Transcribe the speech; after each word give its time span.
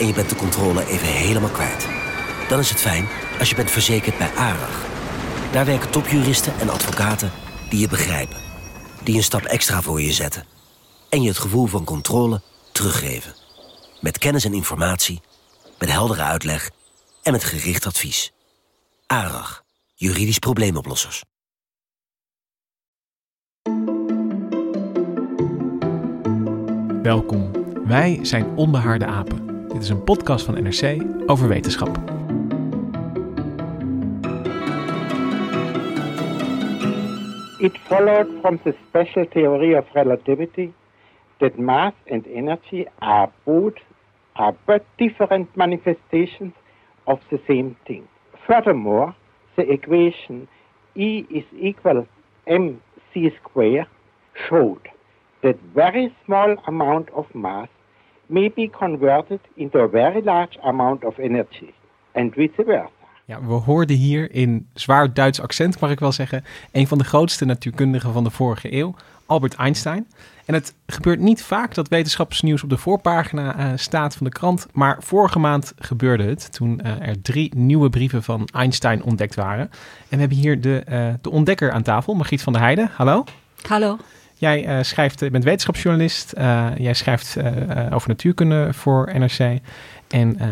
en 0.00 0.06
je 0.06 0.12
bent 0.12 0.28
de 0.28 0.36
controle 0.36 0.86
even 0.86 1.06
helemaal 1.06 1.50
kwijt. 1.50 1.86
Dan 2.48 2.58
is 2.58 2.70
het 2.70 2.80
fijn 2.80 3.08
als 3.38 3.48
je 3.48 3.54
bent 3.54 3.70
verzekerd 3.70 4.18
bij 4.18 4.30
ARAG. 4.34 4.86
Daar 5.52 5.64
werken 5.64 5.90
topjuristen 5.90 6.58
en 6.60 6.68
advocaten 6.68 7.32
die 7.68 7.80
je 7.80 7.88
begrijpen. 7.88 8.40
Die 9.02 9.16
een 9.16 9.22
stap 9.22 9.42
extra 9.42 9.82
voor 9.82 10.00
je 10.00 10.12
zetten. 10.12 10.44
En 11.08 11.22
je 11.22 11.28
het 11.28 11.38
gevoel 11.38 11.66
van 11.66 11.84
controle 11.84 12.40
teruggeven. 12.72 13.34
Met 14.00 14.18
kennis 14.18 14.44
en 14.44 14.54
informatie, 14.54 15.20
met 15.78 15.90
heldere 15.90 16.22
uitleg 16.22 16.70
en 17.22 17.32
met 17.32 17.44
gericht 17.44 17.86
advies. 17.86 18.32
ARAG, 19.06 19.64
juridisch 19.94 20.38
probleemoplossers. 20.38 21.22
Welkom. 27.02 27.50
Wij 27.84 28.18
zijn 28.22 28.56
Onbehaarde 28.56 29.06
Apen. 29.06 29.49
Dit 29.72 29.82
is 29.82 29.88
een 29.88 30.04
podcast 30.04 30.44
van 30.44 30.62
NRC 30.62 31.02
over 31.26 31.48
wetenschap. 31.48 31.96
It 37.58 37.78
followed 37.78 38.26
from 38.40 38.58
the 38.62 38.74
special 38.88 39.26
theory 39.28 39.76
of 39.76 39.84
relativity 39.92 40.72
that 41.36 41.58
mass 41.58 41.92
and 42.10 42.26
energy 42.26 42.86
are 42.98 43.30
both 43.44 43.78
are 44.32 44.54
but 44.64 44.82
different 44.96 45.56
manifestations 45.56 46.54
of 47.04 47.20
the 47.28 47.40
same 47.46 47.76
thing. 47.84 48.02
Furthermore, 48.46 49.14
the 49.54 49.72
equation 49.72 50.48
E 50.94 51.24
is 51.28 51.44
equal 51.60 52.06
mc 52.46 53.32
square 53.42 53.86
showed 54.48 54.88
that 55.42 55.56
very 55.74 56.14
small 56.24 56.56
amount 56.66 57.08
of 57.10 57.34
mass 57.34 57.68
may 58.30 58.50
be 58.54 58.70
converted 58.70 59.40
into 59.54 59.78
a 59.78 59.88
very 59.88 60.22
large 60.24 60.58
amount 60.62 61.04
of 61.04 61.18
energy 61.18 61.72
and 62.14 62.34
vice 62.34 62.52
versa. 62.56 62.88
Ja, 63.24 63.40
we 63.46 63.52
hoorden 63.52 63.96
hier 63.96 64.32
in 64.32 64.68
zwaar 64.74 65.14
Duits 65.14 65.40
accent, 65.40 65.80
mag 65.80 65.90
ik 65.90 66.00
wel 66.00 66.12
zeggen, 66.12 66.44
een 66.72 66.86
van 66.86 66.98
de 66.98 67.04
grootste 67.04 67.44
natuurkundigen 67.44 68.12
van 68.12 68.24
de 68.24 68.30
vorige 68.30 68.74
eeuw, 68.74 68.94
Albert 69.26 69.54
Einstein. 69.54 70.06
En 70.46 70.54
het 70.54 70.74
gebeurt 70.86 71.20
niet 71.20 71.42
vaak 71.42 71.74
dat 71.74 71.88
wetenschapsnieuws 71.88 72.62
op 72.62 72.68
de 72.68 72.76
voorpagina 72.76 73.58
uh, 73.58 73.72
staat 73.74 74.16
van 74.16 74.26
de 74.26 74.32
krant, 74.32 74.66
maar 74.72 74.96
vorige 75.02 75.38
maand 75.38 75.72
gebeurde 75.78 76.24
het 76.24 76.52
toen 76.52 76.80
uh, 76.84 77.08
er 77.08 77.22
drie 77.22 77.54
nieuwe 77.56 77.90
brieven 77.90 78.22
van 78.22 78.48
Einstein 78.52 79.02
ontdekt 79.02 79.34
waren. 79.34 79.70
En 79.70 79.70
we 80.08 80.16
hebben 80.16 80.36
hier 80.36 80.60
de, 80.60 80.84
uh, 80.88 81.08
de 81.20 81.30
ontdekker 81.30 81.72
aan 81.72 81.82
tafel, 81.82 82.14
Margriet 82.14 82.42
van 82.42 82.52
der 82.52 82.62
Heijden. 82.62 82.90
Hallo. 82.92 83.24
Hallo. 83.68 83.96
Jij 84.40 84.82
schrijft, 84.82 85.20
je 85.20 85.30
bent 85.30 85.44
wetenschapsjournalist, 85.44 86.32
jij 86.76 86.94
schrijft 86.94 87.36
over 87.90 88.08
natuurkunde 88.08 88.68
voor 88.72 89.10
NRC. 89.18 89.60
En 90.10 90.36
uh, 90.40 90.46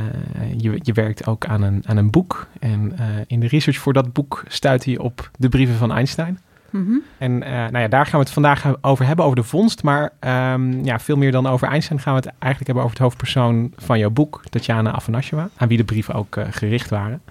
je, 0.56 0.78
je, 0.82 0.92
werkt 0.92 1.26
ook 1.26 1.46
aan 1.46 1.62
een, 1.62 1.82
aan 1.86 1.96
een 1.96 2.10
boek. 2.10 2.46
En 2.60 2.92
uh, 3.00 3.06
in 3.26 3.40
de 3.40 3.46
research 3.46 3.78
voor 3.78 3.92
dat 3.92 4.12
boek 4.12 4.44
stuitte 4.48 4.90
je 4.90 5.02
op 5.02 5.30
de 5.36 5.48
brieven 5.48 5.76
van 5.76 5.92
Einstein. 5.92 6.38
Mm 6.70 6.84
-hmm. 6.84 7.02
En 7.18 7.32
uh, 7.32 7.48
nou 7.48 7.78
ja, 7.78 7.88
daar 7.88 8.04
gaan 8.04 8.18
we 8.18 8.24
het 8.24 8.34
vandaag 8.34 8.82
over 8.82 9.06
hebben, 9.06 9.24
over 9.24 9.36
de 9.36 9.42
vondst. 9.42 9.82
Maar 9.82 10.12
um, 10.52 10.84
ja, 10.84 10.98
veel 10.98 11.16
meer 11.16 11.32
dan 11.32 11.46
over 11.46 11.68
Einstein 11.68 12.00
gaan 12.00 12.14
we 12.14 12.20
het 12.20 12.32
eigenlijk 12.38 12.66
hebben 12.66 12.82
over 12.82 12.96
het 12.96 13.04
hoofdpersoon 13.04 13.72
van 13.76 13.98
jouw 13.98 14.10
boek, 14.10 14.42
Tatjana 14.48 14.92
Afanasjeva. 14.92 15.48
Aan 15.56 15.68
wie 15.68 15.76
de 15.76 15.84
brieven 15.84 16.14
ook 16.14 16.36
gericht 16.50 16.90
waren. 16.90 17.22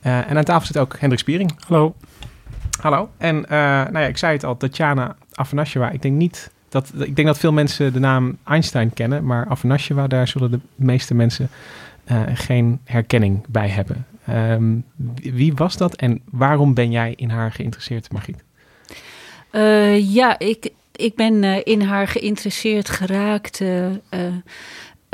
en 0.00 0.36
aan 0.36 0.44
tafel 0.44 0.66
zit 0.66 0.78
ook 0.78 0.96
Hendrik 0.98 1.20
Spiering. 1.20 1.54
Hallo. 1.66 1.94
Hallo. 2.80 3.10
En 3.18 3.44
nou 3.48 3.98
ja, 3.98 4.06
ik 4.06 4.18
zei 4.18 4.32
het 4.32 4.44
al, 4.44 4.56
Tatjana 4.56 5.16
Afanasjeva. 5.36 5.90
Ik 5.90 6.02
denk 6.02 6.14
niet 6.14 6.50
dat, 6.68 6.92
ik 6.98 7.16
denk 7.16 7.28
dat 7.28 7.38
veel 7.38 7.52
mensen 7.52 7.92
de 7.92 7.98
naam 7.98 8.36
Einstein 8.44 8.92
kennen, 8.92 9.24
maar 9.24 9.46
Afanasjeva, 9.48 10.06
daar 10.06 10.28
zullen 10.28 10.50
de 10.50 10.60
meeste 10.74 11.14
mensen 11.14 11.48
uh, 12.10 12.22
geen 12.34 12.80
herkenning 12.84 13.44
bij 13.48 13.68
hebben. 13.68 14.06
Um, 14.30 14.84
wie 15.22 15.54
was 15.54 15.76
dat 15.76 15.96
en 15.96 16.20
waarom 16.30 16.74
ben 16.74 16.90
jij 16.90 17.12
in 17.16 17.30
haar 17.30 17.52
geïnteresseerd, 17.52 18.12
Margriet? 18.12 18.42
Uh, 19.52 20.14
ja, 20.14 20.38
ik, 20.38 20.70
ik 20.92 21.14
ben 21.14 21.42
uh, 21.42 21.56
in 21.64 21.82
haar 21.82 22.08
geïnteresseerd 22.08 22.88
geraakt 22.88 23.62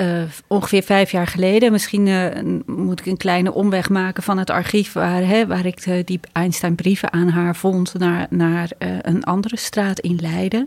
uh, 0.02 0.22
ongeveer 0.46 0.82
vijf 0.82 1.10
jaar 1.10 1.26
geleden. 1.26 1.72
Misschien 1.72 2.06
uh, 2.06 2.26
moet 2.66 3.00
ik 3.00 3.06
een 3.06 3.16
kleine 3.16 3.52
omweg 3.52 3.88
maken 3.88 4.22
van 4.22 4.38
het 4.38 4.50
archief 4.50 4.92
waar, 4.92 5.26
hè, 5.26 5.46
waar 5.46 5.66
ik 5.66 6.06
die 6.06 6.20
Einstein-brieven 6.32 7.12
aan 7.12 7.28
haar 7.28 7.56
vond, 7.56 7.94
naar, 7.98 8.26
naar 8.30 8.70
uh, 8.78 8.88
een 9.00 9.24
andere 9.24 9.56
straat 9.56 9.98
in 9.98 10.18
Leiden, 10.20 10.66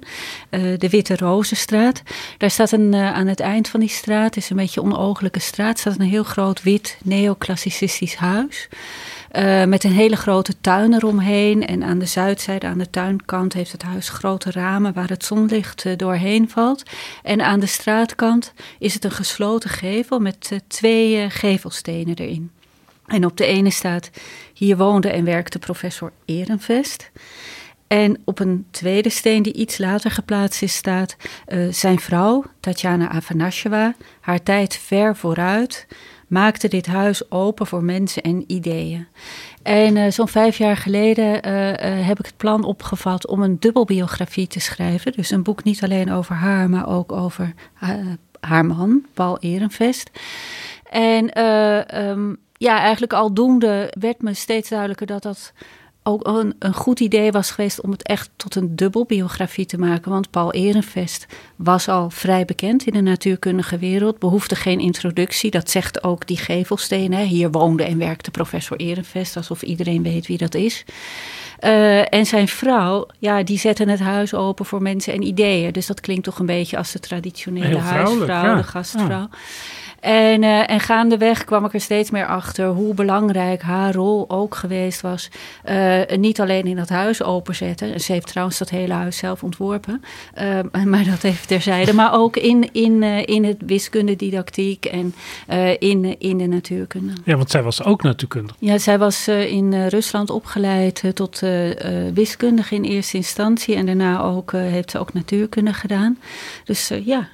de 0.50 0.90
Witte 0.90 1.16
Rozenstraat. 1.16 2.01
Daar 2.38 2.51
staat 2.51 2.72
een, 2.72 2.95
aan 2.95 3.28
het 3.28 3.40
eind 3.40 3.68
van 3.68 3.79
die 3.79 3.90
straat, 3.90 4.38
is 4.38 4.50
een 4.50 4.57
beetje 4.57 4.81
een 4.81 4.94
onogelijke 4.94 5.40
straat, 5.40 5.79
staat 5.79 6.00
een 6.00 6.09
heel 6.09 6.24
groot 6.24 6.63
wit 6.63 6.97
neoclassicistisch 7.03 8.16
huis. 8.16 8.69
Uh, 9.38 9.63
met 9.63 9.84
een 9.84 9.91
hele 9.91 10.16
grote 10.16 10.53
tuin 10.62 10.94
eromheen. 10.94 11.68
En 11.68 11.84
aan 11.84 12.00
de 12.00 12.06
zuidzijde, 12.06 12.68
aan 12.68 12.78
de 12.78 12.90
tuinkant, 12.90 13.53
heeft 13.53 13.72
het 13.72 13.84
huis 13.84 14.09
grote 14.09 14.51
ramen 14.51 14.94
waar 14.94 15.09
het 15.09 15.25
zonlicht 15.25 15.85
uh, 15.85 15.94
doorheen 15.97 16.50
valt. 16.50 16.84
En 17.23 17.41
aan 17.41 17.59
de 17.59 17.66
straatkant 17.66 18.53
is 18.79 18.94
het 18.94 19.03
een 19.03 19.12
gesloten 19.12 19.69
gevel 19.69 20.19
met 20.19 20.50
uh, 20.53 20.59
twee 20.68 21.29
gevelstenen 21.29 22.16
erin. 22.16 22.51
En 23.06 23.25
op 23.25 23.38
de 23.38 23.45
ene 23.45 23.69
staat: 23.69 24.09
Hier 24.53 24.78
woonde 24.78 25.09
en 25.09 25.25
werkte 25.25 25.59
professor 25.59 26.12
Ehrenvest. 26.25 27.12
En 27.88 28.22
op 28.25 28.40
een 28.40 28.66
tweede 28.72 29.09
steen 29.09 29.44
die 29.44 29.53
iets 29.53 29.78
later 29.78 30.12
geplaatst 30.12 30.62
is, 30.62 30.75
staat 30.75 31.16
zijn 31.69 32.00
vrouw, 32.00 32.44
Tatjana 32.59 33.09
Afanasjeva, 33.09 33.95
haar 34.22 34.44
tijd 34.44 34.75
ver 34.78 35.16
vooruit 35.16 35.88
maakte 36.28 36.68
dit 36.68 36.86
huis 36.86 37.31
open 37.31 37.68
voor 37.68 37.84
mensen 37.84 38.24
en 38.24 38.44
ideeën. 38.47 39.08
En 39.63 39.96
uh, 39.96 40.12
zo'n 40.12 40.28
vijf 40.28 40.58
jaar 40.58 40.78
geleden 40.78 41.47
uh, 41.47 41.69
uh, 41.69 42.08
heb 42.08 42.19
ik 42.19 42.25
het 42.25 42.38
plan 42.38 42.63
opgevat 42.63 43.28
om 43.28 43.41
een 43.41 43.59
dubbelbiografie 43.59 44.47
te 44.47 44.59
schrijven. 44.59 45.12
Dus 45.12 45.31
een 45.31 45.44
boek 45.44 45.63
niet 45.63 45.84
alleen 45.84 46.12
over 46.12 46.36
haar, 46.36 46.69
maar 46.69 46.88
ook 46.88 47.12
over 47.12 47.53
haar 48.40 48.66
man, 48.66 49.06
Paul 49.13 49.40
Ehrenvest. 49.40 50.09
En 50.90 51.44
um, 52.08 52.38
ja, 52.57 52.80
eigenlijk 52.80 53.13
aldoende 53.13 53.94
werd 54.00 54.22
me 54.22 54.34
steeds 54.34 54.69
duidelijker 54.69 55.07
dat 55.07 55.24
dat 55.24 55.53
ook 56.08 56.28
een, 56.28 56.56
een, 56.60 56.74
goed 56.74 57.00
idee 57.00 57.32
was 57.32 57.52
geweest 57.52 57.82
om 57.82 57.92
het 57.92 58.04
echt 58.04 58.30
tot 58.36 58.56
een 58.56 58.76
dubbelbiografie 58.76 59.66
te 59.66 59.78
maken. 59.78 60.12
Want 60.12 60.30
Paul 60.30 60.52
Ehrenvest 60.52 61.26
was 61.56 61.88
al 61.88 62.10
vrij 62.10 62.46
bekend 62.46 62.86
in 62.86 62.94
de 62.94 63.02
natuurkundige 63.02 63.78
wereld, 63.78 64.20
behoefde 64.20 64.56
geen 64.56 64.80
introductie. 64.80 65.52
Dat 65.52 65.70
zegt 65.70 66.04
ook 66.04 66.28
die 66.28 66.38
gevelsteen. 66.38 67.14
Hè. 67.14 67.24
Hier 67.24 67.52
woonde 67.52 67.84
en 67.84 67.98
werkte 67.98 68.32
professor 68.32 68.78
Ehrenvest, 68.78 69.38
alsof 69.38 69.62
iedereen 69.62 70.04
weet 70.04 70.28
wie 70.28 70.38
dat 70.38 70.56
is. 70.56 70.86
Uh, 71.60 72.14
en 72.14 72.26
zijn 72.26 72.48
vrouw, 72.48 73.08
ja, 73.20 73.44
die 73.44 73.60
zette 73.60 73.84
het 73.84 74.00
huis 74.00 74.34
open 74.34 74.66
voor 74.66 74.82
mensen 74.82 75.14
en 75.14 75.22
ideeën. 75.22 75.72
Dus 75.72 75.86
dat 75.86 76.00
klinkt 76.00 76.24
toch 76.24 76.40
een 76.40 76.46
beetje 76.46 76.78
als 76.78 76.92
de 76.92 77.00
traditionele 77.00 77.78
huisvrouw, 77.78 78.26
ja. 78.26 78.56
de 78.56 78.64
gastvrouw. 78.64 79.10
Ja. 79.10 79.30
En, 80.00 80.44
uh, 80.44 80.69
en 80.69 80.79
gaandeweg 80.79 81.44
kwam 81.44 81.66
ik 81.66 81.73
er 81.73 81.81
steeds 81.81 82.11
meer 82.11 82.28
achter 82.28 82.67
hoe 82.67 82.94
belangrijk 82.94 83.62
haar 83.62 83.94
rol 83.94 84.30
ook 84.30 84.56
geweest 84.56 85.01
was. 85.01 85.30
Uh, 85.69 86.01
niet 86.18 86.42
alleen 86.42 86.65
in 86.65 86.75
dat 86.75 86.89
huis 86.89 87.24
openzetten. 87.24 88.01
Ze 88.01 88.12
heeft 88.12 88.27
trouwens 88.27 88.57
dat 88.57 88.69
hele 88.69 88.94
huis 88.94 89.18
zelf 89.18 89.44
ontworpen. 89.44 90.03
Uh, 90.42 90.59
maar 90.92 91.03
dat 91.03 91.24
even 91.24 91.47
terzijde. 91.47 91.94
Maar 91.94 92.13
ook 92.13 92.38
in, 92.38 92.69
in, 92.74 93.03
in 93.03 93.44
het 93.44 93.57
wiskundedidactiek 93.65 94.86
en 94.86 95.15
in, 95.80 96.19
in 96.19 96.38
de 96.38 96.45
natuurkunde. 96.45 97.13
Ja, 97.24 97.36
want 97.36 97.51
zij 97.51 97.63
was 97.63 97.83
ook 97.83 98.03
natuurkundige. 98.03 98.57
Ja, 98.59 98.77
zij 98.77 98.98
was 98.98 99.27
in 99.27 99.88
Rusland 99.88 100.30
opgeleid 100.30 101.03
tot 101.13 101.41
wiskundige 102.13 102.75
in 102.75 102.83
eerste 102.83 103.18
instantie. 103.18 103.75
En 103.75 103.86
daarna 103.86 104.21
ook, 104.21 104.51
heeft 104.51 104.91
ze 104.91 105.00
ook 105.00 105.13
natuurkunde 105.13 105.74
gedaan. 105.74 106.18
Dus 106.63 106.91
ja, 107.03 107.30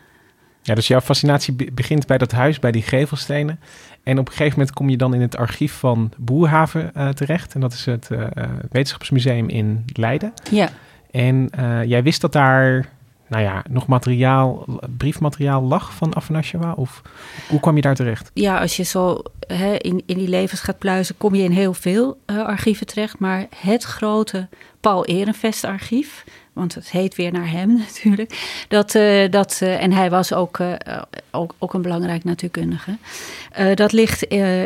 ja, 0.61 0.75
dus 0.75 0.87
jouw 0.87 1.01
fascinatie 1.01 1.71
begint 1.73 2.07
bij 2.07 2.17
dat 2.17 2.31
huis, 2.31 2.59
bij 2.59 2.71
die 2.71 2.81
gevelstenen. 2.81 3.59
En 4.03 4.19
op 4.19 4.27
een 4.27 4.33
gegeven 4.33 4.57
moment 4.57 4.75
kom 4.75 4.89
je 4.89 4.97
dan 4.97 5.13
in 5.13 5.21
het 5.21 5.37
archief 5.37 5.73
van 5.73 6.11
Boerhaven 6.17 6.91
uh, 6.97 7.09
terecht. 7.09 7.53
En 7.53 7.61
dat 7.61 7.73
is 7.73 7.85
het 7.85 8.09
uh, 8.11 8.25
wetenschapsmuseum 8.71 9.49
in 9.49 9.85
Leiden. 9.93 10.33
Ja. 10.51 10.69
En 11.11 11.49
uh, 11.59 11.83
jij 11.83 12.03
wist 12.03 12.21
dat 12.21 12.33
daar 12.33 12.89
nou 13.27 13.43
ja, 13.43 13.63
nog 13.69 13.87
materiaal, 13.87 14.65
briefmateriaal 14.97 15.61
lag 15.61 15.93
van 15.93 16.15
Afanasjewa? 16.15 16.71
Of 16.71 17.01
hoe 17.49 17.59
kwam 17.59 17.75
je 17.75 17.81
daar 17.81 17.95
terecht? 17.95 18.31
Ja, 18.33 18.59
als 18.59 18.75
je 18.75 18.83
zo 18.83 19.21
in, 19.77 20.03
in 20.05 20.17
die 20.17 20.27
levens 20.27 20.61
gaat 20.61 20.77
pluizen, 20.77 21.17
kom 21.17 21.35
je 21.35 21.43
in 21.43 21.51
heel 21.51 21.73
veel 21.73 22.17
uh, 22.25 22.45
archieven 22.45 22.87
terecht. 22.87 23.19
Maar 23.19 23.47
het 23.55 23.83
grote 23.83 24.47
Paul 24.79 25.05
Ehrenvest 25.05 25.63
archief, 25.63 26.23
want 26.53 26.75
het 26.75 26.91
heet 26.91 27.15
weer 27.15 27.31
naar 27.31 27.49
hem 27.49 27.77
natuurlijk. 27.87 28.63
Dat, 28.67 28.95
uh, 28.95 29.29
dat, 29.29 29.59
uh, 29.63 29.83
en 29.83 29.91
hij 29.91 30.09
was 30.09 30.33
ook, 30.33 30.59
ook, 31.31 31.55
ook 31.57 31.73
een 31.73 31.81
belangrijk 31.81 32.23
natuurkundige. 32.23 32.97
dat 33.73 33.91
ligt 33.91 34.23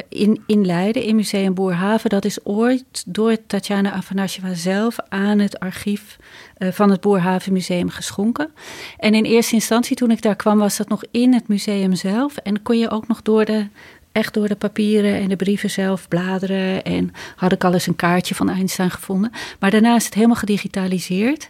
in, 0.10 0.44
in 0.48 0.66
Leiden, 0.66 1.04
in 1.04 1.16
Museum 1.16 1.54
Boerhaven. 1.54 2.10
Dat 2.10 2.26
is 2.26 2.46
ooit 2.46 3.04
door 3.06 3.38
Tatjana 3.48 3.92
Afanasjeva 3.92 4.54
zelf 4.54 4.96
aan 5.10 5.40
het 5.40 5.60
archief 5.60 6.18
van 6.58 6.90
het 6.90 7.02
Boerhaven 7.02 7.54
Museum 7.54 7.90
geschonken. 7.90 8.52
En 8.98 9.14
in 9.14 9.24
eerste 9.24 9.54
instantie, 9.54 9.96
toen 9.96 10.12
ik 10.12 10.22
daar 10.22 10.36
kwam, 10.36 10.58
was 10.58 10.78
dat 10.78 10.90
nog 10.90 11.04
in 11.12 11.34
het 11.34 11.48
museum 11.48 11.96
zelf. 11.96 12.38
En 12.38 12.62
kon 12.62 12.78
je 12.78 12.90
ook 12.90 13.08
nog 13.08 13.22
door 13.22 13.46
de 13.46 13.68
echt 14.16 14.34
door 14.34 14.48
de 14.48 14.56
papieren 14.56 15.14
en 15.14 15.30
de 15.30 15.36
brieven 15.36 15.70
zelf 15.70 16.08
bladeren. 16.08 16.84
En 16.84 17.12
had 17.36 17.52
ik 17.52 17.64
al 17.64 17.74
eens 17.74 17.88
een 17.88 17.96
kaartje 17.96 18.36
van 18.36 18.50
Einstein 18.50 18.92
gevonden. 18.92 19.32
Maar 19.60 19.72
daarna 19.72 19.96
is 19.96 20.06
het 20.06 20.14
helemaal 20.14 20.36
gedigitaliseerd. 20.36 21.50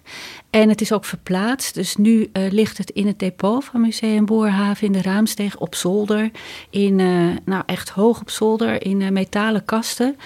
En 0.49 0.69
het 0.69 0.81
is 0.81 0.91
ook 0.91 1.05
verplaatst. 1.05 1.73
Dus 1.73 1.95
nu 1.95 2.29
uh, 2.33 2.51
ligt 2.51 2.77
het 2.77 2.89
in 2.89 3.07
het 3.07 3.19
depot 3.19 3.65
van 3.65 3.81
Museum 3.81 4.25
Boerhaven 4.25 4.87
in 4.87 4.93
de 4.93 5.01
Raamsteeg 5.01 5.57
op 5.57 5.75
zolder. 5.75 6.31
In, 6.69 6.99
uh, 6.99 7.35
nou 7.45 7.63
echt 7.65 7.89
hoog 7.89 8.21
op 8.21 8.29
zolder, 8.29 8.83
in 8.85 9.01
uh, 9.01 9.09
metalen 9.09 9.65
kasten. 9.65 10.17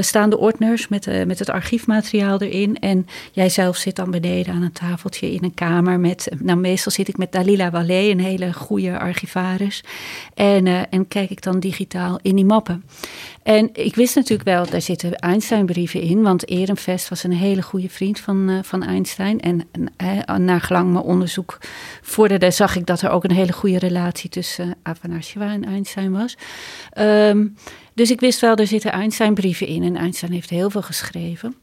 Staan 0.00 0.30
de 0.30 0.38
ordners 0.38 0.88
met, 0.88 1.26
met 1.26 1.38
het 1.38 1.50
archiefmateriaal 1.50 2.40
erin. 2.40 2.78
En 2.78 3.06
jij 3.32 3.48
zelf 3.48 3.76
zit 3.76 3.96
dan 3.96 4.10
beneden 4.10 4.54
aan 4.54 4.62
een 4.62 4.72
tafeltje 4.72 5.32
in 5.32 5.44
een 5.44 5.54
kamer 5.54 6.00
met... 6.00 6.28
Nou, 6.38 6.58
meestal 6.58 6.92
zit 6.92 7.08
ik 7.08 7.16
met 7.16 7.32
Dalila 7.32 7.70
Wallé, 7.70 8.10
een 8.10 8.20
hele 8.20 8.52
goede 8.52 8.98
archivaris. 8.98 9.84
En, 10.34 10.90
en 10.90 11.08
kijk 11.08 11.30
ik 11.30 11.42
dan 11.42 11.60
digitaal 11.60 12.18
in 12.22 12.36
die 12.36 12.44
mappen. 12.44 12.84
En 13.42 13.70
ik 13.72 13.94
wist 13.94 14.14
natuurlijk 14.14 14.48
wel, 14.48 14.66
daar 14.66 14.80
zitten 14.80 15.16
Einstein-brieven 15.16 16.00
in, 16.00 16.22
want 16.22 16.48
Ehrenvest 16.48 17.08
was 17.08 17.22
een 17.22 17.32
hele 17.32 17.62
goede 17.62 17.88
vriend 17.88 18.20
van, 18.20 18.60
van 18.62 18.82
Einstein. 18.82 19.40
En, 19.40 19.68
en 19.96 20.60
gelang 20.60 20.92
mijn 20.92 21.04
onderzoek 21.04 21.58
vorderde, 22.02 22.50
zag 22.50 22.76
ik 22.76 22.86
dat 22.86 23.02
er 23.02 23.10
ook 23.10 23.24
een 23.24 23.30
hele 23.30 23.52
goede 23.52 23.78
relatie 23.78 24.30
tussen 24.30 24.74
Avanasjewa 24.82 25.52
en 25.52 25.64
Einstein 25.64 26.12
was. 26.12 26.36
Um, 26.98 27.56
dus 27.96 28.10
ik 28.10 28.20
wist 28.20 28.40
wel, 28.40 28.56
er 28.56 28.66
zitten 28.66 28.92
Einstein-brieven 28.92 29.66
in 29.66 29.82
en 29.82 29.96
Einstein 29.96 30.32
heeft 30.32 30.50
heel 30.50 30.70
veel 30.70 30.82
geschreven. 30.82 31.56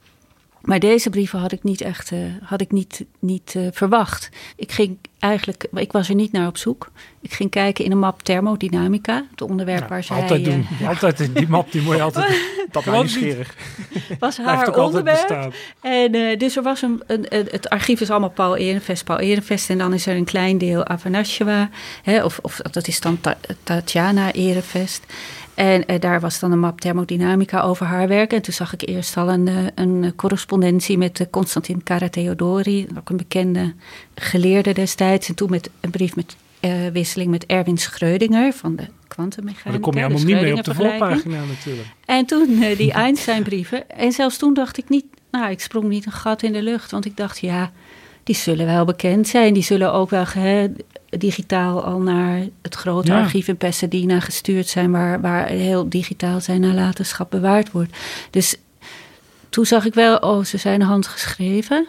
Maar 0.62 0.80
deze 0.80 1.10
brieven 1.10 1.40
had 1.40 1.52
ik 1.52 1.64
niet 1.64 1.82
echt 1.82 2.12
uh, 2.12 2.20
had 2.44 2.62
ik 2.62 2.72
niet, 2.72 3.06
niet 3.20 3.54
uh, 3.58 3.68
verwacht. 3.72 4.30
Ik 4.56 4.72
ging 4.72 4.98
eigenlijk, 5.20 5.68
ik 5.74 5.92
was 5.92 6.10
er 6.10 6.16
niet 6.16 6.32
naar 6.32 6.48
op 6.48 6.58
zoek. 6.58 6.92
Ik 7.22 7.34
ging 7.34 7.50
kijken 7.50 7.86
in 7.86 7.92
een 7.92 8.00
map 8.00 8.22
thermodynamica, 8.22 9.26
het 9.32 9.42
onderwerp 9.42 9.82
ja, 9.82 9.88
waar 9.88 10.04
zij... 10.04 10.22
Altijd 10.22 10.46
doen, 10.46 10.68
uh, 10.82 10.88
altijd 10.88 11.36
die 11.36 11.48
map, 11.48 11.72
die 11.72 11.82
moet 11.82 11.96
je 11.96 12.02
altijd... 12.12 12.40
dat 12.72 12.84
was 12.84 12.96
nieuwsgierig. 12.96 13.56
was 14.20 14.38
haar 14.38 14.76
onderwerp. 14.78 15.54
En 15.82 16.38
dus 16.38 16.58
er 16.58 16.64
was 16.64 16.82
een, 16.82 17.02
een, 17.08 17.26
een, 17.30 17.48
het 17.52 17.70
archief 17.70 18.02
is 18.02 18.10
allemaal 18.10 18.30
Paul 18.30 18.56
Ehrenvest, 18.56 19.04
Paul 19.04 19.20
Ehrenvest. 19.20 19.70
En 19.70 19.78
dan 19.78 19.94
is 19.94 20.06
er 20.06 20.16
een 20.16 20.26
klein 20.26 20.58
deel 20.58 20.86
Avanasjewa, 20.86 21.70
hè, 22.04 22.24
of, 22.24 22.40
of 22.42 22.58
dat 22.58 22.88
is 22.88 23.00
dan 23.00 23.20
Tatjana 23.64 24.32
Ehrenvest. 24.32 25.06
En 25.56 25.84
uh, 25.88 26.00
daar 26.00 26.20
was 26.20 26.40
dan 26.40 26.52
een 26.52 26.60
map 26.60 26.82
thermodynamica 26.82 27.62
over 27.62 27.86
haar 27.86 28.08
werk. 28.08 28.34
En 28.34 28.42
toen 28.42 28.54
zag 28.54 28.74
ik 28.74 28.88
eerst 28.90 29.18
al 29.18 29.30
een, 29.30 29.48
uh, 29.48 29.66
een 29.76 30.14
correspondentie 30.16 30.98
met 30.98 31.20
uh, 31.20 31.28
Constantin 31.30 31.84
Karateodori, 31.84 32.88
ook 32.98 33.10
een 33.10 33.18
bekende 33.18 33.74
geleerde 34.16 34.74
destijds. 34.74 35.30
En 35.30 35.36
toen 35.36 35.50
met 35.50 35.70
een 35.80 35.90
brief 35.90 36.16
met 36.16 36.36
wisseling 36.94 37.32
met 37.32 37.46
Erwin 37.46 37.78
Schrödinger 37.78 38.56
van 38.56 38.76
de 38.76 38.88
kwantummechanica. 39.08 39.64
Maar 39.64 39.74
dan 39.74 39.82
kom 39.82 39.94
je 39.94 40.04
allemaal 40.04 40.24
niet 40.24 40.42
mee 40.42 40.54
op 40.54 40.64
de 40.64 40.74
voorpagina 40.74 41.44
natuurlijk. 41.46 41.88
En 42.06 42.26
toen 42.26 42.60
die 42.78 42.92
Einstein-brieven. 42.92 43.90
En 43.90 44.12
zelfs 44.12 44.38
toen 44.38 44.54
dacht 44.54 44.78
ik 44.78 44.90
niet, 44.90 45.06
nou, 45.32 45.52
ik 45.52 45.62
sprong 45.62 45.88
niet 45.88 46.06
een 46.06 46.12
gat 46.12 46.44
in 46.44 46.54
de 46.54 46.62
lucht. 46.62 46.92
Want 46.92 47.06
ik 47.06 47.18
dacht, 47.18 47.40
ja, 47.40 47.72
die 48.24 48.36
zullen 48.36 48.66
wel 48.66 48.86
bekend 48.86 49.28
zijn. 49.28 49.54
Die 49.54 49.64
zullen 49.64 49.94
ook 49.94 50.10
wel 50.10 50.26
digitaal 51.10 51.84
al 51.84 52.00
naar 52.00 52.48
het 52.62 52.76
grote 52.76 53.12
ja. 53.12 53.22
archief 53.22 53.48
in 53.48 53.58
Pasadena 53.58 54.20
gestuurd 54.20 54.68
zijn, 54.68 54.92
waar, 54.92 55.22
waar 55.22 55.48
heel 55.48 55.90
digitaal 55.90 56.42
zijn 56.42 56.62
nalatenschap 56.62 57.32
bewaard 57.32 57.72
wordt. 57.72 57.98
Dus 58.30 58.56
toen 59.50 59.66
zag 59.66 59.86
ik 59.86 59.94
wel, 59.94 60.18
oh, 60.18 60.44
ze 60.44 60.58
zijn 60.58 60.82
handgeschreven. 60.82 61.88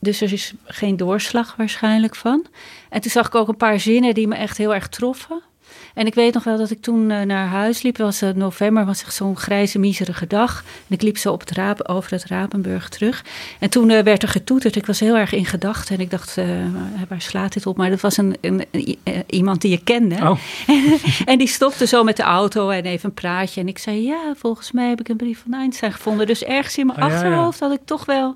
Dus 0.00 0.20
er 0.20 0.32
is 0.32 0.52
geen 0.64 0.96
doorslag 0.96 1.56
waarschijnlijk 1.56 2.14
van. 2.14 2.46
En 2.88 3.00
toen 3.00 3.10
zag 3.10 3.26
ik 3.26 3.34
ook 3.34 3.48
een 3.48 3.56
paar 3.56 3.80
zinnen 3.80 4.14
die 4.14 4.28
me 4.28 4.34
echt 4.34 4.58
heel 4.58 4.74
erg 4.74 4.88
troffen. 4.88 5.42
En 5.94 6.06
ik 6.06 6.14
weet 6.14 6.34
nog 6.34 6.44
wel 6.44 6.56
dat 6.56 6.70
ik 6.70 6.82
toen 6.82 7.10
uh, 7.10 7.20
naar 7.20 7.46
huis 7.46 7.82
liep. 7.82 7.96
Was 7.96 8.22
uh, 8.22 8.30
november, 8.30 8.86
was 8.86 9.02
echt 9.02 9.14
zo'n 9.14 9.36
grijze, 9.36 9.78
miserige 9.78 10.26
dag. 10.26 10.64
En 10.88 10.94
ik 10.94 11.02
liep 11.02 11.16
zo 11.16 11.32
op 11.32 11.40
het 11.40 11.50
raap, 11.50 11.88
over 11.88 12.10
het 12.10 12.24
Rapenburg 12.24 12.88
terug. 12.88 13.24
En 13.58 13.70
toen 13.70 13.90
uh, 13.90 14.00
werd 14.00 14.22
er 14.22 14.28
getoeterd. 14.28 14.76
Ik 14.76 14.86
was 14.86 15.00
heel 15.00 15.16
erg 15.16 15.32
in 15.32 15.46
gedachten. 15.46 15.94
En 15.94 16.00
ik 16.00 16.10
dacht, 16.10 16.36
waar 17.08 17.20
slaat 17.22 17.52
dit 17.52 17.66
op? 17.66 17.76
Maar 17.76 17.90
dat 17.90 18.00
was 18.00 18.16
een, 18.16 18.36
een, 18.40 18.64
een 18.70 18.96
iemand 19.26 19.60
die 19.60 19.70
je 19.70 19.82
kende. 19.82 20.14
Oh. 20.14 20.38
en, 20.66 20.98
en, 21.32 21.38
die 21.38 21.48
stopte 21.48 21.86
zo 21.86 22.04
met 22.04 22.16
de 22.16 22.22
auto 22.22 22.68
en 22.68 22.84
even 22.84 23.08
een 23.08 23.14
praatje. 23.14 23.60
En 23.60 23.68
ik 23.68 23.78
zei, 23.78 24.04
ja, 24.04 24.34
volgens 24.36 24.72
mij 24.72 24.88
heb 24.88 25.00
ik 25.00 25.08
een 25.08 25.16
brief 25.16 25.42
van 25.42 25.54
Einstein 25.54 25.92
gevonden. 25.92 26.26
Dus 26.26 26.44
ergens 26.44 26.78
in 26.78 26.86
mijn 26.86 26.98
Oh, 26.98 27.04
ja, 27.04 27.10
ja. 27.10 27.20
achterhoofd 27.20 27.60
had 27.60 27.72
ik 27.72 27.80
toch 27.84 28.04
wel... 28.04 28.34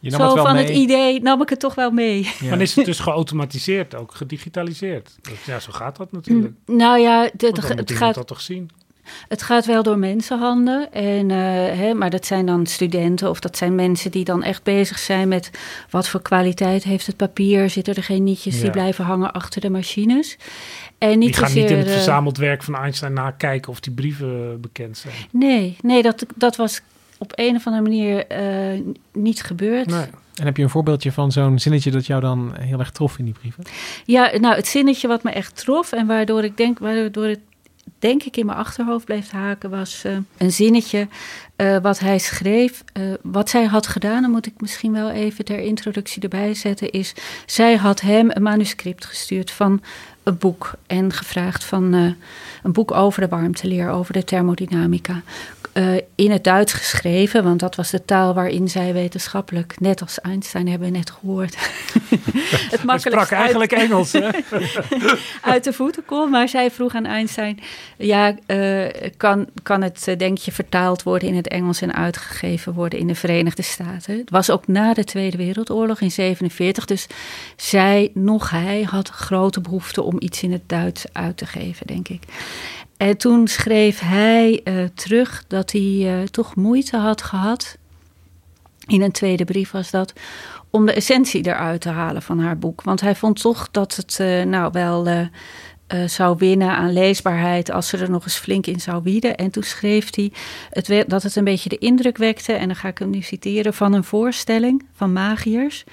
Je 0.00 0.10
nam 0.10 0.20
Zo 0.20 0.26
het 0.26 0.34
wel 0.34 0.44
van 0.44 0.54
mee. 0.54 0.64
het 0.64 0.74
idee 0.74 1.20
nam 1.22 1.42
ik 1.42 1.48
het 1.48 1.60
toch 1.60 1.74
wel 1.74 1.90
mee. 1.90 2.30
Ja. 2.40 2.48
Maar 2.50 2.60
is 2.60 2.74
het 2.74 2.84
dus 2.84 2.98
geautomatiseerd, 3.00 3.94
ook 3.94 4.14
gedigitaliseerd? 4.14 5.16
Dat- 5.22 5.32
Ja, 5.46 5.60
zo 5.60 5.72
gaat 5.72 5.96
dat 5.96 6.12
natuurlijk. 6.12 6.54
Nou 6.66 6.98
ja, 7.00 7.30
het 7.36 7.92
gaat 7.92 8.14
dat 8.14 8.26
toch 8.26 8.40
zien? 8.40 8.70
Het 9.28 9.42
gaat 9.42 9.66
wel 9.66 9.82
door 9.82 9.98
mensenhanden. 9.98 10.92
En, 10.92 11.30
eh, 11.30 11.36
hè, 11.78 11.94
maar 11.94 12.10
dat 12.10 12.26
zijn 12.26 12.46
dan 12.46 12.66
studenten 12.66 13.30
of 13.30 13.40
dat 13.40 13.56
zijn 13.56 13.74
mensen 13.74 14.10
die 14.10 14.24
dan 14.24 14.42
echt 14.42 14.62
bezig 14.62 14.98
zijn 14.98 15.28
met 15.28 15.50
wat 15.90 16.08
voor 16.08 16.22
kwaliteit 16.22 16.84
heeft 16.84 17.06
het 17.06 17.16
papier. 17.16 17.70
Zitten 17.70 17.94
er 17.94 18.02
geen 18.02 18.24
nietjes 18.24 18.60
die 18.60 18.70
blijven 18.70 19.04
hangen 19.04 19.32
achter 19.32 19.60
de 19.60 19.70
machines? 19.70 20.36
En 20.98 21.18
niet 21.18 21.34
Die 21.34 21.44
gaan 21.44 21.54
niet 21.54 21.70
in 21.70 21.78
het 21.78 21.86
eh, 21.86 21.92
verzameld 21.92 22.36
werk 22.36 22.62
van 22.62 22.74
Einstein 22.76 23.12
nakijken 23.12 23.70
of 23.72 23.80
die 23.80 23.92
brieven 23.92 24.60
bekend 24.60 24.98
zijn. 24.98 25.14
Nee, 25.30 25.76
nee 25.80 26.02
dat, 26.02 26.26
dat 26.34 26.56
was 26.56 26.80
op 27.18 27.32
een 27.34 27.56
of 27.56 27.66
andere 27.66 27.82
manier 27.82 28.26
eh, 28.26 28.80
niet 29.12 29.42
gebeurd. 29.42 29.86
Nee. 29.86 30.06
En 30.34 30.44
heb 30.44 30.56
je 30.56 30.62
een 30.62 30.70
voorbeeldje 30.70 31.12
van 31.12 31.32
zo'n 31.32 31.58
zinnetje 31.58 31.90
dat 31.90 32.06
jou 32.06 32.20
dan 32.20 32.54
heel 32.58 32.78
erg 32.78 32.90
trof 32.90 33.18
in 33.18 33.24
die 33.24 33.34
brieven? 33.34 33.64
Ja, 34.04 34.30
nou, 34.40 34.54
het 34.54 34.66
zinnetje 34.66 35.08
wat 35.08 35.22
me 35.22 35.30
echt 35.30 35.56
trof 35.56 35.92
en 35.92 36.06
waardoor 36.06 36.44
ik 36.44 36.56
denk, 36.56 36.78
waardoor 36.78 37.26
het 37.26 37.40
denk 37.98 38.22
ik 38.22 38.36
in 38.36 38.46
mijn 38.46 38.58
achterhoofd 38.58 39.04
bleef 39.04 39.30
haken, 39.30 39.70
was 39.70 40.04
eh, 40.04 40.16
een 40.36 40.52
zinnetje 40.52 41.08
eh, 41.56 41.76
wat 41.78 41.98
hij 41.98 42.18
schreef. 42.18 42.84
Wat 43.22 43.50
zij 43.50 43.64
had 43.64 43.86
gedaan, 43.86 44.22
dan 44.22 44.30
moet 44.30 44.46
ik 44.46 44.60
misschien 44.60 44.92
wel 44.92 45.10
even 45.10 45.44
ter 45.44 45.58
introductie 45.58 46.22
erbij 46.22 46.54
zetten, 46.54 46.90
is 46.90 47.14
zij 47.46 47.76
had 47.76 48.00
hem 48.00 48.30
een 48.32 48.42
manuscript 48.42 49.04
gestuurd 49.04 49.50
van 49.50 49.82
een 50.22 50.38
boek 50.38 50.72
en 50.86 51.12
gevraagd 51.12 51.64
van 51.64 51.92
een 52.62 52.72
boek 52.72 52.92
over 52.92 53.20
de 53.20 53.28
warmteleer, 53.28 53.90
over 53.90 54.12
de 54.12 54.24
thermodynamica. 54.24 55.22
Eh, 55.78 55.96
in 56.14 56.30
het 56.30 56.44
Duits 56.44 56.72
geschreven, 56.72 57.44
want 57.44 57.60
dat 57.60 57.74
was 57.74 57.90
de 57.90 58.04
taal 58.04 58.34
waarin 58.34 58.68
zij 58.68 58.92
wetenschappelijk, 58.92 59.80
net 59.80 60.00
als 60.00 60.20
Einstein 60.20 60.68
hebben 60.68 60.90
we 60.90 60.96
net 60.96 61.10
gehoord, 61.10 61.56
het 61.58 62.70
Hij 62.70 62.84
makkelijkst 62.84 63.26
sprak 63.26 63.30
eigenlijk 63.30 63.72
Engels, 63.72 64.12
hè? 64.12 64.28
uit 65.52 65.64
de 65.64 65.72
voeten 65.72 66.04
kon. 66.04 66.30
Maar 66.30 66.48
zij 66.48 66.70
vroeg 66.70 66.94
aan 66.94 67.06
Einstein: 67.06 67.60
ja, 67.96 68.34
eh, 68.46 69.10
kan, 69.16 69.46
kan 69.62 69.82
het, 69.82 70.08
eh, 70.08 70.16
denk 70.16 70.38
je, 70.38 70.52
vertaald 70.52 71.02
worden 71.02 71.28
in 71.28 71.36
het 71.36 71.48
Engels 71.48 71.80
en 71.80 71.94
uitgegeven 71.94 72.72
worden 72.72 72.98
in 72.98 73.06
de 73.06 73.14
Verenigde 73.14 73.62
Staten? 73.62 74.18
Het 74.18 74.30
was 74.30 74.50
ook 74.50 74.66
na 74.66 74.94
de 74.94 75.04
Tweede 75.04 75.36
Wereldoorlog 75.36 76.00
in 76.00 76.10
47. 76.10 76.84
Dus 76.84 77.06
zij, 77.56 78.10
nog 78.14 78.50
hij, 78.50 78.82
had 78.82 79.08
grote 79.08 79.60
behoefte 79.60 80.02
om 80.02 80.16
iets 80.18 80.42
in 80.42 80.52
het 80.52 80.68
Duits 80.68 81.04
uit 81.12 81.36
te 81.36 81.46
geven, 81.46 81.86
denk 81.86 82.08
ik. 82.08 82.22
En 82.98 83.16
toen 83.16 83.48
schreef 83.48 84.00
hij 84.00 84.60
eh, 84.64 84.74
terug 84.94 85.44
dat 85.46 85.72
hij 85.72 86.20
eh, 86.20 86.22
toch 86.22 86.56
moeite 86.56 86.96
had 86.96 87.22
gehad. 87.22 87.78
In 88.86 89.02
een 89.02 89.12
tweede 89.12 89.44
brief 89.44 89.70
was 89.70 89.90
dat 89.90 90.12
om 90.70 90.86
de 90.86 90.92
essentie 90.92 91.46
eruit 91.46 91.80
te 91.80 91.88
halen 91.88 92.22
van 92.22 92.38
haar 92.40 92.58
boek. 92.58 92.82
Want 92.82 93.00
hij 93.00 93.14
vond 93.14 93.40
toch 93.40 93.68
dat 93.70 93.96
het 93.96 94.20
eh, 94.20 94.42
nou 94.44 94.72
wel 94.72 95.28
zou 96.06 96.36
winnen 96.38 96.70
aan 96.70 96.92
leesbaarheid 96.92 97.70
als 97.70 97.88
ze 97.88 97.96
er 97.96 98.10
nog 98.10 98.24
eens 98.24 98.36
flink 98.36 98.66
in 98.66 98.80
zou 98.80 99.02
bieden. 99.02 99.36
En 99.36 99.50
toen 99.50 99.62
schreef 99.62 100.14
hij 100.14 100.32
dat 101.06 101.22
het 101.22 101.36
een 101.36 101.44
beetje 101.44 101.68
de 101.68 101.78
indruk 101.78 102.16
wekte, 102.16 102.52
en 102.52 102.66
dan 102.66 102.76
ga 102.76 102.88
ik 102.88 102.98
hem 102.98 103.10
nu 103.10 103.20
citeren, 103.20 103.74
van 103.74 103.92
een 103.92 104.04
voorstelling 104.04 104.86
van 104.92 105.12
magiërs, 105.12 105.84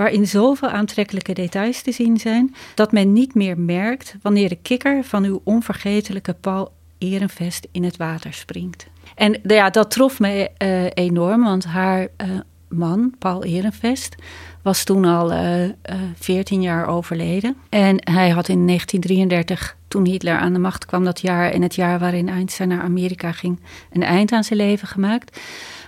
waarin 0.00 0.26
zoveel 0.26 0.68
aantrekkelijke 0.68 1.32
details 1.32 1.82
te 1.82 1.92
zien 1.92 2.18
zijn, 2.18 2.54
dat 2.74 2.92
men 2.92 3.12
niet 3.12 3.34
meer 3.34 3.58
merkt 3.58 4.14
wanneer 4.22 4.48
de 4.48 4.58
kikker 4.62 5.04
van 5.04 5.24
uw 5.24 5.40
onvergetelijke 5.44 6.34
Paul 6.34 6.72
Ehrenvest 6.98 7.68
in 7.72 7.84
het 7.84 7.96
water 7.96 8.32
springt. 8.32 8.86
En 9.14 9.30
nou 9.30 9.54
ja, 9.54 9.70
dat 9.70 9.90
trof 9.90 10.20
me 10.20 10.50
eh, 10.56 10.84
enorm, 10.94 11.44
want 11.44 11.64
haar 11.64 12.08
eh, 12.16 12.28
man, 12.68 13.14
Paul 13.18 13.44
Ehrenvest, 13.44 14.14
was 14.62 14.84
toen 14.84 15.04
al 15.04 15.32
uh, 15.32 15.64
uh, 15.64 15.70
14 16.14 16.62
jaar 16.62 16.86
overleden. 16.86 17.56
En 17.68 17.96
hij 18.12 18.30
had 18.30 18.48
in 18.48 18.66
1933, 18.66 19.76
toen 19.88 20.06
Hitler 20.06 20.38
aan 20.38 20.52
de 20.52 20.58
macht 20.58 20.86
kwam 20.86 21.04
dat 21.04 21.20
jaar... 21.20 21.50
en 21.50 21.62
het 21.62 21.74
jaar 21.74 21.98
waarin 21.98 22.28
Einstein 22.28 22.68
naar 22.68 22.82
Amerika 22.82 23.32
ging, 23.32 23.60
een 23.92 24.02
eind 24.02 24.32
aan 24.32 24.44
zijn 24.44 24.58
leven 24.58 24.88
gemaakt... 24.88 25.40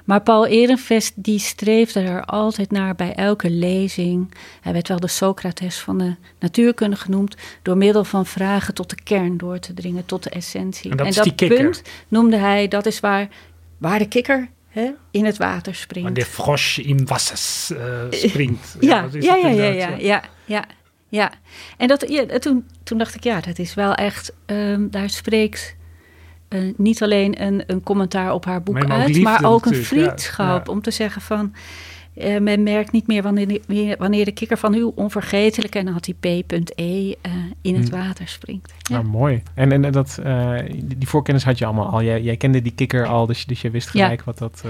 Maar 0.05 0.23
Paul 0.23 0.47
Ehrenvest 0.47 1.13
die 1.17 1.39
streefde 1.39 2.01
er 2.01 2.25
altijd 2.25 2.71
naar 2.71 2.95
bij 2.95 3.15
elke 3.15 3.51
lezing. 3.51 4.35
Hij 4.61 4.73
werd 4.73 4.89
wel 4.89 5.01
de 5.01 5.09
Socrates 5.09 5.79
van 5.79 5.99
de 5.99 6.15
natuurkunde 6.39 6.97
genoemd. 6.97 7.37
Door 7.63 7.77
middel 7.77 8.05
van 8.05 8.27
vragen 8.27 8.75
tot 8.75 8.91
de 8.91 9.03
kern 9.03 9.37
door 9.37 9.59
te 9.59 9.75
dringen, 9.75 10.07
tot 10.07 10.23
de 10.23 10.31
essentie. 10.31 10.91
En 10.91 10.97
dat, 10.97 11.07
en 11.07 11.13
dat 11.13 11.37
punt 11.37 11.83
noemde 12.09 12.37
hij, 12.37 12.69
dat 12.69 12.87
is 12.87 13.01
waar, 13.01 13.29
waar 13.79 13.99
de 13.99 14.09
kikker 14.09 14.49
hè, 14.69 14.91
in 15.11 15.25
het 15.25 15.37
water 15.37 15.75
springt. 15.75 16.09
Waar 16.09 16.19
de 16.19 16.31
frosch 16.31 16.79
in 16.79 17.07
wasser 17.07 17.77
uh, 17.77 17.87
springt. 18.11 18.77
ja, 18.81 19.09
ja, 19.13 19.35
ja, 19.35 19.49
ja, 19.49 19.65
ja, 19.65 19.97
ja, 19.99 20.23
ja, 20.45 20.65
ja. 21.09 21.33
En 21.77 21.89
dat, 21.89 22.05
ja, 22.09 22.39
toen, 22.39 22.67
toen 22.83 22.99
dacht 22.99 23.15
ik, 23.15 23.25
ja, 23.25 23.41
dat 23.41 23.59
is 23.59 23.75
wel 23.75 23.95
echt, 23.95 24.33
um, 24.47 24.91
daar 24.91 25.11
spreekt 25.11 25.77
uh, 26.55 26.75
niet 26.77 27.03
alleen 27.03 27.43
een, 27.43 27.63
een 27.67 27.83
commentaar 27.83 28.33
op 28.35 28.45
haar 28.45 28.63
boek 28.63 28.75
maar 28.75 28.99
uit, 29.01 29.23
maar 29.23 29.45
ook 29.45 29.67
een 29.67 29.75
vriendschap. 29.75 30.69
Om 30.69 30.83
te 30.83 30.91
zeggen 30.91 31.23
van, 31.23 31.53
uh, 32.15 32.39
men 32.39 32.63
merkt 32.63 32.93
niet 32.93 33.07
meer 33.07 33.23
wanneer, 33.23 33.61
wanneer 33.99 34.25
de 34.25 34.33
kikker 34.33 34.59
van 34.59 34.75
uw 34.75 34.93
onvergetelijke, 34.95 35.79
en 35.79 35.85
dan 35.85 35.95
had 35.95 36.07
hij 36.07 36.43
P.E. 36.43 37.07
Uh, 37.07 37.33
in 37.61 37.75
het 37.75 37.89
hm. 37.89 37.97
water 37.97 38.29
springt. 38.29 38.73
Ja. 38.79 38.95
Nou, 38.95 39.07
mooi. 39.07 39.43
En, 39.55 39.73
en 39.73 39.93
dat, 39.93 40.19
die 40.85 41.09
voorkennis 41.09 41.45
had 41.45 41.59
je 41.59 41.65
allemaal 41.65 41.91
al. 41.91 42.03
Jij, 42.03 42.23
jij 42.23 42.37
kende 42.37 42.63
die 42.63 42.73
kikker 42.75 43.07
al, 43.07 43.27
dus, 43.27 43.47
dus 43.47 43.61
je 43.61 43.71
wist 43.71 43.89
gelijk 43.89 44.23
wat 44.23 44.39
dat, 44.39 44.65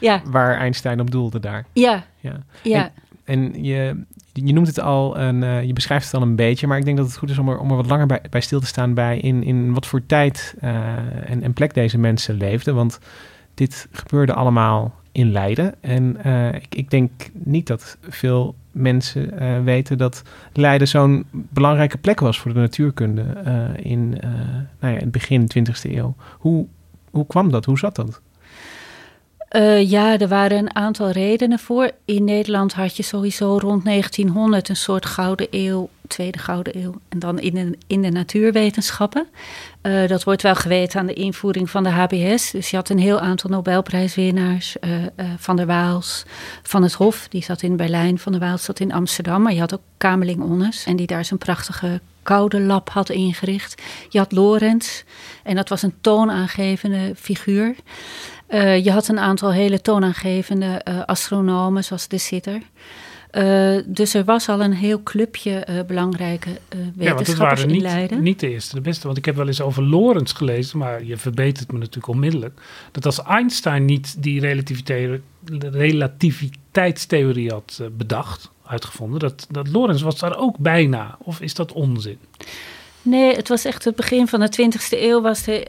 ja. 0.00 0.22
waar 0.24 0.58
Einstein 0.58 1.00
op 1.00 1.10
doelde 1.10 1.40
daar. 1.40 1.66
Ja. 1.72 2.04
ja. 2.20 2.42
ja. 2.62 2.92
En, 3.24 3.54
en 3.54 3.64
je, 3.64 4.04
je 4.32 4.52
noemt 4.52 4.66
het 4.66 4.80
al, 4.80 5.18
een, 5.18 5.42
uh, 5.42 5.62
je 5.62 5.72
beschrijft 5.72 6.04
het 6.04 6.14
al 6.14 6.22
een 6.22 6.36
beetje, 6.36 6.66
maar 6.66 6.78
ik 6.78 6.84
denk 6.84 6.96
dat 6.96 7.06
het 7.06 7.16
goed 7.16 7.30
is 7.30 7.38
om 7.38 7.48
er, 7.48 7.58
om 7.58 7.68
wat 7.68 7.86
langer 7.86 8.06
bij, 8.06 8.20
bij 8.30 8.40
stil 8.40 8.60
te 8.60 8.66
staan 8.66 8.94
bij 8.94 9.18
in, 9.18 9.42
in 9.42 9.72
wat 9.74 9.86
voor 9.86 10.06
tijd 10.06 10.54
uh, 10.62 10.70
en, 11.30 11.42
en 11.42 11.52
plek 11.52 11.74
deze 11.74 11.98
mensen 11.98 12.34
leefden. 12.34 12.74
Want 12.74 12.98
dit 13.54 13.88
gebeurde 13.92 14.34
allemaal 14.34 14.94
in 15.12 15.32
Leiden. 15.32 15.74
En 15.80 16.16
uh, 16.26 16.54
ik, 16.54 16.74
ik, 16.74 16.90
denk 16.90 17.10
niet 17.32 17.66
dat 17.66 17.98
veel 18.08 18.54
mensen 18.70 19.64
weten 19.64 19.98
dat 19.98 20.22
Leiden 20.52 20.88
zo'n 20.88 21.24
belangrijke 21.30 21.98
plek 21.98 22.20
was 22.20 22.38
voor 22.38 22.52
de 22.52 22.60
natuurkunde 22.60 23.22
in 23.76 24.08
nou 24.80 24.94
ja, 24.94 25.00
het 25.00 25.10
begin 25.10 25.50
20e 25.58 25.90
eeuw. 25.90 26.14
Hoe, 26.38 26.66
hoe 27.10 27.26
kwam 27.26 27.50
dat? 27.50 27.64
Hoe 27.64 27.78
zat 27.78 27.96
dat? 27.96 28.20
Uh, 29.56 29.90
ja, 29.90 30.18
er 30.18 30.28
waren 30.28 30.58
een 30.58 30.74
aantal 30.74 31.10
redenen 31.10 31.58
voor. 31.58 31.90
In 32.04 32.24
Nederland 32.24 32.72
had 32.72 32.96
je 32.96 33.02
sowieso 33.02 33.58
rond 33.60 33.84
1900 33.84 34.68
een 34.68 34.76
soort 34.76 35.06
gouden 35.06 35.46
eeuw, 35.50 35.88
tweede 36.08 36.38
gouden 36.38 36.82
eeuw. 36.82 36.94
En 37.08 37.18
dan 37.18 37.38
in 37.38 37.54
de, 37.54 37.78
in 37.86 38.02
de 38.02 38.10
natuurwetenschappen. 38.10 39.26
Uh, 39.82 40.08
dat 40.08 40.24
wordt 40.24 40.42
wel 40.42 40.54
geweten 40.54 41.00
aan 41.00 41.06
de 41.06 41.14
invoering 41.14 41.70
van 41.70 41.82
de 41.82 41.90
HBS. 41.90 42.50
Dus 42.50 42.70
je 42.70 42.76
had 42.76 42.88
een 42.88 42.98
heel 42.98 43.20
aantal 43.20 43.50
Nobelprijswinnaars. 43.50 44.76
Uh, 44.80 44.94
van 45.36 45.56
der 45.56 45.66
Waals, 45.66 46.24
Van 46.62 46.82
het 46.82 46.92
Hof, 46.92 47.28
die 47.28 47.42
zat 47.42 47.62
in 47.62 47.76
Berlijn. 47.76 48.18
Van 48.18 48.32
der 48.32 48.40
Waals 48.40 48.64
zat 48.64 48.80
in 48.80 48.92
Amsterdam. 48.92 49.42
Maar 49.42 49.52
je 49.52 49.60
had 49.60 49.74
ook 49.74 49.82
Kamerling 49.96 50.42
Onnes. 50.42 50.84
En 50.84 50.96
die 50.96 51.06
daar 51.06 51.24
zijn 51.24 51.38
prachtige 51.38 52.00
koude 52.22 52.60
lab 52.60 52.90
had 52.90 53.10
ingericht. 53.10 53.82
Je 54.08 54.18
had 54.18 54.32
Lorenz. 54.32 55.02
En 55.42 55.54
dat 55.54 55.68
was 55.68 55.82
een 55.82 55.94
toonaangevende 56.00 57.12
figuur. 57.16 57.74
Uh, 58.52 58.84
je 58.84 58.90
had 58.90 59.08
een 59.08 59.18
aantal 59.18 59.52
hele 59.52 59.80
toonaangevende 59.80 60.80
uh, 60.88 61.04
astronomen, 61.04 61.84
zoals 61.84 62.08
de 62.08 62.18
Sitter. 62.18 62.62
Uh, 63.32 63.78
dus 63.86 64.14
er 64.14 64.24
was 64.24 64.48
al 64.48 64.60
een 64.60 64.72
heel 64.72 65.02
clubje 65.02 65.84
belangrijke 65.86 66.50
wetenschappers 66.94 67.62
ja, 67.62 67.68
in 67.68 67.80
Leiden. 67.80 68.22
Niet 68.22 68.40
de 68.40 68.50
eerste, 68.50 68.74
de 68.74 68.80
beste. 68.80 69.06
Want 69.06 69.18
ik 69.18 69.24
heb 69.24 69.36
wel 69.36 69.46
eens 69.46 69.60
over 69.60 69.82
Lorentz 69.82 70.36
gelezen, 70.36 70.78
maar 70.78 71.04
je 71.04 71.16
verbetert 71.16 71.72
me 71.72 71.78
natuurlijk 71.78 72.06
onmiddellijk. 72.06 72.60
Dat 72.90 73.06
als 73.06 73.22
Einstein 73.22 73.84
niet 73.84 74.22
die 74.22 74.40
relativiteitstheorie 75.70 77.50
had 77.50 77.82
bedacht, 77.96 78.50
uitgevonden, 78.66 79.20
dat, 79.20 79.46
dat 79.50 79.68
Lorentz 79.68 80.02
was 80.02 80.18
daar 80.18 80.38
ook 80.38 80.58
bijna. 80.58 81.18
Of 81.22 81.40
is 81.40 81.54
dat 81.54 81.72
onzin? 81.72 82.18
Nee, 83.02 83.34
het 83.34 83.48
was 83.48 83.64
echt 83.64 83.84
het 83.84 83.96
begin 83.96 84.28
van 84.28 84.40
de 84.40 84.48
20e 84.62 84.98
eeuw 85.00 85.20
was 85.20 85.42
de, 85.42 85.60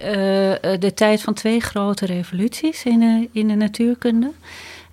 uh, 0.63 0.79
de 0.79 0.93
tijd 0.93 1.21
van 1.21 1.33
twee 1.33 1.59
grote 1.59 2.05
revoluties 2.05 2.83
in, 2.83 3.29
in 3.31 3.47
de 3.47 3.55
natuurkunde. 3.55 4.31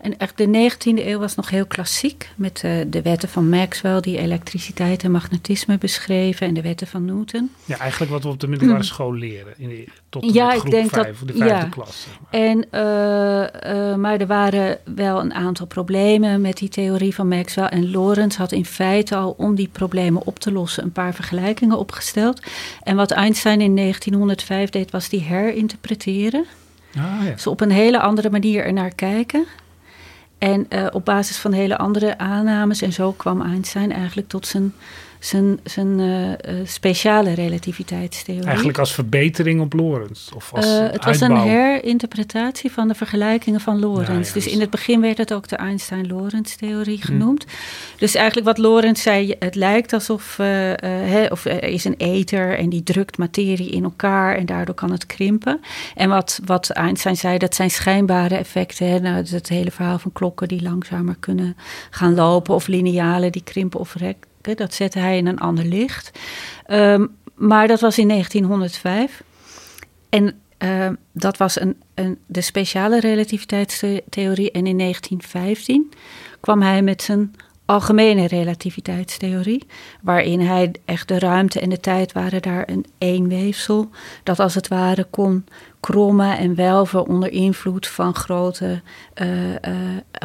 En 0.00 0.18
echt 0.18 0.38
de 0.38 0.70
19e 0.70 1.06
eeuw 1.06 1.18
was 1.18 1.34
nog 1.34 1.50
heel 1.50 1.66
klassiek. 1.66 2.28
Met 2.36 2.62
uh, 2.64 2.72
de 2.86 3.02
wetten 3.02 3.28
van 3.28 3.48
Maxwell 3.48 4.00
die 4.00 4.18
elektriciteit 4.18 5.02
en 5.02 5.10
magnetisme 5.10 5.78
beschreven. 5.78 6.46
En 6.46 6.54
de 6.54 6.62
wetten 6.62 6.86
van 6.86 7.04
Newton. 7.04 7.50
Ja, 7.64 7.78
eigenlijk 7.78 8.12
wat 8.12 8.22
we 8.22 8.28
op 8.28 8.40
de 8.40 8.48
middelbare 8.48 8.82
school 8.82 9.14
leren. 9.14 9.54
In 9.56 9.68
de, 9.68 9.84
tot 10.08 10.34
ja, 10.34 10.50
groep 10.50 10.64
ik 10.64 10.70
denk 10.70 10.90
vijf, 10.90 11.18
dat, 11.18 11.28
de 11.28 11.34
vijfde 11.34 11.56
ja. 11.56 11.68
klas. 11.70 12.06
En, 12.30 12.64
uh, 12.72 12.80
uh, 12.80 13.94
maar 13.94 14.20
er 14.20 14.26
waren 14.26 14.78
wel 14.94 15.20
een 15.20 15.34
aantal 15.34 15.66
problemen 15.66 16.40
met 16.40 16.56
die 16.56 16.68
theorie 16.68 17.14
van 17.14 17.28
Maxwell. 17.28 17.66
En 17.66 17.90
Lorentz 17.90 18.36
had 18.36 18.52
in 18.52 18.64
feite 18.64 19.16
al 19.16 19.34
om 19.36 19.54
die 19.54 19.68
problemen 19.72 20.26
op 20.26 20.38
te 20.38 20.52
lossen 20.52 20.84
een 20.84 20.92
paar 20.92 21.14
vergelijkingen 21.14 21.78
opgesteld. 21.78 22.42
En 22.82 22.96
wat 22.96 23.10
Einstein 23.10 23.60
in 23.60 23.76
1905 23.76 24.70
deed, 24.70 24.90
was 24.90 25.08
die 25.08 25.22
herinterpreteren. 25.22 26.44
Ah, 26.96 27.24
ja. 27.24 27.30
Dus 27.30 27.46
op 27.46 27.60
een 27.60 27.70
hele 27.70 28.00
andere 28.00 28.30
manier 28.30 28.64
ernaar 28.64 28.94
kijken. 28.94 29.46
En 30.40 30.66
uh, 30.68 30.86
op 30.92 31.04
basis 31.04 31.38
van 31.38 31.52
hele 31.52 31.78
andere 31.78 32.18
aannames 32.18 32.82
en 32.82 32.92
zo 32.92 33.12
kwam 33.12 33.42
Einstein 33.42 33.92
eigenlijk 33.92 34.28
tot 34.28 34.46
zijn 34.46 34.74
zijn, 35.20 35.60
zijn 35.64 35.98
uh, 35.98 36.28
speciale 36.64 37.32
relativiteitstheorie. 37.32 38.44
Eigenlijk 38.44 38.78
als 38.78 38.94
verbetering 38.94 39.60
op 39.60 39.72
Lorentz? 39.72 40.30
Of 40.34 40.52
als 40.54 40.66
uh, 40.66 40.90
het 40.90 41.04
was 41.04 41.20
een 41.20 41.36
herinterpretatie 41.36 42.72
van 42.72 42.88
de 42.88 42.94
vergelijkingen 42.94 43.60
van 43.60 43.78
Lorentz. 43.78 44.32
dus 44.32 44.46
in 44.46 44.60
het 44.60 44.70
begin 44.70 45.00
werd 45.00 45.18
het 45.18 45.32
ook 45.32 45.48
de 45.48 45.56
Einstein-Lorentz-theorie 45.56 46.98
hm. 47.00 47.04
genoemd. 47.04 47.44
Dus 47.96 48.14
eigenlijk 48.14 48.46
wat 48.46 48.58
Lorentz 48.58 49.02
zei, 49.02 49.34
het 49.38 49.54
lijkt 49.54 49.92
alsof 49.92 50.36
he, 50.36 51.26
of 51.26 51.44
er 51.44 51.64
is 51.64 51.84
een 51.84 51.96
ether 51.96 52.58
en 52.58 52.68
die 52.68 52.82
drukt 52.82 53.18
materie 53.18 53.70
in 53.70 53.84
elkaar 53.84 54.36
en 54.36 54.46
daardoor 54.46 54.74
kan 54.74 54.90
het 54.90 55.06
krimpen. 55.06 55.60
En 55.94 56.08
wat, 56.08 56.40
wat 56.44 56.70
Einstein 56.70 57.16
zei, 57.16 57.38
dat 57.38 57.54
zijn 57.54 57.70
schijnbare 57.70 58.36
effecten. 58.36 58.88
Hè, 58.88 59.00
nou, 59.00 59.24
het 59.30 59.48
hele 59.48 59.70
verhaal 59.70 59.98
van 59.98 60.12
klokken 60.12 60.48
die 60.48 60.62
langzamer 60.62 61.16
kunnen 61.20 61.56
gaan 61.90 62.14
lopen 62.14 62.54
of 62.54 62.66
linealen 62.66 63.32
die 63.32 63.44
krimpen 63.44 63.80
of 63.80 63.94
rekken. 63.94 64.29
Dat 64.40 64.74
zette 64.74 64.98
hij 64.98 65.16
in 65.16 65.26
een 65.26 65.38
ander 65.38 65.64
licht. 65.64 66.18
Um, 66.70 67.16
maar 67.34 67.68
dat 67.68 67.80
was 67.80 67.98
in 67.98 68.08
1905. 68.08 69.22
En 70.08 70.40
uh, 70.58 70.88
dat 71.12 71.36
was 71.36 71.60
een, 71.60 71.82
een, 71.94 72.18
de 72.26 72.40
speciale 72.40 73.00
relativiteitstheorie. 73.00 74.50
En 74.50 74.66
in 74.66 74.78
1915 74.78 75.92
kwam 76.40 76.62
hij 76.62 76.82
met 76.82 77.02
zijn 77.02 77.34
algemene 77.70 78.26
relativiteitstheorie, 78.26 79.66
waarin 80.02 80.40
hij 80.40 80.72
echt 80.84 81.08
de 81.08 81.18
ruimte 81.18 81.60
en 81.60 81.68
de 81.68 81.80
tijd 81.80 82.12
waren 82.12 82.42
daar 82.42 82.68
een 82.68 82.86
één 82.98 83.28
weefsel, 83.28 83.88
dat 84.22 84.40
als 84.40 84.54
het 84.54 84.68
ware 84.68 85.04
kon 85.10 85.44
krommen 85.80 86.38
en 86.38 86.54
welven 86.54 87.06
onder 87.06 87.32
invloed 87.32 87.86
van 87.86 88.14
grote 88.14 88.82
uh, 89.22 89.48
uh, 89.48 89.56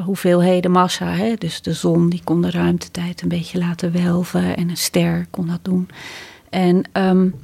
hoeveelheden 0.04 0.72
massa. 0.72 1.12
Hè? 1.12 1.34
Dus 1.34 1.62
de 1.62 1.74
zon 1.74 2.10
die 2.10 2.22
kon 2.24 2.42
de 2.42 2.52
ruimtetijd 2.52 3.22
een 3.22 3.28
beetje 3.28 3.58
laten 3.58 3.92
welven 3.92 4.56
en 4.56 4.70
een 4.70 4.78
ster 4.78 5.26
kon 5.30 5.48
dat 5.48 5.60
doen. 5.62 5.90
En 6.50 6.84
um, 6.94 7.36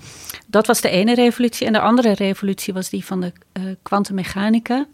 dat 0.51 0.67
was 0.67 0.81
de 0.81 0.89
ene 0.89 1.15
revolutie. 1.15 1.67
En 1.67 1.73
de 1.73 1.79
andere 1.79 2.13
revolutie 2.13 2.73
was 2.73 2.89
die 2.89 3.05
van 3.05 3.21
de 3.21 3.31
uh, 3.53 3.63
kwantummechanica. 3.83 4.85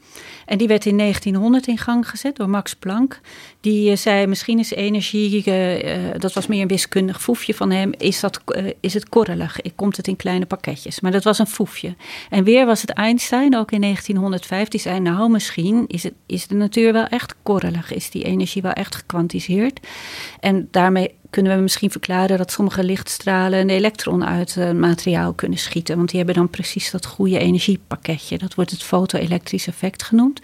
en 0.46 0.58
die 0.58 0.68
werd 0.68 0.86
in 0.86 0.98
1900 0.98 1.68
in 1.68 1.78
gang 1.78 2.10
gezet 2.10 2.36
door 2.36 2.50
Max 2.50 2.74
Planck. 2.74 3.20
Die 3.62 3.92
uh, 3.92 3.98
zei, 3.98 4.28
misschien 4.28 4.60
is 4.60 4.72
energie, 4.72 5.44
uh, 5.46 6.10
dat 6.18 6.34
was 6.34 6.48
meer 6.48 6.62
een 6.62 6.68
wiskundig 6.68 7.22
foefje 7.22 7.54
van 7.54 7.72
hem, 7.72 7.92
is, 7.98 8.20
dat, 8.20 8.42
is 8.80 8.94
het 8.94 9.10
korrelig? 9.10 9.60
Komt 9.76 9.98
het 9.98 10.08
in 10.08 10.16
kleine 10.16 10.46
pakketjes? 10.46 11.00
Maar 11.00 11.12
dat 11.12 11.24
was 11.24 11.40
een 11.40 11.48
foefje. 11.48 11.96
En 12.30 12.44
weer 12.44 12.66
was 12.66 12.82
het 12.82 12.90
Einstein, 12.90 13.56
ook 13.56 13.72
in 13.72 13.82
1905, 13.82 14.68
die 14.68 14.80
zei, 14.80 15.00
nou 15.00 15.30
misschien 15.30 15.86
is, 15.88 16.04
het, 16.04 16.14
is 16.26 16.48
de 16.48 16.56
natuur 16.56 16.94
wel 16.94 17.06
echt 17.06 17.36
korrelig. 17.44 17.94
Is 17.94 18.10
die 18.10 18.24
energie 18.24 18.62
wel 18.62 18.72
echt 18.72 18.96
gekwantiseerd? 18.96 19.80
En 20.40 20.68
daarmee 20.72 21.16
kunnen 21.38 21.56
we 21.56 21.62
misschien 21.64 21.92
verklaren 21.92 22.38
dat 22.38 22.52
sommige 22.52 22.84
lichtstralen 22.84 23.60
een 23.60 23.70
elektron 23.70 24.26
uit 24.26 24.56
een 24.56 24.80
materiaal 24.80 25.34
kunnen 25.34 25.58
schieten. 25.58 25.98
Want 25.98 26.10
die 26.10 26.18
hebben 26.18 26.36
dan 26.36 26.50
precies 26.50 26.92
dat 26.92 27.06
goede 27.06 27.40
energiepakketje. 27.40 28.38
Dat 28.38 28.56
wordt 28.56 28.72
het 28.72 28.84
foto-elektrisch 28.84 29.68
effect 29.68 30.04
genoemd. 30.04 30.42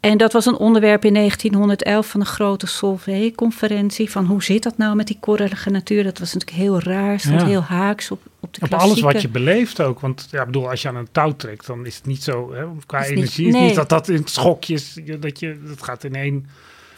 En 0.00 0.18
dat 0.18 0.32
was 0.32 0.46
een 0.46 0.56
onderwerp 0.56 1.04
in 1.04 1.14
1911 1.14 2.06
van 2.06 2.20
een 2.20 2.26
grote 2.26 2.66
Solvay-conferentie. 2.66 4.10
Van 4.10 4.24
hoe 4.24 4.42
zit 4.42 4.62
dat 4.62 4.76
nou 4.76 4.96
met 4.96 5.06
die 5.06 5.16
korrelige 5.20 5.70
natuur? 5.70 6.04
Dat 6.04 6.18
was 6.18 6.34
natuurlijk 6.34 6.60
heel 6.60 6.80
raar, 6.80 7.20
stond 7.20 7.42
heel 7.42 7.62
haaks 7.62 8.10
op, 8.10 8.20
op 8.40 8.54
de 8.54 8.60
Op 8.64 8.74
alles 8.74 9.00
wat 9.00 9.22
je 9.22 9.28
beleeft 9.28 9.80
ook. 9.80 10.00
Want 10.00 10.28
ja, 10.30 10.46
bedoel, 10.46 10.70
als 10.70 10.82
je 10.82 10.88
aan 10.88 10.96
een 10.96 11.12
touw 11.12 11.36
trekt, 11.36 11.66
dan 11.66 11.86
is 11.86 11.96
het 11.96 12.06
niet 12.06 12.22
zo, 12.22 12.52
hè, 12.52 12.64
qua 12.86 13.04
energie, 13.04 13.44
niet, 13.44 13.54
nee. 13.54 13.62
is 13.62 13.68
niet 13.68 13.76
dat 13.76 13.88
dat 13.88 14.08
in 14.08 14.22
schokjes, 14.24 14.98
dat, 15.20 15.40
je, 15.40 15.58
dat 15.66 15.82
gaat 15.82 16.04
in 16.04 16.14
één 16.14 16.46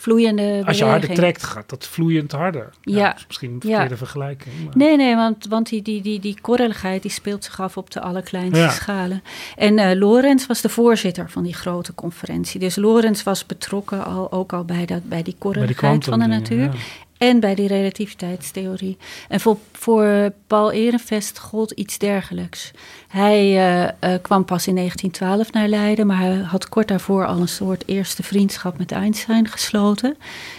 vloeiende 0.00 0.62
Als 0.66 0.78
je 0.78 0.84
harder 0.84 1.14
trekt, 1.14 1.42
gaat 1.42 1.68
dat 1.68 1.86
vloeiend 1.86 2.32
harder. 2.32 2.70
Ja. 2.82 3.16
is 3.16 3.24
misschien 3.26 3.50
een 3.50 3.56
Ja. 3.62 3.68
verkeerde 3.70 3.96
vergelijking. 3.96 4.54
Maar... 4.64 4.76
Nee, 4.76 4.96
nee, 4.96 5.14
want, 5.16 5.46
want 5.48 5.68
die, 5.68 5.82
die, 5.82 6.02
die, 6.02 6.20
die 6.20 6.38
korreligheid 6.40 7.02
die 7.02 7.10
speelt 7.10 7.44
zich 7.44 7.60
af 7.60 7.76
op 7.76 7.90
de 7.90 8.00
allerkleinste 8.00 8.60
Ja. 8.62 8.70
schalen. 8.70 9.22
En 9.56 9.98
Lorenz 9.98 10.46
was 10.46 10.60
de 10.60 10.68
voorzitter 10.68 11.30
van 11.30 11.42
die 11.42 11.54
grote 11.54 11.94
conferentie. 11.94 12.60
Dus 12.60 12.76
Lorenz 12.76 13.22
was 13.22 13.46
betrokken 13.46 14.04
al, 14.04 14.32
ook 14.32 14.52
al 14.52 14.64
bij, 14.64 14.86
dat, 14.86 15.08
bij 15.08 15.22
die 15.22 15.36
Bij 15.38 15.52
korreligheid 15.52 16.04
van 16.04 16.18
de 16.18 16.26
natuur. 16.26 16.70
En 17.20 17.40
bij 17.40 17.54
die 17.54 17.68
relativiteitstheorie. 17.68 18.96
En 19.28 19.40
voor, 19.40 19.56
voor 19.72 20.32
Paul 20.46 20.72
Ehrenfest 20.72 21.38
gold 21.38 21.70
iets 21.70 21.98
dergelijks. 21.98 22.70
Hij 23.08 23.38
eh, 23.38 23.82
eh, 23.84 24.22
kwam 24.22 24.44
pas 24.44 24.66
in 24.66 24.74
1912 24.74 25.52
naar 25.52 25.68
Leiden, 25.68 26.06
maar 26.06 26.18
hij 26.18 26.36
had 26.36 26.68
kort 26.68 26.88
daarvoor 26.88 27.26
al 27.26 27.40
een 27.40 27.48
soort 27.48 27.82
eerste 27.86 28.22
vriendschap 28.22 28.78
met 28.78 28.92
Einstein 28.92 29.48
gesloten. 29.48 30.16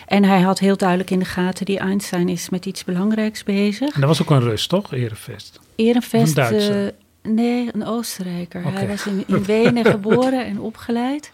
En 0.08 0.24
hij 0.24 0.42
had 0.42 0.60
heel 0.60 0.78
duidelijk 0.78 1.10
in 1.10 1.20
de 1.20 1.26
gaten, 1.26 1.66
die 1.66 1.80
Einstein 1.80 2.30
is 2.30 2.50
met 2.50 2.66
iets 2.66 2.84
belangrijks 2.84 3.44
bezig. 3.44 3.94
En 3.94 4.00
dat 4.00 4.10
was 4.10 4.22
ook 4.22 4.30
een 4.30 4.42
rust, 4.42 4.70
toch? 4.70 4.94
Erefest. 4.94 5.60
Ehrenfest, 5.76 6.38
Een 6.38 6.94
eh, 7.24 7.32
nee, 7.32 7.70
een 7.72 7.86
Oostenrijker. 7.86 8.74
Hij 8.74 8.88
was 8.88 9.06
in, 9.06 9.24
in 9.28 9.44
Wenen 9.44 9.86
geboren 9.86 10.46
en 10.46 10.60
opgeleid. 10.60 11.32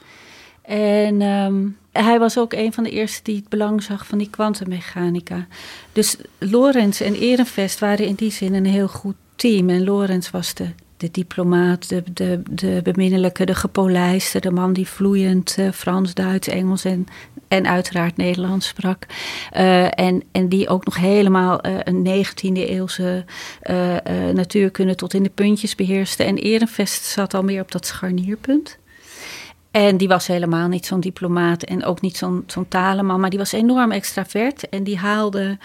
En 0.62 1.22
ehm, 1.22 1.68
hij 2.04 2.20
was 2.20 2.38
ook 2.38 2.54
een 2.54 2.74
van 2.74 2.84
de 2.84 2.90
eerste 2.90 3.24
die 3.24 3.36
het 3.36 3.50
belang 3.50 3.84
zag 3.84 4.08
van 4.08 4.18
die 4.18 4.30
kwantummechanica. 4.30 5.48
Dus 5.92 6.18
Lorenz 6.38 7.02
en 7.02 7.16
Ehrenfest 7.16 7.80
waren 7.80 8.06
in 8.06 8.16
die 8.16 8.32
zin 8.32 8.54
een 8.54 8.66
heel 8.66 8.88
goed 8.88 9.16
team. 9.36 9.70
En 9.70 9.84
Lorenz 9.84 10.30
was 10.30 10.54
de, 10.54 10.68
de 10.98 11.12
diplomaat, 11.12 11.90
de, 11.90 12.04
de, 12.14 12.42
de 12.50 12.80
beminnelijke, 12.84 13.46
de 13.46 13.56
gepolijste, 13.56 14.40
de 14.40 14.52
man 14.52 14.74
die 14.74 14.88
vloeiend 14.88 15.56
eh, 15.58 15.72
Frans, 15.72 16.14
Duits, 16.14 16.48
Engels 16.48 16.86
en, 16.86 17.08
en 17.48 17.68
uiteraard 17.68 18.18
Nederlands 18.18 18.68
sprak. 18.68 19.06
Eh, 19.52 20.00
en, 20.00 20.24
en 20.32 20.50
die 20.50 20.70
ook 20.70 20.86
nog 20.86 20.98
helemaal 20.98 21.62
eh, 21.62 21.74
een 21.84 22.26
19e 22.26 22.70
eeuwse 22.70 23.26
eh, 23.62 23.96
eh, 23.96 24.34
natuurkunde 24.36 24.96
tot 24.96 25.14
in 25.14 25.24
de 25.24 25.30
puntjes 25.30 25.76
beheerste. 25.76 26.24
En 26.24 26.38
Ehrenfest 26.38 27.04
zat 27.04 27.34
al 27.34 27.44
meer 27.44 27.62
op 27.62 27.72
dat 27.72 27.86
scharnierpunt. 27.86 28.78
En 29.72 29.98
die 29.98 30.08
was 30.08 30.28
helemaal 30.28 30.68
niet 30.68 30.86
zo'n 30.86 31.00
diplomaat 31.00 31.64
en 31.64 31.84
ook 31.84 32.02
niet 32.02 32.18
zo'n 32.18 32.44
zo'n 32.48 32.68
talenman, 32.68 33.20
maar 33.20 33.30
die 33.30 33.40
was 33.40 33.52
enorm 33.52 33.92
extravert. 33.92 34.70
En 34.70 34.84
die 34.84 34.98
haalde 34.98 35.58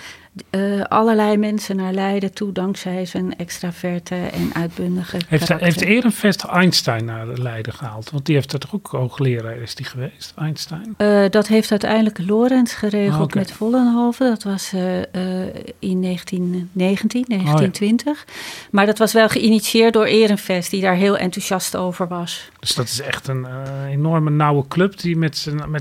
eh, 0.50 0.80
allerlei 0.82 1.36
mensen 1.36 1.76
naar 1.76 1.92
Leiden 1.92 2.32
toe 2.34 2.52
dankzij 2.52 3.04
zijn 3.06 3.36
extraverte 3.36 4.14
en 4.14 4.50
uitbundige 4.54 5.16
Heeft, 5.28 5.44
karakter. 5.44 5.60
heeft 5.60 5.80
Ehrenfest 5.80 6.44
Einstein 6.44 7.04
naar 7.04 7.26
Leiden 7.26 7.72
gehaald? 7.72 8.10
Want 8.10 8.26
die 8.26 8.34
heeft 8.34 8.52
er 8.52 8.58
toch 8.58 8.74
ook 8.74 8.86
hoogleraar 8.86 9.56
is 9.56 9.74
die 9.74 9.86
geweest, 9.86 10.32
Einstein? 10.36 10.94
Eh, 10.96 11.24
dat 11.30 11.46
heeft 11.48 11.70
uiteindelijk 11.70 12.18
Lorenz 12.26 12.74
geregeld 12.78 13.22
oké. 13.22 13.38
met 13.38 13.52
Vollenhoven. 13.52 14.28
Dat 14.28 14.42
was 14.42 14.72
eh, 14.72 14.98
eh, 14.98 15.54
in 15.78 16.00
1919, 16.02 17.24
1920. 17.28 18.24
Maar 18.70 18.86
dat 18.86 18.98
was 18.98 19.12
wel 19.12 19.28
geïnitieerd 19.28 19.92
door 19.92 20.04
Ehrenfest, 20.04 20.70
die 20.70 20.80
daar 20.80 20.94
heel 20.94 21.16
enthousiast 21.16 21.76
over 21.76 22.08
was. 22.08 22.50
Dus 22.60 22.74
dat 22.74 22.86
is 22.86 23.00
echt 23.00 23.28
een 23.28 23.44
eh, 23.46 23.90
enorme 23.90 24.30
nauwe 24.30 24.68
club 24.68 24.98
die 25.00 25.16
met 25.16 25.36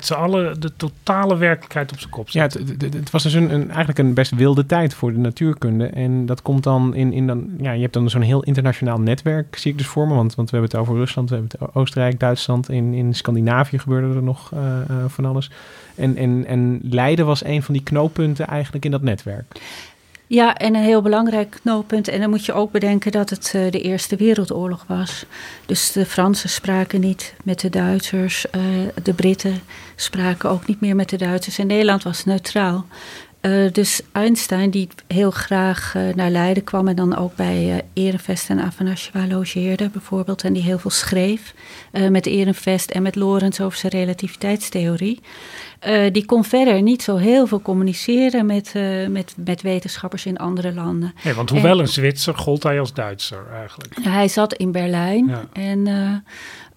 z'n 0.06 0.14
allen 0.14 0.60
de 0.62 0.72
totale 0.78 1.38
werkelijkheid 1.38 1.92
op 1.92 2.00
zijn 2.00 2.12
kop 2.12 2.30
Ja, 2.30 2.50
zet. 2.50 2.54
het, 2.54 2.82
het, 2.82 2.94
het 2.94 3.10
was 3.10 3.24
dus 3.24 3.34
een, 3.34 3.54
een, 3.54 3.68
eigenlijk 3.68 4.00
een 4.00 4.14
best 4.14 4.32
wilde 4.42 4.66
tijd 4.66 4.94
voor 4.94 5.14
de 5.14 5.20
natuurkunde. 5.20 5.86
En 5.86 6.26
dat 6.26 6.42
komt 6.42 6.64
dan 6.64 6.96
in, 6.96 7.14
in 7.14 7.28
dan, 7.28 7.50
ja, 7.58 7.72
je 7.72 7.82
hebt 7.82 7.94
dan 7.94 8.10
zo'n 8.10 8.22
heel 8.22 8.44
internationaal 8.44 9.00
netwerk, 9.00 9.56
zie 9.58 9.72
ik 9.72 9.78
dus 9.78 9.88
voor 9.88 10.08
me. 10.08 10.14
Want, 10.14 10.36
want 10.36 10.50
we 10.50 10.58
hebben 10.58 10.78
het 10.78 10.88
over 10.88 11.00
Rusland, 11.00 11.30
we 11.30 11.36
hebben 11.36 11.60
het 11.60 11.76
Oostenrijk, 11.76 12.20
Duitsland. 12.20 12.70
In, 12.70 12.94
in 12.94 13.14
Scandinavië 13.14 13.80
gebeurde 13.80 14.16
er 14.16 14.24
nog 14.24 14.52
eh, 14.54 14.82
eh, 14.82 14.96
van 15.08 15.26
alles. 15.26 15.52
En, 15.96 16.18
en, 16.18 16.46
en 16.46 16.80
Leiden 16.84 17.26
was 17.26 17.44
een 17.44 17.64
van 17.64 17.74
die 17.74 17.84
knooppunten 17.84 18.48
eigenlijk 18.48 18.86
in 18.86 18.92
dat 18.92 19.02
netwerk. 19.02 19.62
Ja, 20.28 20.58
en 20.58 20.76
een 20.76 20.84
heel 20.84 21.02
belangrijk 21.02 21.60
knooppunt. 21.62 22.08
En 22.08 22.20
dan 22.20 22.30
moet 22.30 22.46
je 22.46 22.54
ook 22.54 22.72
bedenken 22.72 23.12
dat 23.12 23.30
het 23.30 23.52
eh, 23.56 23.72
de 23.72 23.82
Eerste 23.82 24.16
Wereldoorlog 24.16 24.84
was. 24.88 25.26
Dus 25.66 25.92
de 25.92 26.06
Fransen 26.06 26.50
spraken 26.50 27.00
niet 27.00 27.34
met 27.44 27.60
de 27.60 27.70
Duitsers. 27.70 28.46
de 29.04 29.14
Britten 29.14 29.60
spraken 29.96 30.50
ook 30.50 30.68
niet 30.68 30.82
meer 30.82 30.96
met 30.96 31.10
de 31.10 31.18
Duitsers. 31.18 31.58
En 31.60 31.68
Nederland 31.68 32.04
was 32.04 32.26
neutraal. 32.26 32.86
Eh, 33.42 33.72
dus 33.72 34.02
Einstein, 34.12 34.70
die 34.70 34.88
heel 35.08 35.32
graag 35.32 35.96
eh, 35.96 36.02
naar 36.16 36.30
Leiden 36.30 36.64
kwam 36.64 36.88
en 36.88 36.96
dan 36.96 37.18
ook 37.18 37.36
bij 37.36 37.82
Ehrenfest 37.94 38.50
en 38.50 38.60
Afanasjewa 38.60 39.28
logeerde 39.28 39.90
bijvoorbeeld. 39.90 40.44
En 40.44 40.54
die 40.54 40.64
heel 40.64 40.80
veel 40.80 40.92
schreef 40.92 41.54
met 42.10 42.26
Ehrenfest 42.26 42.92
en 42.92 43.02
met 43.02 43.16
Lorenz 43.16 43.60
over 43.60 43.78
zijn 43.78 43.92
relativiteitstheorie. 43.92 45.20
Die 46.12 46.26
kon 46.26 46.44
verder 46.44 46.82
niet 46.82 47.04
zo 47.04 47.16
heel 47.18 47.48
veel 47.48 47.62
communiceren 47.62 48.46
met, 48.46 48.74
met, 49.10 49.34
met 49.46 49.62
wetenschappers 49.62 50.26
in 50.26 50.38
andere 50.38 50.74
landen. 50.74 51.14
Nee, 51.24 51.34
want 51.34 51.50
hoewel 51.50 51.74
en- 51.74 51.80
een 51.80 51.88
Zwitser 51.88 52.36
gold 52.38 52.64
hij 52.64 52.80
als 52.80 52.94
Duitser 52.94 53.46
eigenlijk. 53.54 53.96
Hij 54.02 54.28
zat 54.28 54.54
in 54.54 54.72
Berlijn 54.72 55.28
Ja. 55.28 55.46
en, 55.54 55.88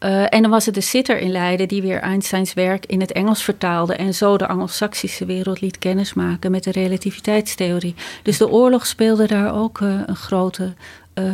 eh, 0.04 0.22
en 0.28 0.42
dan 0.42 0.50
was 0.50 0.66
het 0.66 0.74
de 0.74 0.80
sitter 0.80 1.18
in 1.18 1.30
Leiden 1.30 1.68
die 1.68 1.82
weer 1.82 2.00
Einsteins 2.00 2.54
werk 2.54 2.86
in 2.86 3.00
het 3.00 3.12
Engels 3.12 3.42
vertaalde 3.42 3.94
en 3.94 4.14
zo 4.14 4.36
de 4.36 4.46
Anglo-Saxische 4.46 5.24
wereld 5.24 5.60
liet 5.60 5.78
kennismaken 5.78 6.50
met 6.50 6.64
de 6.64 6.70
relativiteitstheorie. 6.70 7.94
Dus 8.22 8.38
de 8.38 8.48
oorlog 8.48 8.86
speelde 8.86 9.26
daar 9.26 9.54
ook 9.54 9.80
eh, 9.80 10.00
een 10.06 10.16
grote 10.16 10.74
eh, 11.14 11.32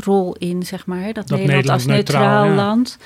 rol 0.00 0.34
in, 0.38 0.62
zeg 0.62 0.86
maar. 0.86 1.12
Dat, 1.12 1.28
Nederland, 1.28 1.46
Nederland 1.46 1.70
als 1.70 1.86
neutraal, 1.86 2.48
land. 2.48 2.98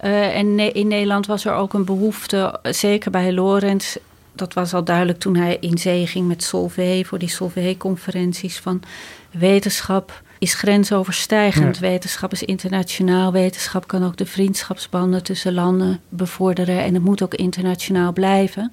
En 0.00 0.54
ne- 0.54 0.72
in 0.72 0.88
Nederland 0.88 1.26
was 1.26 1.44
er 1.44 1.52
ook 1.52 1.72
een 1.72 1.84
behoefte, 1.84 2.58
eh, 2.62 2.72
zeker 2.72 3.10
bij 3.10 3.32
Lorenz. 3.32 3.96
Dat 4.32 4.54
was 4.54 4.74
al 4.74 4.84
duidelijk 4.84 5.18
toen 5.18 5.36
hij 5.36 5.56
in 5.60 5.78
zee 5.78 6.06
ging 6.06 6.28
met 6.28 6.42
Solvay 6.42 7.04
voor 7.04 7.18
die 7.18 7.28
Solvay-conferenties 7.28 8.58
van 8.58 8.82
wetenschap 9.30 10.22
is 10.38 10.54
grensoverstijgend. 10.54 11.74
Ja. 11.74 11.80
Wetenschap 11.80 12.32
is 12.32 12.42
internationaal. 12.42 13.32
Wetenschap 13.32 13.86
kan 13.86 14.04
ook 14.04 14.16
de 14.16 14.26
vriendschapsbanden 14.26 15.22
tussen 15.22 15.54
landen 15.54 16.00
bevorderen. 16.08 16.82
En 16.82 16.94
het 16.94 17.02
moet 17.04 17.22
ook 17.22 17.34
internationaal 17.34 18.12
blijven. 18.12 18.72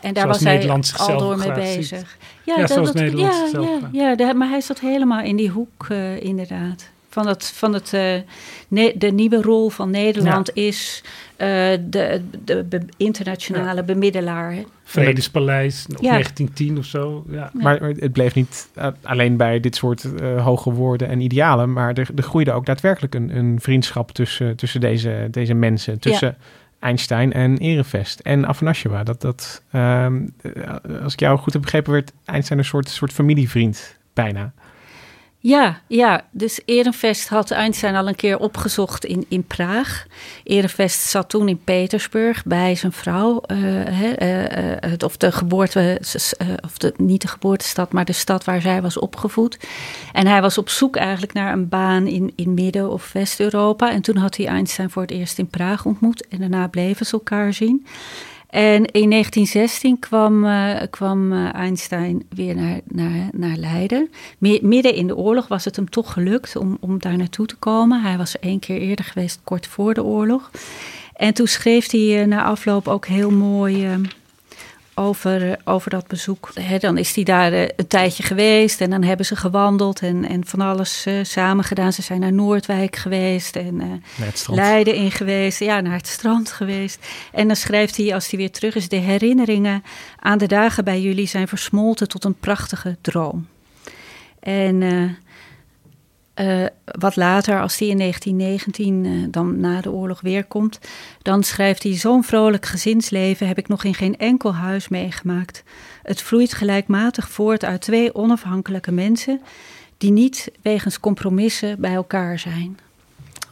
En 0.00 0.14
daar 0.14 0.22
Zoals 0.22 0.36
was 0.38 0.46
hij 0.46 0.52
Nederland 0.54 0.84
al 0.84 0.98
zichzelf 0.98 1.22
door 1.22 1.36
mee 1.36 1.46
ziet. 1.46 1.54
bezig. 1.78 2.16
Ja, 2.44 2.54
ja, 2.54 2.66
zichzelf 2.66 2.92
ja, 2.94 3.78
graag. 3.78 3.88
ja, 3.92 4.14
de- 4.14 4.34
maar 4.34 4.48
hij 4.48 4.60
zat 4.60 4.80
helemaal 4.80 5.20
in 5.22 5.36
die 5.36 5.48
hoek, 5.48 5.86
eh, 5.88 6.20
inderdaad. 6.22 6.90
Van, 7.08 7.26
het, 7.26 7.52
van 7.54 7.72
het, 7.74 7.92
eh, 7.92 8.14
ne- 8.68 8.92
de 8.96 9.10
nieuwe 9.10 9.42
rol 9.42 9.68
van 9.68 9.90
Nederland 9.90 10.50
is 10.54 11.02
eh, 11.42 11.78
de, 11.88 12.22
de 12.44 12.64
be- 12.64 12.86
internationale 12.96 13.84
bemiddelaar. 13.84 14.52
hè. 14.52 14.62
Vredespaleis, 14.84 15.86
of 15.94 16.00
Ja. 16.00 16.10
1910 16.10 16.78
of 16.78 16.84
zo. 16.84 17.24
Ja. 17.30 17.50
Maar 17.52 17.80
maar 17.80 17.90
het 17.90 18.12
bleef 18.12 18.34
niet 18.34 18.68
eh, 18.74 18.86
alleen 19.02 19.36
bij 19.36 19.60
dit 19.60 19.76
soort 19.76 20.14
eh, 20.14 20.44
hoge 20.44 20.72
woorden 20.72 21.08
en 21.08 21.20
idealen. 21.20 21.72
Maar 21.72 21.92
er, 21.94 22.08
er 22.16 22.22
groeide 22.22 22.52
ook 22.52 22.66
daadwerkelijk 22.66 23.14
een, 23.14 23.36
een 23.36 23.58
vriendschap 23.60 24.10
tussen, 24.12 24.56
tussen 24.56 24.80
deze, 24.80 25.28
deze 25.30 25.54
mensen. 25.54 25.98
Tussen 25.98 26.36
Einstein 26.78 27.32
en 27.32 27.58
Ehrenfest 27.58 28.20
en 28.20 28.46
Afanasjewa. 28.48 29.02
Dat, 29.02 29.20
dat, 29.20 29.62
ehm, 29.70 30.26
eh, 30.42 31.02
als 31.02 31.12
ik 31.12 31.20
jou 31.20 31.38
goed 31.38 31.52
heb 31.52 31.62
begrepen, 31.62 31.92
werd 31.92 32.12
Einstein 32.24 32.58
een 32.58 32.64
soort, 32.64 32.88
soort 32.88 33.12
familievriend 33.12 33.98
bijna. 34.14 34.52
Ja, 35.44 35.80
ja, 35.86 36.24
dus 36.30 36.60
Ehrenfest 36.64 37.28
had 37.28 37.50
Einstein 37.50 37.94
al 37.94 38.08
een 38.08 38.16
keer 38.16 38.38
opgezocht 38.38 39.04
in, 39.04 39.26
in 39.28 39.44
Praag. 39.44 40.06
Ehrenfest 40.44 41.00
zat 41.00 41.28
toen 41.28 41.48
in 41.48 41.64
Petersburg 41.64 42.44
bij 42.44 42.74
zijn 42.74 42.92
vrouw. 42.92 43.40
eh, 43.40 44.12
eh, 44.12 44.72
eh, 44.72 44.76
het, 44.90 45.02
of 45.02 45.16
de 45.16 45.32
geboorte, 45.32 46.00
of 46.64 46.78
de, 46.78 46.94
niet 46.96 47.22
de 47.22 47.28
geboortestad, 47.28 47.92
maar 47.92 48.04
de 48.04 48.12
stad 48.12 48.44
waar 48.44 48.60
zij 48.60 48.82
was 48.82 48.98
opgevoed. 48.98 49.58
En 50.12 50.26
hij 50.26 50.40
was 50.40 50.58
op 50.58 50.68
zoek 50.68 50.96
eigenlijk 50.96 51.32
naar 51.32 51.52
een 51.52 51.68
baan 51.68 52.06
in, 52.06 52.32
in 52.36 52.54
Midden- 52.54 52.90
of 52.90 53.12
West-Europa. 53.12 53.90
En 53.92 54.02
toen 54.02 54.16
had 54.16 54.36
hij 54.36 54.46
Einstein 54.46 54.90
voor 54.90 55.02
het 55.02 55.10
eerst 55.10 55.38
in 55.38 55.48
Praag 55.48 55.84
ontmoet. 55.84 56.28
En 56.28 56.38
daarna 56.38 56.66
bleven 56.66 57.06
ze 57.06 57.12
elkaar 57.12 57.52
zien. 57.52 57.86
En 58.52 58.84
in 58.84 59.10
1916 59.10 59.98
kwam, 59.98 60.44
eh, 60.44 60.80
kwam 60.90 61.32
eh, 61.32 61.54
Einstein 61.54 62.22
weer 62.28 62.54
naar, 62.54 62.80
naar, 63.32 63.56
Leiden. 63.56 64.10
Mi- 64.38 64.58
Midden 64.62 64.94
in 64.94 65.06
de 65.06 65.16
oorlog 65.16 65.48
was 65.48 65.64
het 65.64 65.76
hem 65.76 65.90
toch 65.90 66.12
gelukt 66.12 66.56
om, 66.56 66.76
om 66.80 66.98
daar 66.98 67.16
naartoe 67.16 67.46
te 67.46 67.56
komen. 67.56 68.02
Hij 68.02 68.16
was 68.16 68.34
er 68.34 68.40
één 68.40 68.58
keer 68.58 68.80
eerder 68.80 69.04
geweest, 69.04 69.40
kort 69.44 69.66
voor 69.66 69.94
de 69.94 70.04
oorlog. 70.04 70.50
En 71.16 71.34
toen 71.34 71.46
schreef 71.46 71.90
hij 71.90 72.20
eh, 72.20 72.26
na 72.26 72.44
afloop 72.44 72.88
ook 72.88 73.06
heel 73.06 73.30
mooi 73.30 73.88
over, 74.94 75.50
eh, 75.50 75.56
over 75.64 75.90
dat 75.90 76.06
bezoek. 76.06 76.50
Hè, 76.54 76.78
dan 76.78 76.98
is 76.98 77.14
hij 77.14 77.24
daar 77.24 77.52
eh, 77.52 77.62
een 77.76 77.86
tijdje 77.86 78.22
geweest 78.22 78.80
en 78.80 78.90
dan 78.90 79.02
hebben 79.02 79.26
ze 79.26 79.36
gewandeld 79.36 80.00
en, 80.00 80.28
en 80.28 80.46
van 80.46 80.60
alles 80.60 81.06
eh, 81.06 81.14
samen 81.22 81.64
gedaan. 81.64 81.92
Ze 81.92 82.02
zijn 82.02 82.20
naar 82.20 82.32
Noordwijk 82.32 82.96
geweest 82.96 83.56
en 83.56 83.80
eh. 83.80 84.26
Leiden 84.46 84.94
in 84.94 85.10
geweest, 85.10 85.58
ja, 85.58 85.80
naar 85.80 85.96
het 85.96 86.06
strand 86.06 86.52
geweest. 86.52 87.06
En 87.32 87.46
dan 87.46 87.56
schrijft 87.56 87.96
hij, 87.96 88.14
als 88.14 88.30
hij 88.30 88.38
weer 88.38 88.50
terug 88.50 88.74
is, 88.74 88.88
de 88.88 88.96
herinneringen 88.96 89.82
aan 90.18 90.38
de 90.38 90.46
dagen 90.46 90.84
bij 90.84 91.00
jullie 91.00 91.26
zijn 91.26 91.48
versmolten 91.48 92.08
tot 92.08 92.24
een 92.24 92.38
prachtige 92.40 92.96
droom. 93.00 93.46
En 94.40 94.82
uh, 96.42 96.66
wat 96.84 97.16
later, 97.16 97.60
als 97.60 97.78
hij 97.78 97.88
in 97.88 97.98
1919 97.98 99.04
uh, 99.04 99.26
dan 99.30 99.60
na 99.60 99.80
de 99.80 99.90
oorlog 99.90 100.20
weer 100.20 100.44
komt, 100.44 100.78
dan 101.22 101.42
schrijft 101.42 101.82
hij: 101.82 101.96
Zo'n 101.96 102.24
vrolijk 102.24 102.66
gezinsleven 102.66 103.46
heb 103.46 103.58
ik 103.58 103.68
nog 103.68 103.84
in 103.84 103.94
geen 103.94 104.16
enkel 104.16 104.54
huis 104.54 104.88
meegemaakt. 104.88 105.62
Het 106.02 106.22
vloeit 106.22 106.54
gelijkmatig 106.54 107.28
voort 107.28 107.64
uit 107.64 107.80
twee 107.80 108.14
onafhankelijke 108.14 108.92
mensen 108.92 109.40
die 109.98 110.10
niet 110.10 110.50
wegens 110.62 111.00
compromissen 111.00 111.80
bij 111.80 111.94
elkaar 111.94 112.38
zijn. 112.38 112.78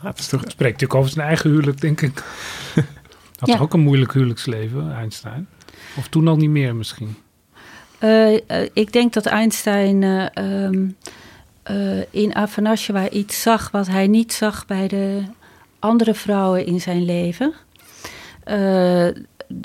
Ja, 0.03 0.09
het, 0.09 0.23
spreekt 0.23 0.59
natuurlijk 0.59 0.95
over 0.95 1.11
zijn 1.11 1.27
eigen 1.27 1.51
huwelijk, 1.51 1.81
denk 1.81 2.01
ik. 2.01 2.25
Had 3.39 3.49
ja. 3.49 3.59
ook 3.59 3.75
een 3.75 3.81
moeilijk 3.81 4.13
huwelijksleven, 4.13 4.95
Einstein? 4.95 5.49
Of 5.97 6.09
toen 6.09 6.29
al 6.29 6.37
niet 6.37 6.51
meer 6.51 6.75
misschien? 6.75 7.17
Uh, 8.01 8.35
ik 8.73 8.93
denk 8.93 9.13
dat 9.13 9.27
Einstein 9.27 10.03
um, 10.45 10.97
in 12.11 12.35
Afanasjewa 12.35 13.09
iets 13.09 13.43
zag 13.43 13.71
wat 13.71 13.87
hij 13.87 14.07
niet 14.07 14.33
zag 14.33 14.67
bij 14.67 14.89
de 14.89 15.23
andere 15.79 16.15
vrouwen 16.15 16.67
in 16.67 16.81
zijn 16.81 17.05
leven. 17.05 17.53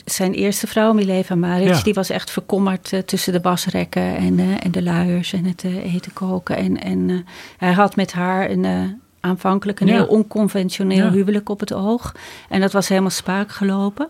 zijn 0.06 0.34
eerste 0.34 0.68
vrouw, 0.68 0.94
Mileva 0.94 1.36
Maric, 1.36 1.68
ja. 1.68 1.82
die 1.82 1.94
was 1.94 2.10
echt 2.10 2.32
verkommerd 2.32 2.94
tussen 3.06 3.34
de 3.34 3.42
wasrekken 3.42 4.16
en, 4.18 4.60
en 4.60 4.72
de 4.72 4.84
luiers 4.84 5.34
en 5.34 5.46
het 5.46 5.64
eten 5.64 6.14
koken. 6.14 6.58
En, 6.58 6.82
en 6.82 7.26
hij 7.58 7.72
had 7.72 7.96
met 7.96 8.12
haar 8.12 8.50
een 8.50 9.00
aanvankelijk 9.26 9.80
een 9.80 9.88
ja. 9.88 9.94
heel 9.94 10.06
onconventioneel 10.06 11.06
ja. 11.06 11.12
huwelijk 11.12 11.50
op 11.50 11.60
het 11.60 11.74
oog. 11.74 12.16
En 12.50 12.62
dat 12.62 12.72
was 12.72 12.88
helemaal 12.88 13.10
spaak 13.10 13.52
gelopen. 13.52 14.08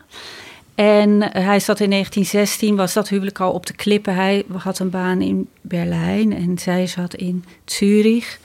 En 0.75 1.21
hij 1.21 1.59
zat 1.59 1.79
in 1.79 1.89
1916, 1.89 2.75
was 2.75 2.93
dat 2.93 3.09
huwelijk 3.09 3.39
al 3.39 3.51
op 3.51 3.65
de 3.65 3.73
klippen. 3.73 4.15
Hij 4.15 4.43
had 4.57 4.79
een 4.79 4.89
baan 4.89 5.21
in 5.21 5.49
Berlijn 5.61 6.33
en 6.33 6.57
zij 6.57 6.88
zat 6.88 7.13
in 7.13 7.45
Zurich. 7.65 8.39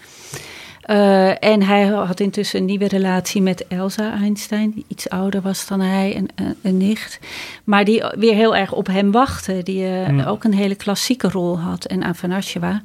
Uh, 0.86 1.44
en 1.44 1.62
hij 1.62 1.86
had 1.86 2.20
intussen 2.20 2.60
een 2.60 2.64
nieuwe 2.64 2.88
relatie 2.88 3.42
met 3.42 3.66
Elsa 3.68 4.12
Einstein, 4.12 4.70
die 4.70 4.84
iets 4.88 5.08
ouder 5.08 5.40
was 5.40 5.66
dan 5.66 5.80
hij, 5.80 6.16
een, 6.16 6.28
een, 6.34 6.56
een 6.62 6.76
nicht. 6.76 7.18
Maar 7.64 7.84
die 7.84 8.04
weer 8.18 8.34
heel 8.34 8.56
erg 8.56 8.72
op 8.72 8.86
hem 8.86 9.10
wachtte, 9.10 9.62
die 9.62 9.82
uh, 9.82 10.08
mm. 10.08 10.20
ook 10.20 10.44
een 10.44 10.54
hele 10.54 10.74
klassieke 10.74 11.28
rol 11.28 11.58
had. 11.58 11.84
En 11.84 12.04
Afanasjewa. 12.04 12.82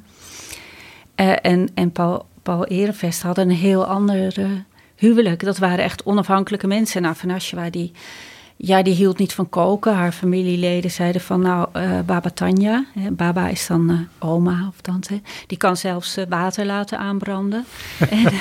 Uh, 1.16 1.32
en, 1.42 1.68
en 1.74 1.92
Paul 1.92 2.26
Paul 2.42 2.64
Ehrenvest 2.64 3.22
hadden 3.22 3.48
een 3.48 3.56
heel 3.56 3.84
ander 3.84 4.34
huwelijk. 4.96 5.44
Dat 5.44 5.58
waren 5.58 5.84
echt 5.84 6.04
onafhankelijke 6.04 6.66
mensen. 6.66 7.04
En 7.04 7.10
Afanasjewa, 7.10 7.70
die, 7.70 7.92
ja, 8.58 8.82
die 8.82 8.94
hield 8.94 9.18
niet 9.18 9.32
van 9.32 9.48
koken. 9.48 9.94
Haar 9.94 10.12
familieleden 10.12 10.90
zeiden 10.90 11.20
van, 11.20 11.40
nou, 11.40 11.68
uh, 11.76 12.00
Baba 12.06 12.30
Tanja, 12.30 12.84
hè, 12.98 13.10
Baba 13.10 13.48
is 13.48 13.66
dan 13.66 13.90
uh, 13.90 14.30
oma 14.30 14.66
of 14.68 14.80
tante, 14.80 15.20
die 15.46 15.58
kan 15.58 15.76
zelfs 15.76 16.16
water 16.28 16.66
laten 16.66 16.98
aanbranden. 16.98 17.64
en, 18.10 18.32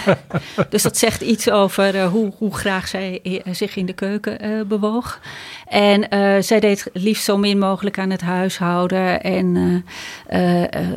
dus 0.70 0.82
dat 0.82 0.98
zegt 0.98 1.22
iets 1.22 1.50
over 1.50 2.04
hoe, 2.04 2.32
hoe 2.38 2.56
graag 2.56 2.88
zij 2.88 3.42
zich 3.52 3.76
in 3.76 3.86
de 3.86 3.94
keuken 3.94 4.68
bewoog. 4.68 5.20
En 5.68 6.08
zij 6.44 6.60
deed 6.60 6.90
liefst 6.94 7.24
zo 7.24 7.38
min 7.38 7.60
mogelijk 7.60 8.00
aan 8.00 8.10
het 8.10 8.22
huishouden. 8.22 9.22
En 9.24 9.84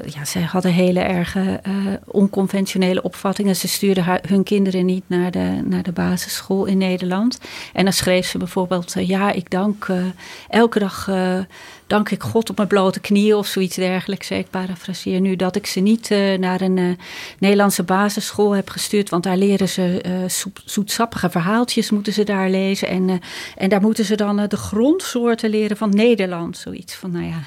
ja, 0.06 0.24
zij 0.24 0.42
hadden 0.42 0.72
hele 0.72 1.00
erge 1.00 1.60
onconventionele 2.04 3.02
opvattingen. 3.02 3.56
Ze 3.56 3.68
stuurden 3.68 4.04
haar, 4.04 4.20
hun 4.28 4.42
kinderen 4.42 4.84
niet 4.84 5.04
naar 5.06 5.30
de, 5.30 5.60
naar 5.64 5.82
de 5.82 5.92
basisschool 5.92 6.64
in 6.64 6.78
Nederland. 6.78 7.38
En 7.72 7.84
dan 7.84 7.92
schreef 7.92 8.26
ze 8.26 8.38
bijvoorbeeld 8.38 8.94
ja, 9.08 9.32
ik 9.32 9.50
dank 9.50 9.86
uh, 9.90 10.04
elke 10.48 10.78
dag 10.78 11.06
uh, 11.10 11.38
dank 11.86 12.10
ik 12.10 12.22
God 12.22 12.50
op 12.50 12.56
mijn 12.56 12.68
blote 12.68 13.00
knieën 13.00 13.34
of 13.34 13.46
zoiets 13.46 13.76
dergelijks. 13.76 14.30
Ik 14.30 14.50
parafraseer 14.50 15.20
nu 15.20 15.36
dat 15.36 15.56
ik 15.56 15.66
ze 15.66 15.80
niet 15.80 16.10
uh, 16.10 16.38
naar 16.38 16.60
een 16.60 16.98
Nederlandse 17.38 17.82
basisschool 17.82 18.50
heb 18.50 18.70
gestuurd, 18.70 19.10
want 19.10 19.22
daar 19.22 19.36
leren 19.36 19.68
ze 19.68 20.00
zoet, 20.26 20.62
zoetsappige 20.64 21.30
verhaaltjes 21.30 21.90
moeten 21.90 22.12
ze 22.12 22.24
daar 22.24 22.50
lezen 22.50 22.88
en, 22.88 23.20
en 23.56 23.68
daar 23.68 23.80
moeten 23.80 24.04
ze 24.04 24.14
dan 24.14 24.46
de 24.48 24.56
grondsoorten 24.56 25.50
leren 25.50 25.76
van 25.76 25.90
Nederland, 25.90 26.56
zoiets 26.56 26.94
van, 26.94 27.10
nou 27.10 27.24
ja. 27.24 27.40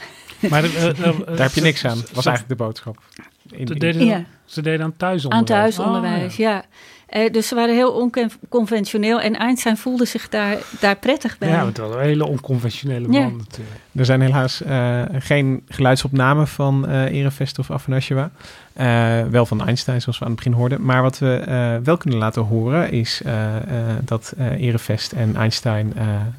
Maar 0.50 0.62
daar 1.26 1.42
heb 1.42 1.54
je 1.54 1.62
niks 1.62 1.86
aan, 1.86 2.04
was 2.14 2.26
eigenlijk 2.26 2.60
de 2.60 2.64
boodschap. 2.64 2.98
In, 3.52 3.68
in, 3.68 3.80
deden, 3.80 4.06
ja. 4.06 4.26
Ze 4.46 4.62
deden 4.62 4.86
aan 4.86 4.98
thuisonderwijs. 4.98 5.52
Aan 5.52 5.58
thuisonderwijs, 5.58 6.32
oh, 6.32 6.40
ja. 6.40 6.52
ja. 6.52 6.66
Uh, 7.16 7.32
dus 7.32 7.48
ze 7.48 7.56
waren 7.56 7.76
heel 7.76 7.92
onconventioneel 7.92 9.22
en 9.22 9.36
Einstein 9.36 9.78
voelde 9.78 10.06
zich 10.06 10.30
daar, 10.30 10.58
daar 10.80 10.96
prettig 10.96 11.38
bij. 11.38 11.50
Ja, 11.50 11.66
het 11.66 11.78
was 11.78 11.96
een 11.96 12.02
hele 12.02 12.28
onconventionele 12.28 13.08
man 13.08 13.22
ja. 13.22 13.28
natuurlijk. 13.28 13.80
Er 13.96 14.06
zijn 14.06 14.22
helaas 14.22 14.62
uh, 14.62 15.02
geen 15.12 15.64
geluidsopnamen 15.68 16.48
van 16.48 16.86
uh, 16.88 17.04
Erevest 17.04 17.60
of 17.60 17.72
Afanasjewa. 17.72 18.32
wel 19.30 19.46
van 19.46 19.66
Einstein, 19.66 20.02
zoals 20.02 20.20
we 20.20 20.26
aan 20.26 20.32
het 20.32 20.44
begin 20.44 20.58
hoorden. 20.58 20.86
Maar 20.86 21.02
wat 21.02 21.18
we 21.18 21.80
wel 21.84 21.98
kunnen 21.98 22.20
laten 22.20 22.42
horen 22.42 22.92
is 22.92 23.22
dat 24.04 24.34
Erevest 24.58 25.12
en 25.12 25.36
Einstein 25.36 25.94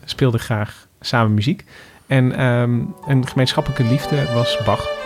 speelden 0.05 0.41
graag 0.41 0.87
samen 1.01 1.35
muziek. 1.35 1.65
En 2.07 2.45
um, 2.45 2.95
een 3.07 3.27
gemeenschappelijke 3.27 3.85
liefde 3.85 4.33
was 4.35 4.59
Bach. 4.65 5.02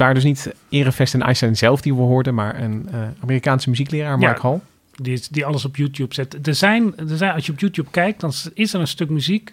Waren 0.00 0.14
dus 0.14 0.24
niet 0.24 0.52
Erevest 0.68 1.14
en 1.14 1.22
Einstein 1.22 1.56
zelf 1.56 1.80
die 1.80 1.94
we 1.94 2.00
hoorden, 2.00 2.34
maar 2.34 2.60
een 2.60 2.88
uh, 2.92 3.02
Amerikaanse 3.22 3.68
muziekleraar, 3.68 4.18
Mark 4.18 4.42
ja, 4.42 4.48
Hall. 4.48 4.60
Die, 4.92 5.22
die 5.30 5.44
alles 5.44 5.64
op 5.64 5.76
YouTube 5.76 6.14
zet. 6.14 6.46
Er 6.46 6.54
zijn, 6.54 6.96
er 6.96 7.16
zijn, 7.16 7.32
als 7.32 7.46
je 7.46 7.52
op 7.52 7.58
YouTube 7.58 7.90
kijkt, 7.90 8.20
dan 8.20 8.32
is 8.54 8.74
er 8.74 8.80
een 8.80 8.86
stuk 8.86 9.10
muziek 9.10 9.52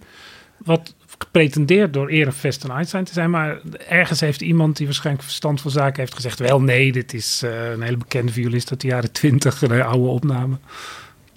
wat 0.57 0.95
gepretendeerd 1.17 1.93
door 1.93 2.07
Erevest 2.07 2.63
en 2.63 2.69
Einstein 2.69 3.03
te 3.03 3.13
zijn. 3.13 3.29
Maar 3.29 3.59
ergens 3.87 4.19
heeft 4.19 4.41
iemand 4.41 4.77
die 4.77 4.85
waarschijnlijk 4.85 5.25
verstand 5.25 5.61
van 5.61 5.71
zaken 5.71 5.99
heeft 5.99 6.13
gezegd... 6.13 6.39
wel 6.39 6.61
nee, 6.61 6.91
dit 6.91 7.13
is 7.13 7.41
uh, 7.43 7.71
een 7.71 7.81
hele 7.81 7.97
bekende 7.97 8.31
violist 8.31 8.71
uit 8.71 8.81
de 8.81 8.87
jaren 8.87 9.11
twintig, 9.11 9.61
een 9.61 9.81
oude 9.81 10.07
opname. 10.07 10.57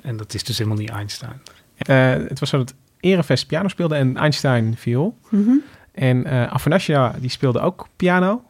En 0.03 0.17
dat 0.17 0.35
is 0.35 0.45
dus 0.45 0.59
helemaal 0.59 0.79
niet 0.79 0.91
Einstein. 0.91 1.41
Uh, 1.89 2.29
het 2.29 2.41
was 2.41 2.49
zo 2.49 2.59
dat 2.59 2.75
Erevest 3.01 3.47
piano 3.47 3.69
speelde 3.69 3.95
en 3.95 4.17
Einstein 4.17 4.77
viool. 4.77 5.19
Mm 5.29 5.45
-hmm. 5.45 5.63
En 5.93 6.27
uh, 6.27 6.47
Afanasya, 6.47 7.15
die 7.21 7.31
speelde 7.31 7.61
ook 7.61 7.89
piano. 7.97 8.43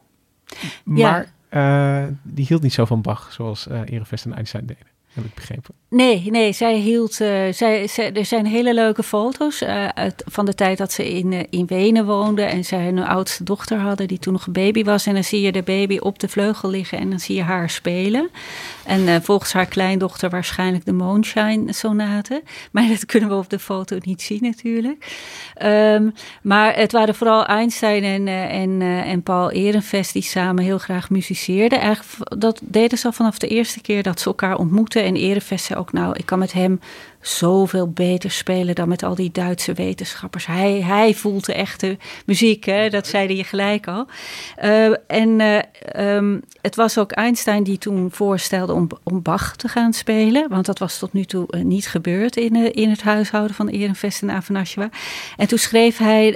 Maar 0.85 1.33
uh, 1.51 2.05
die 2.23 2.47
hield 2.47 2.63
niet 2.63 2.73
zo 2.73 2.85
van 2.85 3.03
Bach 3.03 3.33
zoals 3.33 3.67
uh, 3.67 3.81
Erevest 3.85 4.25
en 4.25 4.35
Einstein 4.35 4.67
deden. 4.67 4.87
Heb 5.13 5.25
ik 5.25 5.35
begrepen. 5.35 5.75
Nee, 5.89 6.31
nee, 6.31 6.53
zij 6.53 6.77
hield. 6.77 7.21
Uh, 7.21 7.53
zij, 7.53 8.13
er 8.15 8.25
zijn 8.25 8.47
hele 8.47 8.75
leuke 8.75 9.03
foto's 9.03 9.63
uh, 9.63 9.89
uit, 9.89 10.23
van 10.27 10.47
de 10.47 10.55
tijd 10.55 10.79
dat 10.79 10.93
ze 10.93 11.11
in, 11.11 11.33
uh, 11.33 11.41
in 11.51 11.67
Wenen 11.67 12.07
woonde. 12.07 12.43
En 12.43 12.65
zij 12.65 12.89
een 12.89 13.05
oudste 13.05 13.45
dochter 13.45 13.79
hadden, 13.79 14.09
die 14.09 14.19
toen 14.19 14.33
nog 14.33 14.47
een 14.47 14.53
baby 14.53 14.85
was. 14.85 15.07
En 15.07 15.15
dan 15.15 15.25
zie 15.25 15.41
je 15.41 15.53
de 15.53 15.63
baby 15.63 15.99
op 15.99 16.19
de 16.19 16.29
vleugel 16.29 16.71
liggen 16.71 16.99
en 16.99 17.11
dan 17.11 17.21
zie 17.21 17.37
je 17.37 17.43
haar 17.43 17.71
spelen. 17.71 18.31
En 18.85 19.23
volgens 19.23 19.53
haar 19.53 19.67
kleindochter 19.67 20.31
waarschijnlijk 20.31 20.85
de 20.85 20.93
Moonshine 20.93 21.73
Sonate. 21.73 22.43
Maar 22.73 22.89
dat 22.89 23.07
kunnen 23.07 23.29
we 23.29 23.35
op 23.35 23.51
de 23.51 23.59
foto 23.59 23.97
niet 24.01 24.23
zien, 24.23 24.39
natuurlijk. 24.43 25.17
Um, 25.63 26.15
maar 26.43 26.77
het 26.77 26.93
waren 26.93 27.15
vooral 27.15 27.47
Einstein 27.47 28.05
en, 28.05 28.29
en, 28.49 28.83
en 28.83 29.23
Paul 29.23 29.51
Ehrenvest 29.51 30.13
die 30.13 30.23
samen 30.23 30.65
heel 30.65 30.79
graag 30.79 31.11
muziceerden. 31.11 31.81
Eigenlijk, 31.81 32.41
dat 32.41 32.61
deden 32.63 32.99
ze 32.99 33.07
al 33.07 33.13
vanaf 33.13 33.39
de 33.39 33.49
eerste 33.49 33.81
keer 33.81 34.03
dat 34.03 34.21
ze 34.21 34.27
elkaar 34.27 34.57
ontmoetten. 34.59 35.00
En 35.05 35.17
Ehrenvest 35.17 35.65
zei 35.65 35.79
ook, 35.79 35.93
nou, 35.93 36.15
ik 36.17 36.27
kan 36.27 36.39
met 36.39 36.53
hem 36.53 36.81
zoveel 37.21 37.91
beter 37.91 38.31
spelen 38.31 38.75
dan 38.75 38.89
met 38.89 39.03
al 39.03 39.15
die 39.15 39.31
Duitse 39.33 39.73
wetenschappers. 39.73 40.47
Hij, 40.47 40.83
hij 40.83 41.15
voelt 41.15 41.47
de 41.47 41.55
echte 41.55 41.99
muziek, 42.27 42.65
hè? 42.65 42.89
dat 42.89 43.07
zeide 43.07 43.37
je 43.37 43.45
gelijk 43.45 43.87
al. 43.87 44.07
Uh, 44.65 44.95
en 45.07 45.41
uh, 45.41 45.59
um, 46.17 46.43
het 46.61 46.77
was 46.77 46.99
ook 46.99 47.13
Einstein 47.13 47.63
die 47.63 47.79
toen 47.79 48.09
voorstelde 48.11 48.73
om, 48.73 48.89
om 49.03 49.23
Bach 49.23 49.57
te 49.57 49.69
gaan 49.69 49.93
spelen. 49.93 50.49
Want 50.49 50.67
dat 50.67 50.79
was 50.79 50.99
tot 50.99 51.13
nu 51.13 51.25
toe 51.25 51.47
uh, 51.51 51.63
niet 51.63 51.89
gebeurd 51.89 52.37
in, 52.37 52.75
in 52.75 52.91
het 52.91 53.03
huishouden 53.03 53.57
van 53.57 53.69
Ehrenvest 53.69 54.23
en 54.23 54.31
Afanasjewa. 54.31 54.91
En 55.37 55.49
toen 55.49 55.59
schreef 55.59 55.99
hij 55.99 56.35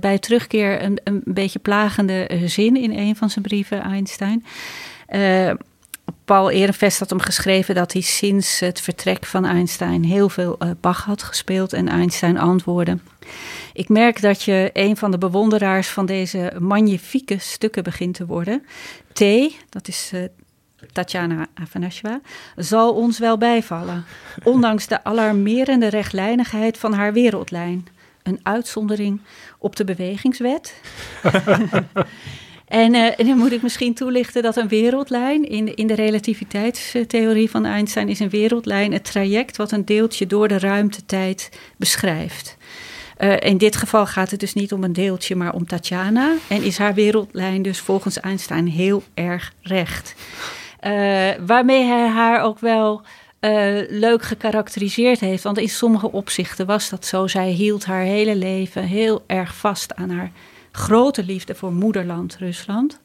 bij 0.00 0.18
terugkeer 0.18 0.82
een, 0.82 1.00
een 1.04 1.22
beetje 1.24 1.58
plagende 1.58 2.40
zin 2.44 2.76
in 2.76 2.98
een 2.98 3.16
van 3.16 3.30
zijn 3.30 3.44
brieven, 3.44 3.82
Einstein. 3.82 4.44
Paul 6.24 6.50
Ehrenvest 6.50 6.98
had 6.98 7.10
hem 7.10 7.20
geschreven 7.20 7.74
dat 7.74 7.92
hij 7.92 8.02
sinds 8.02 8.60
het 8.60 8.80
vertrek 8.80 9.26
van 9.26 9.44
Einstein 9.44 10.04
heel 10.04 10.28
veel 10.28 10.56
uh, 10.58 10.70
Bach 10.80 11.04
had 11.04 11.22
gespeeld. 11.22 11.72
En 11.72 11.88
Einstein 11.88 12.38
antwoordde: 12.38 12.98
Ik 13.72 13.88
merk 13.88 14.20
dat 14.20 14.42
je 14.42 14.70
een 14.72 14.96
van 14.96 15.10
de 15.10 15.18
bewonderaars 15.18 15.88
van 15.88 16.06
deze 16.06 16.52
magnifieke 16.58 17.38
stukken 17.38 17.82
begint 17.82 18.14
te 18.14 18.26
worden. 18.26 18.66
T, 19.12 19.20
dat 19.68 19.88
is 19.88 20.10
uh, 20.14 20.22
Tatjana 20.92 21.46
Afanasjeva, 21.54 22.20
zal 22.56 22.94
ons 22.94 23.18
wel 23.18 23.38
bijvallen, 23.38 24.04
ondanks 24.42 24.86
de 24.86 25.04
alarmerende 25.04 25.88
rechtlijnigheid 25.88 26.78
van 26.78 26.92
haar 26.92 27.12
wereldlijn. 27.12 27.86
Een 28.22 28.40
uitzondering 28.42 29.20
op 29.58 29.76
de 29.76 29.84
bewegingswet. 29.84 30.74
En, 32.72 32.94
uh, 32.94 33.06
dan 33.16 33.38
moet 33.38 33.52
ik 33.52 33.62
misschien 33.62 33.94
toelichten 33.94 34.42
dat 34.42 34.56
een 34.56 34.68
wereldlijn 34.68 35.48
in, 35.48 35.74
in 35.74 35.86
de 35.86 35.94
relativiteitstheorie 35.94 37.50
van 37.50 37.64
Einstein 37.64 38.08
is 38.08 38.20
een 38.20 38.28
wereldlijn 38.28 38.92
het 38.92 39.04
traject 39.04 39.56
wat 39.56 39.72
een 39.72 39.84
deeltje 39.84 40.26
door 40.26 40.48
de 40.48 40.58
ruimtetijd 40.58 41.50
beschrijft. 41.76 42.56
Uh, 43.18 43.36
in 43.40 43.58
dit 43.58 43.76
geval 43.76 44.06
gaat 44.06 44.30
het 44.30 44.40
dus 44.40 44.54
niet 44.54 44.72
om 44.72 44.84
een 44.84 44.92
deeltje, 44.92 45.36
maar 45.36 45.52
om 45.52 45.66
Tatjana. 45.66 46.34
En 46.48 46.62
is 46.62 46.78
haar 46.78 46.94
wereldlijn 46.94 47.62
dus 47.62 47.78
volgens 47.78 48.20
Einstein 48.20 48.66
heel 48.66 49.02
erg 49.14 49.52
recht. 49.62 50.14
Uh, 50.86 51.30
waarmee 51.46 51.84
hij 51.84 52.08
haar 52.08 52.42
ook 52.42 52.58
wel 52.58 53.02
leuk 53.88 54.22
gekarakteriseerd 54.22 55.20
heeft. 55.20 55.42
Want 55.42 55.58
in 55.58 55.68
sommige 55.68 56.12
opzichten 56.12 56.66
was 56.66 56.88
dat 56.88 57.06
zo. 57.06 57.26
Zij 57.26 57.48
hield 57.50 57.84
haar 57.84 58.02
hele 58.02 58.36
leven 58.36 58.82
heel 58.82 59.24
erg 59.26 59.54
vast 59.54 59.94
aan 59.94 60.10
haar 60.10 60.30
grote 60.72 61.24
liefde 61.24 61.54
voor 61.54 61.72
moederland 61.72 62.36
Rusland. 62.36 63.00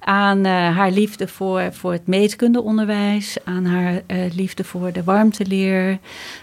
Aan 0.00 0.38
uh, 0.38 0.52
haar 0.76 0.90
liefde 0.90 1.28
voor, 1.28 1.72
voor 1.72 1.92
het 1.92 2.06
meetkundeonderwijs, 2.06 3.36
aan 3.44 3.64
haar 3.64 3.92
uh, 3.92 4.32
liefde 4.34 4.64
voor 4.64 4.92
de 4.92 5.04
warmteleer, 5.04 5.98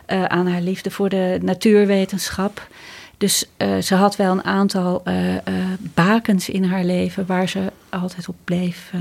uh, 0.08 0.24
aan 0.24 0.48
haar 0.48 0.62
liefde 0.62 0.92
voor 0.92 1.10
de 1.10 1.40
natuurwetenschap. 1.42 2.68
Dus 3.18 3.50
ze 3.82 3.96
had 3.96 4.16
wel 4.16 4.32
een 4.32 4.44
aantal 4.44 5.04
bakens 5.94 6.50
in 6.50 6.64
haar 6.64 6.84
leven 6.84 7.26
waar 7.26 7.50
ze 7.50 7.72
altijd 7.90 8.30
op 8.30 8.36
bleef 8.44 8.92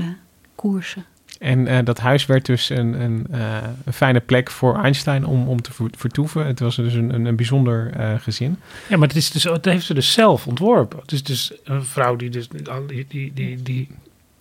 koersen. 0.55 1.05
En 1.41 1.67
uh, 1.67 1.79
dat 1.83 1.99
huis 1.99 2.25
werd 2.25 2.45
dus 2.45 2.69
een, 2.69 3.01
een, 3.01 3.27
uh, 3.31 3.57
een, 3.85 3.93
fijne 3.93 4.19
plek 4.19 4.51
voor 4.51 4.75
Einstein 4.83 5.25
om, 5.25 5.47
om 5.47 5.61
te 5.61 5.71
vertoeven. 5.97 6.45
Het 6.45 6.59
was 6.59 6.75
dus 6.75 6.93
een, 6.93 7.13
een, 7.13 7.25
een 7.25 7.35
bijzonder 7.35 7.91
uh, 7.99 8.13
gezin. 8.19 8.59
Ja, 8.89 8.97
maar 8.97 9.07
het, 9.07 9.17
is 9.17 9.31
dus, 9.31 9.43
het 9.43 9.65
heeft 9.65 9.85
ze 9.85 9.93
dus 9.93 10.13
zelf 10.13 10.47
ontworpen. 10.47 10.99
Het 10.99 11.11
is 11.11 11.23
dus 11.23 11.53
een 11.63 11.85
vrouw 11.85 12.15
die, 12.15 12.29
dus, 12.29 12.47
die, 12.87 13.05
die, 13.07 13.33
die, 13.33 13.61
die 13.61 13.87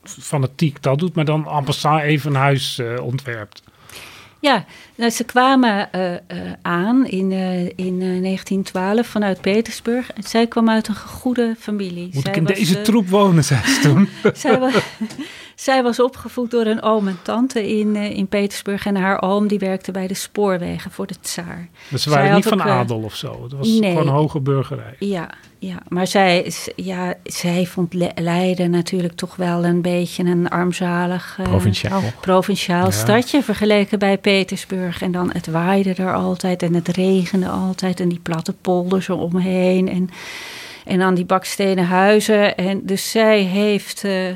fanatiek 0.02 0.82
dat 0.82 0.98
doet, 0.98 1.14
maar 1.14 1.24
dan 1.24 1.48
en 1.48 1.64
passant 1.64 2.02
even 2.02 2.30
een 2.30 2.40
huis 2.40 2.80
ontwerpt. 3.02 3.62
Ja, 4.40 4.64
nou, 4.94 5.10
ze 5.10 5.24
kwamen 5.24 5.88
uh, 5.94 6.10
uh, 6.12 6.18
aan 6.62 7.06
in, 7.06 7.30
uh, 7.30 7.64
in 7.64 7.98
1912 7.98 9.06
vanuit 9.06 9.40
Petersburg. 9.40 10.12
En 10.12 10.22
zij 10.22 10.46
kwam 10.46 10.70
uit 10.70 10.88
een 10.88 10.96
goede 10.96 11.54
familie. 11.58 12.10
Moet 12.12 12.22
zij 12.22 12.32
ik 12.32 12.38
in 12.38 12.44
was, 12.44 12.58
deze 12.58 12.82
troep 12.82 13.08
wonen, 13.08 13.44
zei 13.44 13.66
ze 13.66 13.80
toen? 13.80 14.08
zij, 14.34 14.58
was, 14.58 14.74
zij 15.60 15.82
was 15.82 16.00
opgevoed 16.00 16.50
door 16.50 16.66
een 16.66 16.82
oom 16.82 17.08
en 17.08 17.18
tante 17.22 17.78
in, 17.78 17.96
in 17.96 18.26
Petersburg. 18.26 18.86
En 18.86 18.96
haar 18.96 19.22
oom 19.22 19.48
die 19.48 19.58
werkte 19.58 19.92
bij 19.92 20.06
de 20.06 20.14
spoorwegen 20.14 20.90
voor 20.90 21.06
de 21.06 21.14
tsaar. 21.20 21.68
Dus 21.88 22.02
ze 22.02 22.10
waren 22.10 22.34
niet 22.34 22.44
van 22.44 22.60
ook, 22.60 22.66
adel 22.66 23.02
of 23.02 23.14
zo? 23.14 23.42
Het 23.42 23.52
was 23.52 23.68
nee, 23.68 23.90
gewoon 23.90 24.08
hoge 24.08 24.40
burgerij? 24.40 24.94
Ja, 24.98 25.30
ja, 25.58 25.76
maar 25.88 26.06
zij, 26.06 26.52
ja, 26.76 27.14
zij 27.24 27.66
vond 27.66 27.94
Leiden 28.14 28.70
natuurlijk 28.70 29.14
toch 29.14 29.36
wel 29.36 29.64
een 29.64 29.82
beetje 29.82 30.24
een 30.24 30.48
armzalig... 30.48 31.38
provinciaal. 31.42 32.02
Provinciaal 32.20 32.84
ja. 32.84 32.90
stadje 32.90 33.42
vergeleken 33.42 33.98
bij 33.98 34.18
Petersburg. 34.18 35.02
En 35.02 35.12
dan 35.12 35.30
het 35.32 35.46
waaide 35.46 35.94
er 35.94 36.14
altijd 36.14 36.62
en 36.62 36.74
het 36.74 36.88
regende 36.88 37.48
altijd. 37.48 38.00
En 38.00 38.08
die 38.08 38.20
platte 38.22 38.52
polders 38.52 39.08
eromheen. 39.08 39.88
En, 39.88 40.10
en 40.84 40.98
dan 40.98 41.14
die 41.14 41.24
bakstenen 41.24 41.86
huizen. 41.86 42.56
En 42.56 42.80
dus 42.86 43.10
zij 43.10 43.40
heeft... 43.40 44.04
Uh, 44.04 44.28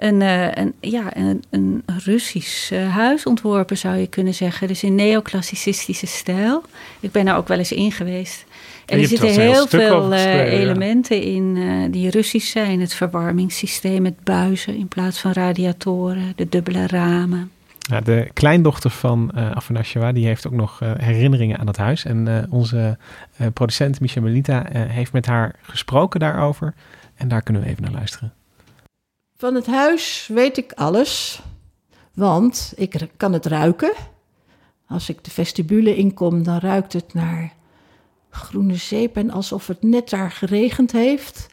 een, 0.00 0.20
uh, 0.20 0.52
een, 0.52 0.74
ja, 0.80 1.16
een, 1.16 1.44
een 1.50 1.82
Russisch 2.04 2.72
uh, 2.72 2.94
huis 2.94 3.26
ontworpen, 3.26 3.78
zou 3.78 3.96
je 3.96 4.06
kunnen 4.06 4.34
zeggen. 4.34 4.68
Dus 4.68 4.82
in 4.82 4.94
neoclassicistische 4.94 6.06
stijl. 6.06 6.62
Ik 7.00 7.12
ben 7.12 7.24
daar 7.24 7.36
ook 7.36 7.48
wel 7.48 7.58
eens 7.58 7.72
in 7.72 7.92
geweest. 7.92 8.44
En, 8.86 8.98
er 8.98 9.06
zitten 9.06 9.28
heel 9.28 9.66
veel 9.66 10.12
uh, 10.12 10.52
elementen 10.52 11.22
in 11.22 11.90
die 11.90 12.10
Russisch 12.10 12.50
zijn. 12.50 12.80
Het 12.80 12.94
verwarmingssysteem, 12.94 14.04
het 14.04 14.24
buizen 14.24 14.76
in 14.76 14.88
plaats 14.88 15.20
van 15.20 15.32
radiatoren, 15.32 16.32
de 16.36 16.48
dubbele 16.48 16.86
ramen. 16.86 17.50
Ja, 17.78 18.00
de 18.00 18.30
kleindochter 18.32 18.90
van 18.90 19.32
uh, 19.36 20.08
die 20.12 20.26
heeft 20.26 20.46
ook 20.46 20.52
nog 20.52 20.80
herinneringen 20.96 21.58
aan 21.58 21.66
het 21.66 21.76
huis. 21.76 22.04
En 22.04 22.46
onze 22.50 22.98
producent 23.52 24.00
Michel 24.00 24.22
Melita 24.22 24.66
heeft 24.72 25.12
met 25.12 25.26
haar 25.26 25.54
gesproken 25.62 26.20
daarover. 26.20 26.74
En 27.14 27.28
daar 27.28 27.42
kunnen 27.42 27.62
we 27.62 27.68
even 27.68 27.82
naar 27.82 27.92
luisteren. 27.92 28.32
Van 29.40 29.54
het 29.54 29.66
huis 29.66 30.28
weet 30.32 30.56
ik 30.56 30.72
alles, 30.72 31.42
want 32.14 32.72
ik 32.76 33.08
kan 33.16 33.32
het 33.32 33.46
ruiken. 33.46 33.92
Als 34.86 35.08
ik 35.08 35.24
de 35.24 35.30
vestibule 35.30 35.96
inkom, 35.96 36.42
dan 36.42 36.58
ruikt 36.58 36.92
het 36.92 37.14
naar 37.14 37.52
groene 38.30 38.74
zeep 38.74 39.16
en 39.16 39.30
alsof 39.30 39.66
het 39.66 39.82
net 39.82 40.10
daar 40.10 40.30
geregend 40.30 40.92
heeft. 40.92 41.46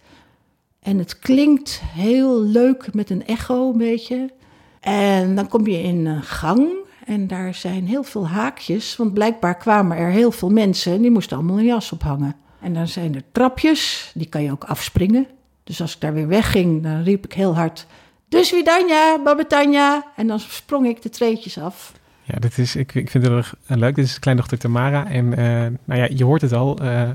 En 0.80 0.98
het 0.98 1.20
klinkt 1.20 1.82
heel 1.84 2.42
leuk 2.42 2.94
met 2.94 3.10
een 3.10 3.26
echo 3.26 3.72
een 3.72 3.78
beetje. 3.78 4.34
En 4.80 5.36
dan 5.36 5.48
kom 5.48 5.68
je 5.68 5.82
in 5.82 6.06
een 6.06 6.24
gang 6.24 6.70
en 7.06 7.28
daar 7.28 7.54
zijn 7.54 7.88
heel 7.88 8.04
veel 8.04 8.28
haakjes, 8.28 8.96
want 8.96 9.14
blijkbaar 9.14 9.58
kwamen 9.58 9.98
er 9.98 10.10
heel 10.10 10.32
veel 10.32 10.50
mensen 10.50 10.94
en 10.94 11.02
die 11.02 11.12
moesten 11.12 11.38
allemaal 11.38 11.58
een 11.58 11.66
jas 11.66 11.92
ophangen. 11.92 12.36
En 12.62 12.74
dan 12.74 12.88
zijn 12.88 13.16
er 13.16 13.24
trapjes, 13.32 14.12
die 14.14 14.30
kan 14.30 14.44
je 14.44 14.52
ook 14.52 14.64
afspringen. 14.64 15.28
Dus 15.68 15.82
als 15.82 15.96
ik 15.96 16.02
daar 16.02 16.14
weer 16.14 16.28
wegging, 16.28 16.84
dan 16.84 17.04
riep 17.04 17.26
ik 17.26 17.34
heel 17.34 17.56
hard: 17.56 17.86
Dus 18.30 18.52
Widanja, 18.52 19.20
Babetanja. 19.24 20.06
En 20.16 20.28
dan 20.28 20.40
sprong 20.40 20.88
ik 20.88 21.02
de 21.02 21.10
treetjes 21.10 21.60
af. 21.60 21.94
Ja, 22.24 22.40
dit 22.40 22.58
is, 22.58 22.76
ik, 22.76 22.96
ik 22.96 23.10
vind 23.10 23.24
het 23.24 23.34
heel 23.34 23.38
erg 23.38 23.56
leuk. 23.68 23.96
Dit 23.96 24.06
is 24.06 24.20
kleindochter 24.20 24.58
Tamara. 24.58 25.10
En 25.10 25.26
uh, 25.26 25.36
nou 25.84 26.00
ja, 26.02 26.08
je 26.10 26.24
hoort 26.24 26.42
het 26.42 26.54
al. 26.54 26.84
Uh, 26.84 27.10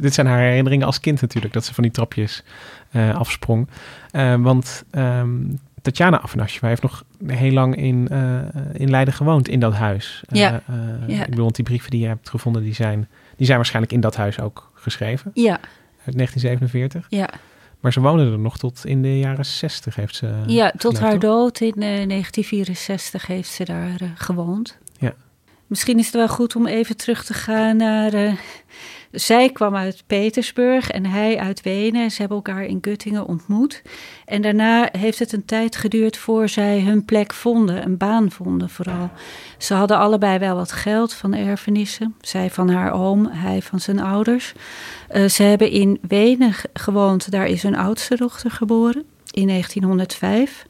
dit 0.00 0.14
zijn 0.14 0.26
haar 0.26 0.40
herinneringen 0.40 0.86
als 0.86 1.00
kind 1.00 1.20
natuurlijk, 1.20 1.52
dat 1.52 1.64
ze 1.64 1.74
van 1.74 1.82
die 1.82 1.92
trapjes 1.92 2.44
uh, 2.92 3.14
afsprong. 3.14 3.68
want 4.38 4.84
um, 4.92 5.58
Tatjana 5.82 6.20
Afanasjeva 6.20 6.68
heeft 6.68 6.82
nog 6.82 7.04
heel 7.26 7.52
lang 7.52 7.76
in, 7.76 8.08
in 8.72 8.90
Leiden 8.90 9.14
gewoond, 9.14 9.48
in 9.48 9.60
dat 9.60 9.74
huis. 9.74 10.22
Ja. 10.28 10.62
ja. 11.06 11.22
Ik 11.22 11.30
bedoel, 11.30 11.44
want 11.44 11.56
die 11.56 11.64
brieven 11.64 11.90
die 11.90 12.00
je 12.00 12.06
hebt 12.06 12.30
gevonden, 12.30 12.62
die 12.62 12.74
zijn, 12.74 13.08
die 13.36 13.46
zijn 13.46 13.56
waarschijnlijk 13.56 13.92
in 13.92 14.00
dat 14.00 14.16
huis 14.16 14.40
ook 14.40 14.70
geschreven. 14.74 15.30
Ja. 15.34 15.60
Uit 16.06 16.16
1947. 16.16 17.06
Ja. 17.08 17.30
Maar 17.80 17.92
ze 17.92 18.00
woonde 18.00 18.30
er 18.30 18.38
nog 18.38 18.58
tot 18.58 18.84
in 18.84 19.02
de 19.02 19.18
jaren 19.18 19.46
60 19.46 19.94
heeft 19.94 20.14
ze. 20.16 20.42
Ja, 20.46 20.72
tot 20.78 20.98
haar 20.98 21.18
dood 21.18 21.60
in 21.60 21.74
uh, 21.76 21.82
1964 21.82 23.26
heeft 23.26 23.48
ze 23.48 23.64
daar 23.64 24.02
uh, 24.02 24.10
gewoond. 24.14 24.78
Ja. 24.98 25.14
Misschien 25.66 25.98
is 25.98 26.06
het 26.06 26.14
wel 26.14 26.28
goed 26.28 26.56
om 26.56 26.66
even 26.66 26.96
terug 26.96 27.24
te 27.24 27.34
gaan 27.34 27.76
naar. 27.76 28.38
Zij 29.16 29.50
kwam 29.52 29.76
uit 29.76 30.02
Petersburg 30.06 30.90
en 30.90 31.06
hij 31.06 31.38
uit 31.38 31.62
Wenen. 31.62 32.10
Ze 32.10 32.18
hebben 32.18 32.36
elkaar 32.36 32.64
in 32.64 32.78
Göttingen 32.80 33.26
ontmoet. 33.26 33.82
En 34.24 34.42
daarna 34.42 34.88
heeft 34.92 35.18
het 35.18 35.32
een 35.32 35.44
tijd 35.44 35.76
geduurd 35.76 36.16
voor 36.16 36.48
zij 36.48 36.80
hun 36.80 37.04
plek 37.04 37.32
vonden, 37.32 37.82
een 37.82 37.96
baan 37.96 38.30
vonden 38.30 38.70
vooral. 38.70 39.10
Ze 39.58 39.74
hadden 39.74 39.98
allebei 39.98 40.38
wel 40.38 40.56
wat 40.56 40.72
geld 40.72 41.12
van 41.12 41.34
erfenissen. 41.34 42.14
Zij 42.20 42.50
van 42.50 42.70
haar 42.70 42.92
oom, 42.92 43.26
hij 43.26 43.62
van 43.62 43.80
zijn 43.80 44.00
ouders. 44.00 44.52
Uh, 45.10 45.28
ze 45.28 45.42
hebben 45.42 45.70
in 45.70 45.98
Wenen 46.08 46.54
gewoond, 46.72 47.30
daar 47.30 47.46
is 47.46 47.62
hun 47.62 47.76
oudste 47.76 48.16
dochter 48.16 48.50
geboren 48.50 49.04
in 49.30 49.46
1905. 49.46 50.66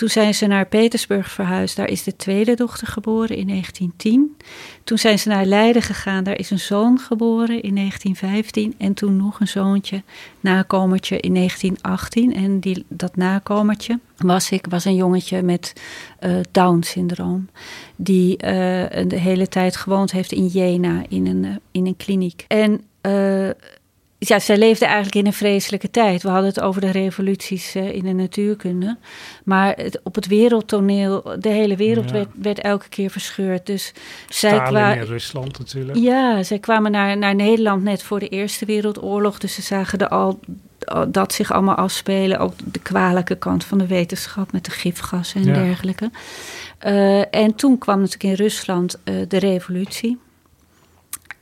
Toen 0.00 0.08
zijn 0.08 0.34
ze 0.34 0.46
naar 0.46 0.66
Petersburg 0.66 1.30
verhuisd. 1.30 1.76
Daar 1.76 1.88
is 1.88 2.02
de 2.02 2.16
tweede 2.16 2.54
dochter 2.54 2.86
geboren 2.86 3.36
in 3.36 3.46
1910. 3.46 4.36
Toen 4.84 4.98
zijn 4.98 5.18
ze 5.18 5.28
naar 5.28 5.44
Leiden 5.44 5.82
gegaan. 5.82 6.24
Daar 6.24 6.38
is 6.38 6.50
een 6.50 6.58
zoon 6.58 6.98
geboren 6.98 7.62
in 7.62 7.74
1915. 7.74 8.74
En 8.78 8.94
toen 8.94 9.16
nog 9.16 9.40
een 9.40 9.48
zoontje, 9.48 10.02
nakomertje 10.40 11.20
in 11.20 11.34
1918. 11.34 12.34
En 12.34 12.60
die, 12.60 12.84
dat 12.88 13.16
nakomertje 13.16 13.98
was 14.16 14.50
ik, 14.50 14.66
was 14.68 14.84
een 14.84 14.94
jongetje 14.94 15.42
met 15.42 15.72
uh, 16.20 16.36
Down-syndroom. 16.50 17.48
Die 17.96 18.32
uh, 18.32 18.48
de 19.06 19.18
hele 19.18 19.48
tijd 19.48 19.76
gewoond 19.76 20.12
heeft 20.12 20.32
in 20.32 20.46
Jena 20.46 21.02
in 21.08 21.26
een, 21.26 21.44
uh, 21.44 21.56
in 21.70 21.86
een 21.86 21.96
kliniek. 21.96 22.44
En 22.48 22.80
ja, 24.28 24.38
zij 24.38 24.56
leefde 24.58 24.84
eigenlijk 24.84 25.14
in 25.14 25.26
een 25.26 25.32
vreselijke 25.32 25.90
tijd. 25.90 26.22
We 26.22 26.28
hadden 26.28 26.48
het 26.48 26.60
over 26.60 26.80
de 26.80 26.90
revoluties 26.90 27.76
uh, 27.76 27.94
in 27.94 28.04
de 28.04 28.12
natuurkunde. 28.12 28.96
Maar 29.44 29.74
het, 29.76 30.00
op 30.02 30.14
het 30.14 30.26
wereldtoneel, 30.26 31.22
de 31.38 31.48
hele 31.48 31.76
wereld 31.76 32.06
ja. 32.06 32.12
werd, 32.12 32.28
werd, 32.34 32.60
elke 32.60 32.88
keer 32.88 33.10
verscheurd. 33.10 33.66
Dus 33.66 33.92
zij 34.28 34.62
kwamen 34.62 34.96
in 34.96 35.06
Rusland 35.06 35.58
natuurlijk. 35.58 35.98
Ja, 35.98 36.42
zij 36.42 36.58
kwamen 36.58 36.90
naar, 36.90 37.18
naar 37.18 37.34
Nederland 37.34 37.82
net 37.82 38.02
voor 38.02 38.18
de 38.18 38.28
Eerste 38.28 38.64
Wereldoorlog. 38.64 39.38
Dus 39.38 39.54
ze 39.54 39.62
zagen 39.62 39.98
er 39.98 40.08
al 40.08 40.40
dat 41.08 41.32
zich 41.32 41.52
allemaal 41.52 41.74
afspelen. 41.74 42.38
Ook 42.38 42.52
de 42.64 42.78
kwalijke 42.78 43.36
kant 43.36 43.64
van 43.64 43.78
de 43.78 43.86
wetenschap 43.86 44.52
met 44.52 44.64
de 44.64 44.70
gifgassen 44.70 45.40
en 45.40 45.46
ja. 45.46 45.54
dergelijke. 45.54 46.10
Uh, 46.86 47.34
en 47.34 47.54
toen 47.54 47.78
kwam 47.78 48.00
natuurlijk 48.00 48.24
in 48.24 48.44
Rusland 48.44 48.98
uh, 49.04 49.14
de 49.28 49.38
revolutie. 49.38 50.18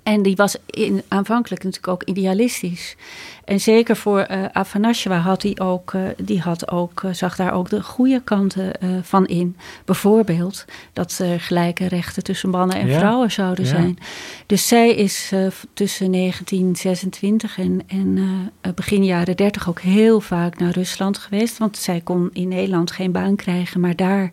En 0.09 0.23
die 0.23 0.37
was 0.37 0.57
in, 0.67 1.03
aanvankelijk 1.09 1.65
natuurlijk 1.65 1.93
ook 1.93 2.03
idealistisch. 2.03 2.97
En 3.45 3.61
zeker 3.61 3.97
voor 3.97 4.27
uh, 4.31 5.23
had 5.23 5.43
hij 5.43 5.59
ook, 5.59 5.93
uh, 5.93 6.03
die 6.17 6.41
had 6.41 6.71
ook, 6.71 7.03
uh, 7.03 7.13
zag 7.13 7.37
daar 7.37 7.53
ook 7.53 7.69
de 7.69 7.83
goede 7.83 8.21
kanten 8.25 8.73
van 9.03 9.27
in. 9.27 9.57
Bijvoorbeeld 9.85 10.65
dat 10.93 11.19
er 11.19 11.41
gelijke 11.41 11.89
rechten 11.89 12.23
tussen 12.23 12.51
mannen 12.51 12.77
en 12.77 12.87
ja. 12.87 12.99
vrouwen 12.99 13.31
zouden 13.31 13.65
ja. 13.65 13.71
zijn. 13.71 13.99
Dus 14.47 14.69
zij 14.69 14.95
is 14.95 15.33
tussen 15.75 16.13
1926 16.13 17.59
en, 17.59 17.83
en 17.87 18.19
begin 18.75 19.05
jaren 19.05 19.37
30 19.37 19.69
ook 19.69 19.81
heel 19.81 20.21
vaak 20.21 20.59
naar 20.59 20.73
Rusland 20.73 21.19
geweest. 21.19 21.59
Want 21.59 21.77
zij 21.77 22.01
kon 22.01 22.31
in 22.33 22.49
Nederland 22.49 22.91
geen 22.91 23.13
baan 23.13 23.37
krijgen, 23.37 23.81
maar 23.81 23.97
daar 23.97 24.31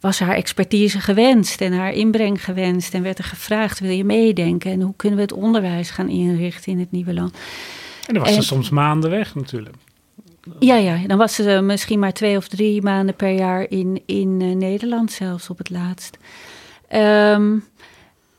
was 0.00 0.18
haar 0.18 0.34
expertise 0.34 1.00
gewenst 1.00 1.60
en 1.60 1.72
haar 1.72 1.92
inbreng 1.92 2.44
gewenst. 2.44 2.94
En 2.94 3.02
werd 3.02 3.18
er 3.18 3.24
gevraagd: 3.24 3.80
wil 3.80 3.90
je 3.90 4.04
meedenken? 4.04 4.70
En 4.70 4.80
hoe 4.80 4.94
kunnen 4.96 5.18
we 5.18 5.24
het 5.24 5.32
onderwijs 5.32 5.90
gaan 5.90 6.08
inrichten 6.08 6.72
in 6.72 6.78
het 6.78 6.90
nieuwe 6.90 7.14
land? 7.14 7.36
En 8.06 8.14
dan 8.14 8.22
was 8.22 8.34
ze 8.34 8.42
soms 8.42 8.70
maanden 8.70 9.10
weg 9.10 9.34
natuurlijk. 9.34 9.74
Ja, 10.58 10.76
ja, 10.76 11.06
dan 11.06 11.18
was 11.18 11.34
ze 11.34 11.60
misschien 11.62 11.98
maar 11.98 12.12
twee 12.12 12.36
of 12.36 12.48
drie 12.48 12.82
maanden 12.82 13.14
per 13.14 13.30
jaar 13.30 13.66
in, 13.68 14.02
in 14.06 14.40
uh, 14.40 14.54
Nederland, 14.54 15.12
zelfs 15.12 15.50
op 15.50 15.58
het 15.58 15.70
laatst. 15.70 16.18
Um, 16.94 17.64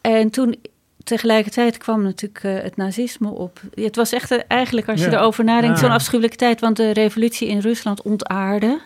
en 0.01 0.29
toen 0.29 0.55
tegelijkertijd 1.03 1.77
kwam 1.77 2.01
natuurlijk 2.01 2.43
uh, 2.43 2.53
het 2.61 2.77
nazisme 2.77 3.29
op. 3.29 3.61
Het 3.73 3.95
was 3.95 4.11
echt 4.11 4.31
uh, 4.31 4.39
eigenlijk, 4.47 4.89
als 4.89 4.99
je 4.99 5.09
ja. 5.09 5.17
erover 5.17 5.43
nadenkt, 5.43 5.79
ja. 5.79 5.85
zo'n 5.85 5.95
afschuwelijke 5.95 6.37
tijd. 6.37 6.59
Want 6.59 6.77
de 6.77 6.93
revolutie 6.93 7.47
in 7.47 7.59
Rusland 7.59 8.01
ontaarde. 8.01 8.81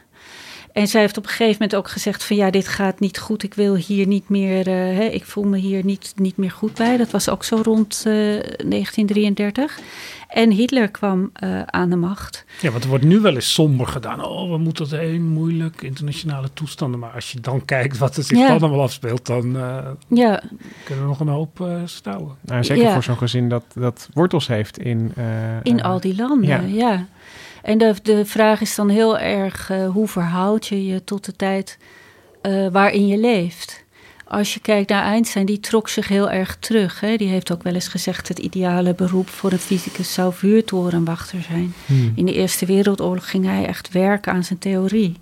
En 0.74 0.88
zij 0.88 1.02
heeft 1.02 1.18
op 1.18 1.24
een 1.24 1.30
gegeven 1.30 1.54
moment 1.54 1.76
ook 1.76 1.90
gezegd 1.90 2.24
van 2.24 2.36
ja, 2.36 2.50
dit 2.50 2.68
gaat 2.68 3.00
niet 3.00 3.20
goed. 3.20 3.44
Ik 3.44 3.54
wil 3.54 3.76
hier 3.76 4.08
niet 4.08 4.30
meer, 4.30 4.68
uh, 4.68 4.74
hè, 4.74 5.04
ik 5.04 5.26
voel 5.26 5.44
me 5.44 5.58
hier 5.58 5.86
niet, 5.86 6.14
niet 6.16 6.38
meer 6.38 6.52
goed 6.52 6.74
bij. 6.74 6.98
Dat 6.98 7.12
was 7.12 7.30
ook 7.30 7.44
zo 7.44 7.60
rond 7.64 8.04
uh, 8.08 8.14
1933. 8.14 9.80
En 10.28 10.52
Hitler 10.52 10.92
kwam 10.92 11.32
uh, 11.44 11.62
aan 11.62 11.90
de 11.90 11.96
macht. 11.96 12.46
Ja, 12.62 12.72
want 12.72 12.84
er 12.84 12.90
wordt 12.90 13.04
nu 13.04 13.20
wel 13.20 13.36
eens 13.36 13.54
somber 13.54 13.88
gedaan. 13.88 14.24
Oh, 14.24 14.52
we 14.52 14.58
moeten 14.58 14.84
het 14.84 14.94
heel 14.94 15.20
moeilijk, 15.20 15.82
internationale 15.82 16.50
toestanden. 16.54 17.00
Maar 17.00 17.12
als 17.12 17.32
je 17.32 17.40
dan 17.40 17.66
kijkt 17.66 17.98
wat 17.98 18.18
er 18.18 18.24
zich 18.24 18.38
ja. 18.38 18.48
dan 18.48 18.60
allemaal 18.60 18.82
afspeelt, 18.82 19.26
dan 19.26 19.56
uh, 19.56 19.78
ja. 20.08 20.44
kunnen 20.84 21.04
we 21.04 21.10
nog 21.10 21.20
een 21.20 21.28
hoop 21.28 21.60
uh, 21.60 21.82
stouwen. 21.86 22.36
Nou, 22.42 22.64
zeker 22.64 22.84
ja. 22.84 22.94
voor 22.94 23.04
zo'n 23.04 23.18
gezin 23.18 23.50
dat, 23.50 23.64
dat 23.74 24.10
wortels 24.14 24.48
heeft 24.48 24.78
in... 24.78 25.14
in 25.64 25.82
al 25.84 26.00
die 26.00 26.16
landen, 26.16 26.74
ja. 26.74 27.08
En 27.62 27.78
de, 27.78 27.95
de 28.04 28.26
vraag 28.26 28.62
is 28.62 28.76
dan 28.76 28.89
heel 28.89 29.17
erg, 29.17 29.69
uh, 29.69 29.89
hoe 29.89 30.08
verhoud 30.08 30.67
je 30.67 30.86
je 30.86 31.04
tot 31.04 31.26
de 31.26 31.36
tijd 31.36 31.78
uh, 32.41 32.67
waarin 32.71 33.08
je 33.08 33.17
leeft? 33.17 33.84
Als 34.28 34.54
je 34.54 34.60
kijkt 34.60 34.89
naar 34.89 35.04
Einstein, 35.04 35.45
die 35.45 35.60
trok 35.60 35.89
zich 35.89 36.08
heel 36.08 36.30
erg 36.30 36.58
terug. 36.60 37.00
Hè? 37.00 37.15
Die 37.15 37.28
heeft 37.28 37.52
ook 37.52 37.63
wel 37.63 37.74
eens 37.74 37.88
gezegd, 37.88 38.28
het 38.28 38.39
ideale 38.39 38.93
beroep 38.93 39.30
voor 39.30 39.52
een 39.52 39.60
fysicus 39.60 40.13
zou 40.13 40.34
vuurtorenwachter 40.34 41.41
zijn. 41.41 41.74
Hmm. 41.86 42.12
In 42.15 42.26
de 42.26 42.34
Eerste 42.34 42.65
Wereldoorlog 42.65 43.30
ging 43.30 43.45
hij 43.45 43.65
echt 43.65 43.91
werken 43.91 44.34
aan 44.34 44.43
zijn 44.43 44.60
theorie. 44.60 45.15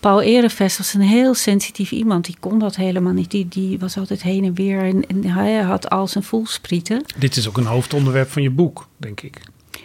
Paul 0.00 0.20
Ehrenvest 0.20 0.78
was 0.78 0.94
een 0.94 1.00
heel 1.00 1.34
sensitief 1.34 1.92
iemand. 1.92 2.24
Die 2.24 2.36
kon 2.40 2.58
dat 2.58 2.76
helemaal 2.76 3.12
niet. 3.12 3.30
Die, 3.30 3.48
die 3.48 3.78
was 3.78 3.96
altijd 3.96 4.22
heen 4.22 4.44
en 4.44 4.54
weer 4.54 4.80
en, 4.82 5.06
en 5.06 5.24
hij 5.24 5.54
had 5.56 5.90
al 5.90 6.06
zijn 6.06 6.24
voelsprieten. 6.24 7.04
Dit 7.18 7.36
is 7.36 7.48
ook 7.48 7.56
een 7.56 7.66
hoofdonderwerp 7.66 8.30
van 8.30 8.42
je 8.42 8.50
boek, 8.50 8.88
denk 8.96 9.20
ik 9.20 9.40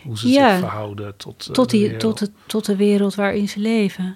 hoe 0.08 0.17
ze 0.17 0.28
ja, 0.28 0.50
zich 0.50 0.60
verhouden 0.60 1.13
tot, 1.17 1.46
uh, 1.48 1.54
tot, 1.54 1.70
die, 1.70 1.89
de 1.89 1.98
tot, 1.98 2.20
de, 2.20 2.30
tot 2.46 2.65
de 2.65 2.76
wereld 2.76 3.15
waarin 3.15 3.50
ze 3.50 3.60
leven. 3.60 4.13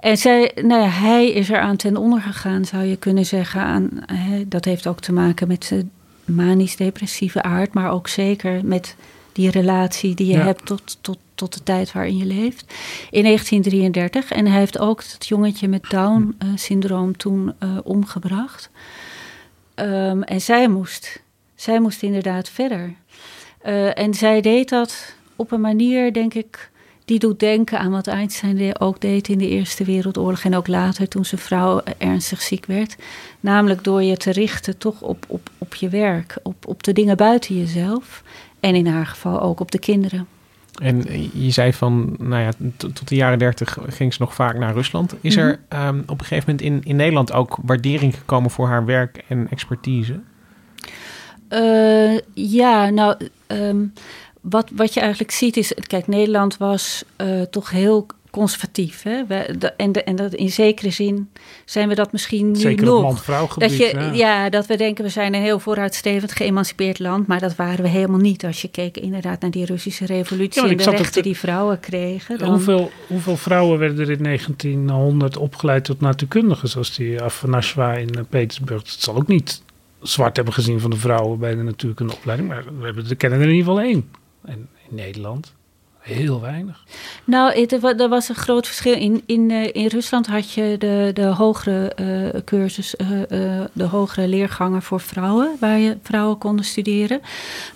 En 0.00 0.16
zij, 0.16 0.52
nou 0.54 0.82
ja, 0.82 0.88
hij 0.88 1.30
is 1.30 1.50
er 1.50 1.60
aan 1.60 1.76
ten 1.76 1.96
onder 1.96 2.20
gegaan, 2.20 2.64
zou 2.64 2.84
je 2.84 2.96
kunnen 2.96 3.26
zeggen. 3.26 3.60
Aan, 3.60 3.90
hè, 4.06 4.48
dat 4.48 4.64
heeft 4.64 4.86
ook 4.86 5.00
te 5.00 5.12
maken 5.12 5.48
met 5.48 5.64
zijn 5.64 5.90
manisch-depressieve 6.24 7.42
aard, 7.42 7.72
maar 7.72 7.90
ook 7.90 8.08
zeker 8.08 8.64
met 8.64 8.96
die 9.32 9.50
relatie 9.50 10.14
die 10.14 10.26
je 10.26 10.36
ja. 10.36 10.44
hebt 10.44 10.66
tot, 10.66 10.98
tot, 11.00 11.18
tot 11.34 11.54
de 11.54 11.62
tijd 11.62 11.92
waarin 11.92 12.16
je 12.16 12.24
leeft. 12.24 12.74
In 13.10 13.22
1933. 13.22 14.32
En 14.32 14.46
hij 14.46 14.58
heeft 14.58 14.78
ook 14.78 15.02
het 15.12 15.26
jongetje 15.26 15.68
met 15.68 15.90
Down-syndroom 15.90 17.08
uh, 17.08 17.14
toen 17.14 17.52
uh, 17.62 17.78
omgebracht. 17.82 18.70
Um, 19.74 20.22
en 20.22 20.40
zij 20.40 20.68
moest, 20.68 21.22
zij 21.54 21.80
moest 21.80 22.02
inderdaad 22.02 22.48
verder. 22.48 22.94
Uh, 23.66 23.98
en 23.98 24.14
zij 24.14 24.40
deed 24.40 24.68
dat 24.68 25.14
op 25.40 25.52
een 25.52 25.60
manier, 25.60 26.12
denk 26.12 26.34
ik, 26.34 26.70
die 27.04 27.18
doet 27.18 27.40
denken 27.40 27.78
aan 27.78 27.90
wat 27.90 28.06
Einstein 28.06 28.80
ook 28.80 29.00
deed 29.00 29.28
in 29.28 29.38
de 29.38 29.48
Eerste 29.48 29.84
Wereldoorlog 29.84 30.44
en 30.44 30.54
ook 30.54 30.66
later 30.66 31.08
toen 31.08 31.24
zijn 31.24 31.40
vrouw 31.40 31.80
ernstig 31.98 32.42
ziek 32.42 32.66
werd. 32.66 32.96
Namelijk 33.40 33.84
door 33.84 34.02
je 34.02 34.16
te 34.16 34.32
richten 34.32 34.78
toch 34.78 35.02
op, 35.02 35.24
op, 35.28 35.50
op 35.58 35.74
je 35.74 35.88
werk, 35.88 36.38
op, 36.42 36.66
op 36.66 36.82
de 36.82 36.92
dingen 36.92 37.16
buiten 37.16 37.58
jezelf 37.58 38.22
en 38.60 38.74
in 38.74 38.86
haar 38.86 39.06
geval 39.06 39.40
ook 39.40 39.60
op 39.60 39.70
de 39.70 39.78
kinderen. 39.78 40.26
En 40.82 41.04
je 41.32 41.50
zei 41.50 41.72
van, 41.72 42.16
nou 42.18 42.42
ja, 42.42 42.50
tot 42.76 43.08
de 43.08 43.14
jaren 43.14 43.38
dertig 43.38 43.78
ging 43.88 44.12
ze 44.12 44.22
nog 44.22 44.34
vaak 44.34 44.58
naar 44.58 44.74
Rusland. 44.74 45.14
Is 45.20 45.36
mm 45.36 45.42
-hmm. 45.42 45.56
er 45.68 45.86
um, 45.86 46.02
op 46.06 46.20
een 46.20 46.26
gegeven 46.26 46.50
moment 46.50 46.60
in, 46.60 46.90
in 46.90 46.96
Nederland 46.96 47.32
ook 47.32 47.58
waardering 47.62 48.16
gekomen 48.16 48.50
voor 48.50 48.68
haar 48.68 48.84
werk 48.84 49.24
en 49.28 49.46
expertise? 49.50 50.20
Uh, 51.50 52.18
ja, 52.34 52.90
nou, 52.90 53.16
um, 53.46 53.92
wat, 54.40 54.70
wat 54.74 54.94
je 54.94 55.00
eigenlijk 55.00 55.30
ziet 55.30 55.56
is, 55.56 55.72
kijk, 55.86 56.06
Nederland 56.06 56.56
was 56.56 57.04
uh, 57.16 57.42
toch 57.42 57.70
heel 57.70 58.06
conservatief. 58.30 59.02
Hè? 59.02 59.26
We, 59.26 59.54
de, 59.58 59.72
en, 59.72 59.92
de, 59.92 60.02
en 60.02 60.16
dat 60.16 60.34
in 60.34 60.50
zekere 60.50 60.90
zin 60.90 61.30
zijn 61.64 61.88
we 61.88 61.94
dat 61.94 62.12
misschien 62.12 62.50
nu 62.50 62.58
Zeker 62.58 62.84
nog. 62.84 63.02
man-vrouw 63.02 63.48
dat 63.56 63.76
je, 63.76 63.92
ja. 63.94 64.12
ja. 64.12 64.48
dat 64.50 64.66
we 64.66 64.76
denken 64.76 65.04
we 65.04 65.10
zijn 65.10 65.34
een 65.34 65.42
heel 65.42 65.58
vooruitstrevend 65.58 66.32
geëmancipeerd 66.32 66.98
land, 66.98 67.26
maar 67.26 67.40
dat 67.40 67.56
waren 67.56 67.82
we 67.82 67.88
helemaal 67.88 68.18
niet. 68.18 68.44
Als 68.44 68.62
je 68.62 68.68
keek 68.68 68.96
inderdaad 68.96 69.40
naar 69.40 69.50
die 69.50 69.64
Russische 69.64 70.06
revolutie 70.06 70.62
ja, 70.62 70.68
en 70.68 70.76
de 70.76 70.82
rechten 70.82 71.12
te, 71.12 71.20
die 71.20 71.36
vrouwen 71.36 71.80
kregen. 71.80 72.38
Dan... 72.38 72.48
Hoeveel, 72.48 72.90
hoeveel 73.06 73.36
vrouwen 73.36 73.78
werden 73.78 73.98
er 73.98 74.10
in 74.10 74.22
1900 74.22 75.36
opgeleid 75.36 75.84
tot 75.84 76.00
natuurkundigen, 76.00 76.68
zoals 76.68 76.94
die 76.94 77.22
Afanasjewa 77.22 77.92
in 77.92 78.10
uh, 78.16 78.24
Petersburg? 78.28 78.82
Dat 78.82 78.96
zal 78.98 79.16
ook 79.16 79.26
niet 79.26 79.62
zwart 80.02 80.36
hebben 80.36 80.54
gezien 80.54 80.80
van 80.80 80.90
de 80.90 80.96
vrouwen 80.96 81.38
bij 81.38 81.54
de 81.54 81.62
natuurkunde 81.62 82.14
opleiding, 82.14 82.48
maar 82.48 82.64
we 82.78 82.84
hebben, 82.84 83.08
er 83.08 83.16
kennen 83.16 83.38
er 83.38 83.44
in 83.44 83.54
ieder 83.54 83.68
geval 83.72 83.84
één. 83.84 84.19
En 84.44 84.68
in 84.88 84.94
Nederland 84.94 85.52
heel 86.00 86.40
weinig. 86.40 86.84
Nou, 87.24 87.66
er 87.80 88.08
was 88.08 88.28
een 88.28 88.34
groot 88.34 88.66
verschil. 88.66 88.94
In, 88.94 89.22
in, 89.26 89.50
in 89.50 89.86
Rusland 89.86 90.26
had 90.26 90.52
je 90.52 90.76
de, 90.78 91.10
de 91.14 91.24
hogere 91.24 91.92
uh, 92.00 92.40
cursus, 92.44 92.94
uh, 92.94 93.08
de 93.72 93.84
hogere 93.84 94.28
leergangen 94.28 94.82
voor 94.82 95.00
vrouwen, 95.00 95.56
waar 95.60 95.78
je 95.78 95.96
vrouwen 96.02 96.38
konden 96.38 96.64
studeren. 96.64 97.20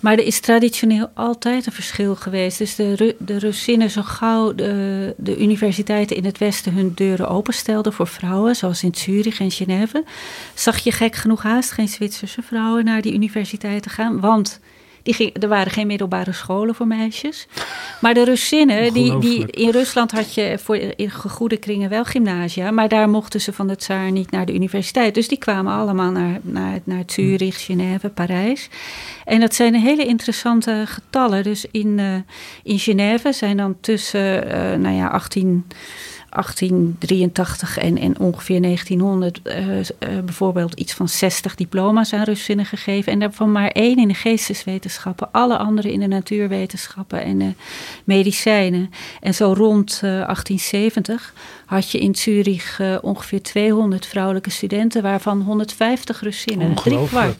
Maar 0.00 0.12
er 0.12 0.26
is 0.26 0.40
traditioneel 0.40 1.10
altijd 1.14 1.66
een 1.66 1.72
verschil 1.72 2.14
geweest. 2.14 2.58
Dus 2.58 2.74
de, 2.74 3.16
de 3.18 3.38
Russinnen, 3.38 3.90
zo 3.90 4.02
gauw 4.02 4.54
de, 4.54 5.14
de 5.16 5.38
universiteiten 5.38 6.16
in 6.16 6.24
het 6.24 6.38
Westen 6.38 6.72
hun 6.72 6.92
deuren 6.94 7.28
openstelden 7.28 7.92
voor 7.92 8.06
vrouwen, 8.06 8.56
zoals 8.56 8.82
in 8.82 8.94
Zurich 8.94 9.40
en 9.40 9.50
Genève, 9.50 10.04
zag 10.54 10.78
je 10.78 10.92
gek 10.92 11.14
genoeg 11.14 11.42
haast 11.42 11.70
geen 11.70 11.88
Zwitserse 11.88 12.42
vrouwen 12.42 12.84
naar 12.84 13.02
die 13.02 13.14
universiteiten 13.14 13.90
gaan. 13.90 14.20
Want 14.20 14.60
die 15.04 15.14
ging, 15.14 15.42
er 15.42 15.48
waren 15.48 15.72
geen 15.72 15.86
middelbare 15.86 16.32
scholen 16.32 16.74
voor 16.74 16.86
meisjes. 16.86 17.46
Maar 18.00 18.14
de 18.14 18.24
Russinnen, 18.24 18.92
die, 18.92 19.18
die, 19.18 19.46
in 19.50 19.70
Rusland 19.70 20.10
had 20.10 20.34
je 20.34 20.58
voor 20.62 20.76
in 20.76 21.10
goede 21.10 21.56
kringen 21.56 21.90
wel 21.90 22.04
gymnasia. 22.04 22.70
Maar 22.70 22.88
daar 22.88 23.08
mochten 23.08 23.40
ze 23.40 23.52
van 23.52 23.66
de 23.66 23.76
tsaar 23.76 24.10
niet 24.10 24.30
naar 24.30 24.46
de 24.46 24.54
universiteit. 24.54 25.14
Dus 25.14 25.28
die 25.28 25.38
kwamen 25.38 25.72
allemaal 25.72 26.10
naar, 26.10 26.38
naar, 26.42 26.80
naar 26.84 27.02
Zurich, 27.06 27.64
Genève, 27.64 28.08
Parijs. 28.08 28.68
En 29.24 29.40
dat 29.40 29.54
zijn 29.54 29.74
hele 29.74 30.04
interessante 30.04 30.82
getallen. 30.86 31.42
Dus 31.42 31.66
in, 31.70 31.98
uh, 31.98 32.14
in 32.62 32.78
Genève 32.78 33.32
zijn 33.32 33.56
dan 33.56 33.76
tussen, 33.80 34.46
uh, 34.46 34.52
nou 34.78 34.94
ja, 34.94 35.08
18... 35.08 35.66
1883 36.34 37.78
en, 37.78 37.98
en 37.98 38.18
ongeveer 38.18 38.62
1900 38.62 39.40
uh, 39.44 39.78
uh, 39.78 39.82
bijvoorbeeld 40.24 40.74
iets 40.74 40.92
van 40.92 41.08
60 41.08 41.54
diploma's 41.54 42.12
aan 42.12 42.22
Russinnen 42.22 42.66
gegeven. 42.66 43.12
En 43.12 43.18
daarvan 43.18 43.52
maar 43.52 43.68
één 43.68 43.96
in 43.96 44.08
de 44.08 44.14
geesteswetenschappen, 44.14 45.28
alle 45.32 45.56
andere 45.56 45.92
in 45.92 46.00
de 46.00 46.06
natuurwetenschappen 46.06 47.22
en 47.22 47.38
de 47.38 47.52
medicijnen. 48.04 48.90
En 49.20 49.34
zo 49.34 49.52
rond 49.56 49.92
uh, 49.94 50.00
1870 50.00 51.34
had 51.66 51.90
je 51.90 51.98
in 51.98 52.14
Zurich 52.14 52.80
ongeveer 53.00 53.42
200 53.42 54.06
vrouwelijke 54.06 54.50
studenten, 54.50 55.02
waarvan 55.02 55.40
150 55.40 56.20
Russinnen. 56.20 56.74
Drie 56.74 57.06
kwart. 57.06 57.36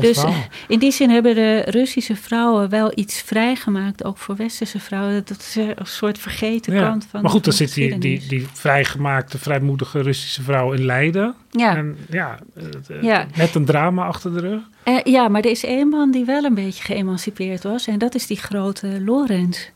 Dus 0.00 0.24
in 0.68 0.78
die 0.78 0.92
zin 0.92 1.10
hebben 1.10 1.34
de 1.34 1.62
Russische 1.66 2.16
vrouwen 2.16 2.68
wel 2.68 2.92
iets 2.94 3.20
vrijgemaakt, 3.20 4.04
ook 4.04 4.18
voor 4.18 4.36
westerse 4.36 4.80
vrouwen. 4.80 5.22
Dat 5.24 5.38
is 5.38 5.56
een 5.56 5.74
soort 5.82 6.18
vergeten 6.18 6.74
ja. 6.74 6.88
kant 6.88 7.06
van. 7.10 7.22
Maar 7.22 7.30
goed, 7.30 7.44
dan 7.44 7.52
zit 7.52 7.74
die, 7.74 7.98
die, 7.98 8.26
die 8.30 8.46
vrijgemaakte, 8.52 9.38
vrijmoedige 9.38 10.00
Russische 10.02 10.42
vrouw 10.42 10.72
in 10.72 10.84
Leiden. 10.84 11.34
Ja. 11.50 11.76
En 11.76 11.96
ja, 12.10 12.38
het, 12.54 12.90
eh, 12.90 13.02
Ja. 13.02 13.26
net 13.36 13.54
een 13.54 13.64
drama 13.64 14.06
achter 14.06 14.32
de 14.32 14.40
rug. 14.40 14.60
Eh, 14.82 14.98
ja, 15.04 15.28
maar 15.28 15.42
er 15.42 15.50
is 15.50 15.64
één 15.64 15.88
man 15.88 16.10
die 16.10 16.24
wel 16.24 16.44
een 16.44 16.54
beetje 16.54 16.82
geëmancipeerd 16.84 17.62
was. 17.62 17.86
En 17.86 17.98
dat 17.98 18.14
is 18.14 18.26
die 18.26 18.36
grote 18.36 19.00
Lorenz. 19.04 19.68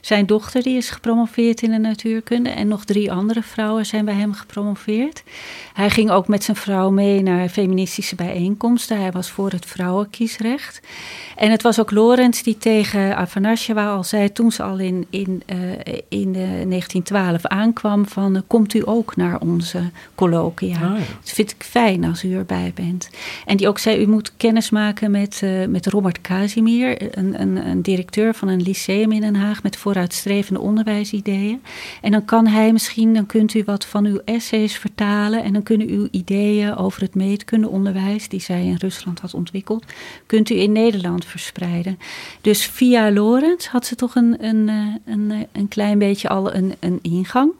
Zijn 0.00 0.26
dochter 0.26 0.62
die 0.62 0.76
is 0.76 0.90
gepromoveerd 0.90 1.62
in 1.62 1.70
de 1.70 1.78
natuurkunde. 1.78 2.50
En 2.50 2.68
nog 2.68 2.84
drie 2.84 3.12
andere 3.12 3.42
vrouwen 3.42 3.86
zijn 3.86 4.04
bij 4.04 4.14
hem 4.14 4.32
gepromoveerd. 4.32 5.22
Hij 5.72 5.90
ging 5.90 6.10
ook 6.10 6.28
met 6.28 6.44
zijn 6.44 6.56
vrouw 6.56 6.90
mee 6.90 7.22
naar 7.22 7.48
feministische 7.48 8.14
bijeenkomsten. 8.14 9.00
Hij 9.00 9.12
was 9.12 9.30
voor 9.30 9.50
het 9.50 9.66
vrouwenkiesrecht. 9.66 10.80
En 11.36 11.50
het 11.50 11.62
was 11.62 11.80
ook 11.80 11.90
Lorenz 11.90 12.42
die 12.42 12.58
tegen 12.58 13.16
Afanasjewa 13.16 13.90
al 13.90 14.04
zei... 14.04 14.32
toen 14.32 14.52
ze 14.52 14.62
al 14.62 14.78
in, 14.78 15.06
in, 15.10 15.42
eh, 15.46 15.58
in 16.08 16.34
eh, 16.34 16.68
1912 16.68 17.46
aankwam 17.46 18.06
van... 18.08 18.36
eh, 18.36 18.42
komt 18.46 18.74
u 18.74 18.82
ook 18.84 19.16
naar 19.16 19.40
onze 19.40 19.90
colloquia. 20.14 20.74
Ah, 20.74 20.80
ja. 20.80 20.96
Dat 21.20 21.30
vind 21.30 21.50
ik 21.50 21.62
fijn 21.62 22.04
als 22.04 22.24
u 22.24 22.34
erbij 22.34 22.72
bent. 22.74 23.10
En 23.46 23.56
die 23.56 23.68
ook 23.68 23.78
zei, 23.78 24.02
u 24.02 24.06
moet 24.08 24.32
kennis 24.36 24.70
maken 24.70 25.10
met, 25.10 25.40
eh, 25.42 25.66
met 25.66 25.86
Robert 25.86 26.20
Casimir, 26.20 27.18
een, 27.18 27.40
een, 27.40 27.56
een 27.66 27.82
directeur 27.82 28.34
van 28.34 28.48
een 28.48 28.62
lyceum 28.62 29.12
in 29.12 29.20
Den 29.20 29.36
Haag 29.36 29.61
met 29.62 29.76
vooruitstrevende 29.76 30.60
onderwijsideeën. 30.60 31.62
En 32.00 32.10
dan 32.10 32.24
kan 32.24 32.46
hij 32.46 32.72
misschien, 32.72 33.14
dan 33.14 33.26
kunt 33.26 33.54
u 33.54 33.62
wat 33.64 33.86
van 33.86 34.04
uw 34.04 34.20
essays 34.24 34.76
vertalen 34.76 35.42
en 35.42 35.52
dan 35.52 35.62
kunnen 35.62 35.88
uw 35.88 36.08
ideeën 36.10 36.76
over 36.76 37.02
het 37.02 37.14
meetkundeonderwijs, 37.14 38.28
die 38.28 38.40
zij 38.40 38.64
in 38.64 38.76
Rusland 38.78 39.20
had 39.20 39.34
ontwikkeld, 39.34 39.84
kunt 40.26 40.50
u 40.50 40.60
in 40.60 40.72
Nederland 40.72 41.24
verspreiden. 41.24 41.98
Dus 42.40 42.66
via 42.66 43.10
Lorenz 43.10 43.66
had 43.66 43.86
ze 43.86 43.94
toch 43.94 44.14
een, 44.14 44.44
een, 44.44 44.68
eh, 44.68 45.14
een, 45.14 45.30
eh, 45.30 45.38
een 45.52 45.68
klein 45.68 45.98
beetje 45.98 46.28
al 46.28 46.54
een, 46.54 46.74
een 46.80 46.98
ingang. 47.02 47.52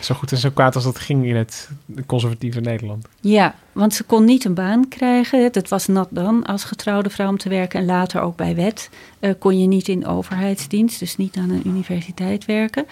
Zo 0.00 0.14
goed 0.14 0.32
en 0.32 0.38
zo 0.38 0.50
kwaad 0.50 0.74
als 0.74 0.84
dat 0.84 0.98
ging 0.98 1.24
in 1.24 1.36
het 1.36 1.70
conservatieve 2.06 2.60
Nederland. 2.60 3.06
Ja, 3.20 3.54
want 3.72 3.94
ze 3.94 4.04
kon 4.04 4.24
niet 4.24 4.44
een 4.44 4.54
baan 4.54 4.88
krijgen. 4.88 5.42
Het 5.42 5.68
was 5.68 5.86
nat 5.86 6.08
dan 6.10 6.46
als 6.46 6.64
getrouwde 6.64 7.10
vrouw 7.10 7.28
om 7.28 7.38
te 7.38 7.48
werken. 7.48 7.80
En 7.80 7.86
later 7.86 8.20
ook 8.20 8.36
bij 8.36 8.54
wet 8.54 8.90
eh, 9.18 9.30
kon 9.38 9.60
je 9.60 9.66
niet 9.66 9.88
in 9.88 10.06
overheidsdienst, 10.06 10.98
dus 10.98 11.16
niet 11.16 11.36
aan 11.36 11.50
een 11.50 11.66
universiteit 11.66 12.44
werken. 12.44 12.86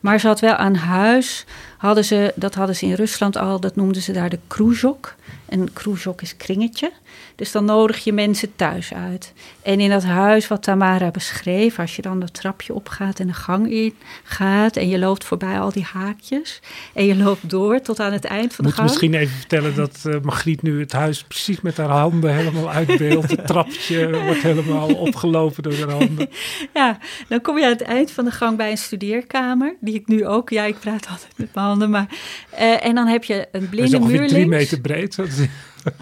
Maar 0.00 0.20
ze 0.20 0.26
had 0.26 0.40
wel 0.40 0.54
aan 0.54 0.74
huis, 0.74 1.44
hadden 1.78 2.04
ze, 2.04 2.32
dat 2.34 2.54
hadden 2.54 2.76
ze 2.76 2.86
in 2.86 2.94
Rusland 2.94 3.36
al, 3.36 3.60
dat 3.60 3.76
noemden 3.76 4.02
ze 4.02 4.12
daar 4.12 4.30
de 4.30 4.38
kruzhok. 4.46 5.14
En 5.48 5.72
kruzhok 5.72 6.22
is 6.22 6.36
kringetje. 6.36 6.92
Dus 7.36 7.52
dan 7.52 7.64
nodig 7.64 8.04
je 8.04 8.12
mensen 8.12 8.56
thuis 8.56 8.94
uit. 8.94 9.32
En 9.62 9.80
in 9.80 9.90
dat 9.90 10.04
huis 10.04 10.48
wat 10.48 10.62
Tamara 10.62 11.10
beschreef, 11.10 11.78
als 11.78 11.96
je 11.96 12.02
dan 12.02 12.20
dat 12.20 12.34
trapje 12.34 12.74
opgaat 12.74 13.20
en 13.20 13.26
de 13.26 13.32
gang 13.32 13.70
in 13.70 13.94
gaat 14.22 14.76
en 14.76 14.88
je 14.88 14.98
loopt 14.98 15.24
voorbij 15.24 15.60
al 15.60 15.72
die 15.72 15.86
haakjes 15.92 16.60
en 16.94 17.06
je 17.06 17.16
loopt 17.16 17.50
door 17.50 17.80
tot 17.80 18.00
aan 18.00 18.12
het 18.12 18.24
eind 18.24 18.54
van 18.54 18.64
de 18.64 18.70
Moet 18.70 18.74
gang. 18.74 18.88
misschien 18.88 19.14
even 19.14 19.36
vertellen 19.36 19.74
dat 19.74 20.02
eh 20.04 20.20
Margriet 20.24 20.62
nu 20.62 20.80
het 20.80 20.92
huis 20.92 21.22
precies 21.24 21.60
met 21.60 21.76
haar 21.76 21.88
handen 21.88 22.34
helemaal 22.34 22.70
uitbeeldt. 22.70 23.30
Het 23.30 23.46
trapje 23.46 24.22
wordt 24.24 24.42
helemaal 24.42 24.94
opgelopen 24.94 25.62
door 25.62 25.74
haar 25.74 25.90
handen. 25.90 26.28
Ja, 26.74 26.98
dan 27.28 27.40
kom 27.40 27.58
je 27.58 27.64
aan 27.64 27.70
het 27.70 27.82
eind 27.82 28.10
van 28.10 28.24
de 28.24 28.30
gang 28.30 28.56
bij 28.56 28.70
een 28.70 28.76
studeerkamer, 28.78 29.76
die 29.80 29.94
ik 29.94 30.06
nu 30.08 30.26
ook, 30.26 30.50
ja, 30.50 30.64
ik 30.64 30.78
praat 30.80 31.06
altijd 31.08 31.32
met 31.36 31.54
mijn 31.54 31.66
handen, 31.66 31.90
maar. 31.90 32.06
eh, 32.50 32.84
en 32.86 32.94
dan 32.94 33.06
heb 33.06 33.24
je 33.24 33.48
een 33.52 33.68
blinde 33.68 34.00
muur 34.00 34.28
drie 34.28 34.30
links 34.48 34.56
meter 34.56 34.80
breed. 34.80 35.16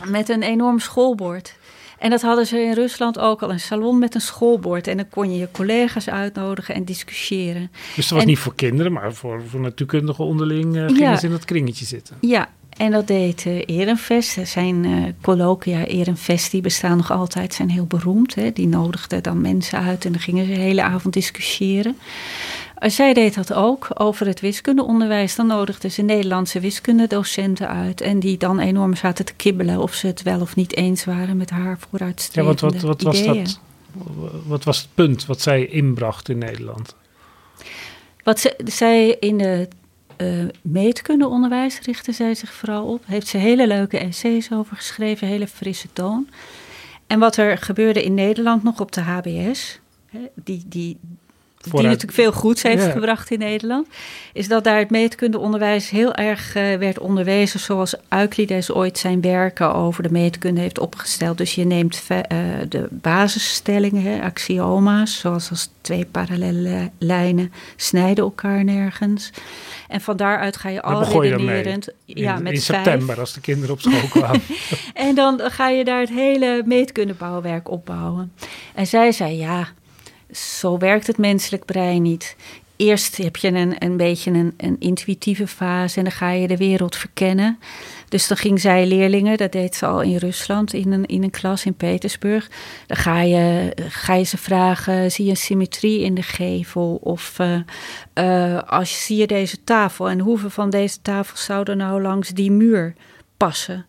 Met 0.09 0.29
een 0.29 0.43
enorm 0.43 0.79
schoolbord. 0.79 1.59
En 1.99 2.11
dat 2.11 2.23
hadden 2.23 2.47
ze 2.47 2.59
in 2.61 2.73
Rusland 2.73 3.18
ook 3.18 3.43
al, 3.43 3.51
een 3.51 3.61
salon 3.61 3.99
met 3.99 4.14
een 4.14 4.21
schoolbord. 4.21 4.87
En 4.87 4.97
dan 4.97 5.09
kon 5.09 5.33
je 5.33 5.39
je 5.39 5.49
collega's 5.53 6.09
uitnodigen 6.09 6.75
en 6.75 6.85
discussiëren. 6.85 7.71
Dus 7.97 8.05
dat 8.05 8.11
was 8.11 8.21
En- 8.23 8.27
niet 8.29 8.39
voor 8.39 8.55
kinderen, 8.55 8.93
maar 8.93 9.14
voor, 9.14 9.43
voor 9.49 9.61
natuurkundigen 9.61 10.25
onderling 10.25 10.77
eh, 10.77 10.87
gingen 10.87 11.01
Ja. 11.01 11.16
ze 11.16 11.27
in 11.27 11.33
dat 11.33 11.45
kringetje 11.45 11.85
zitten. 11.85 12.16
Ja, 12.21 12.49
en 12.81 12.91
dat 12.91 13.07
deed 13.07 13.47
Ehrenfest. 13.66 14.37
Er 14.37 14.47
zijn 14.47 14.85
eh 14.85 14.93
colloquia 15.20 15.85
Ehrenfest, 15.85 16.51
die 16.51 16.61
bestaan 16.61 16.97
nog 16.97 17.11
altijd, 17.11 17.55
zijn 17.55 17.70
heel 17.70 17.85
beroemd. 17.87 18.35
Hè. 18.35 18.53
Die 18.53 18.66
nodigden 18.68 19.22
dan 19.22 19.41
mensen 19.41 19.78
uit 19.78 20.05
en 20.05 20.12
dan 20.12 20.20
gingen 20.20 20.47
ze 20.47 20.53
de 20.53 20.59
hele 20.61 20.83
avond 20.83 21.14
discussiëren. 21.14 21.99
Eh, 22.74 22.91
Zij 22.91 23.14
deed 23.14 23.35
dat 23.35 23.53
ook 23.53 23.89
over 23.95 24.26
het 24.26 24.41
wiskundeonderwijs. 24.41 25.37
Dan 25.37 25.47
nodigden 25.47 25.91
ze 25.91 26.03
Nederlandse 26.03 26.61
wiskundedocenten 26.61 27.68
uit. 27.68 28.01
En 28.01 28.18
die 28.18 28.37
dan 28.37 28.59
enorm 28.59 28.97
zaten 28.97 29.24
te 29.24 29.35
kibbelen 29.35 29.78
of 29.78 29.95
ze 29.95 30.07
het 30.07 30.22
wel 30.22 30.41
of 30.41 30.57
niet 30.57 30.76
eens 30.76 31.05
waren 31.05 31.37
met 31.37 31.51
haar 31.51 31.78
Ja, 31.81 31.87
vooruitstrevende 31.89 32.61
wat, 32.61 32.72
wat, 32.72 32.83
wat 32.83 33.03
was 33.03 33.24
dat? 33.24 33.61
Wat 34.47 34.64
was 34.64 34.78
het 34.78 34.89
punt 34.95 35.26
wat 35.26 35.41
zij 35.41 35.66
inbracht 35.66 36.28
in 36.28 36.39
Nederland? 36.39 36.95
Wat 38.22 38.41
ze, 38.41 38.55
zij 38.64 39.16
in 39.20 39.39
de 39.39 39.68
eh 40.21 40.45
meetkundeonderwijs 40.62 41.81
richtte 41.81 42.12
zij 42.12 42.35
zich 42.35 42.53
vooral 42.53 42.87
op. 42.87 43.03
Heeft 43.07 43.27
ze 43.27 43.37
hele 43.37 43.66
leuke 43.66 43.99
essays 43.99 44.53
over 44.53 44.77
geschreven, 44.77 45.27
hele 45.27 45.47
frisse 45.47 45.93
toon. 45.93 46.29
En 47.07 47.18
wat 47.18 47.37
er 47.37 47.59
gebeurde 47.59 48.05
in 48.05 48.14
Nederland 48.14 48.62
nog 48.62 48.81
op 48.81 48.93
de 48.93 49.01
HBS, 49.01 49.81
hè, 50.07 50.21
die, 50.35 50.99
die, 51.63 51.83
natuurlijk 51.83 52.13
veel 52.13 52.33
goeds 52.33 52.63
heeft 52.63 52.85
Ja. 52.85 52.91
gebracht 52.91 53.31
in 53.31 53.39
Nederland, 53.39 53.87
is 54.33 54.49
dat 54.49 54.65
daar 54.65 54.79
het 54.79 54.91
meetkundeonderwijs 54.91 55.91
heel 55.91 56.15
erg 56.15 56.55
eh, 56.55 56.77
werd 56.77 56.99
onderwezen 56.99 57.61
zoals 57.61 57.95
Euclides 58.09 58.73
ooit 58.73 58.99
zijn 58.99 59.21
werken 59.21 59.75
over 59.75 60.03
de 60.03 60.11
meetkunde 60.11 60.61
heeft 60.61 60.79
opgesteld. 60.79 61.39
Dus 61.39 61.55
je 61.55 61.65
neemt 61.65 62.03
eh, 62.09 62.39
de 62.69 62.87
basisstellingen, 62.91 64.03
hè, 64.03 64.23
axioma's, 64.23 65.19
zoals 65.19 65.51
als 65.51 65.69
twee 65.81 66.05
parallele 66.05 66.91
lijnen 66.99 67.53
snijden 67.77 68.25
elkaar 68.25 68.65
nergens. 68.65 69.31
En 69.89 70.01
van 70.01 70.17
daaruit 70.17 70.57
ga 70.57 70.69
je 70.69 70.83
al 70.83 71.21
redenerend. 71.21 71.89
In, 71.89 72.23
ja, 72.23 72.39
met 72.39 72.53
in 72.53 72.61
vijf. 72.61 72.83
september, 72.83 73.21
als 73.21 73.33
de 73.33 73.41
kinderen 73.41 73.75
op 73.75 73.81
school 73.81 74.09
kwamen. 74.09 74.43
En 74.95 75.15
dan 75.15 75.41
ga 75.45 75.69
je 75.69 75.85
daar 75.85 76.01
het 76.01 76.09
hele 76.09 76.63
meetkundebouwwerk 76.65 77.71
opbouwen. 77.71 78.33
En 78.75 78.87
zij 78.87 79.13
zei, 79.13 79.37
ja, 79.37 79.69
zo 80.33 80.78
werkt 80.78 81.07
het 81.07 81.18
menselijk 81.18 81.64
brein 81.64 82.03
niet. 82.03 82.37
Eerst 82.76 83.16
heb 83.16 83.37
je 83.37 83.49
een, 83.49 83.74
een 83.78 83.97
beetje 83.97 84.31
een, 84.31 84.55
een 84.57 84.76
intuïtieve 84.78 85.47
fase 85.47 85.97
en 85.97 86.03
dan 86.03 86.12
ga 86.12 86.31
je 86.31 86.47
de 86.47 86.57
wereld 86.57 86.97
verkennen. 86.97 87.59
Dus 88.09 88.28
dan 88.28 88.37
ging 88.37 88.61
zij 88.61 88.87
leerlingen, 88.87 89.37
dat 89.37 89.53
deed 89.53 89.74
ze 89.74 89.87
al 89.87 90.01
in 90.01 90.16
Rusland, 90.16 90.72
in 90.72 90.93
een, 90.93 91.07
in 91.07 91.22
een 91.22 91.31
klas 91.31 91.64
in 91.64 91.74
Petersburg. 91.74 92.51
Dan 92.87 92.97
ga 92.97 93.20
je, 93.20 93.72
ga 93.89 94.14
je 94.14 94.24
ze 94.24 94.39
vragen, 94.39 95.12
zie 95.12 95.24
je 95.24 95.31
een 95.31 95.37
symmetrie 95.37 96.01
in 96.01 96.14
de 96.14 96.22
gevel? 96.22 97.01
Of 97.03 97.39
eh, 97.39 97.61
eh, 98.12 98.62
als 98.62 99.05
zie 99.05 99.16
je 99.16 99.26
deze 99.26 99.64
tafel 99.64 100.09
en 100.09 100.18
hoeveel 100.18 100.51
van 100.51 100.70
deze 100.70 101.03
tafels 101.03 101.45
zouden 101.45 101.76
nou 101.76 102.03
langs 102.03 102.28
die 102.28 102.51
muur 102.51 102.95
passen? 103.37 103.87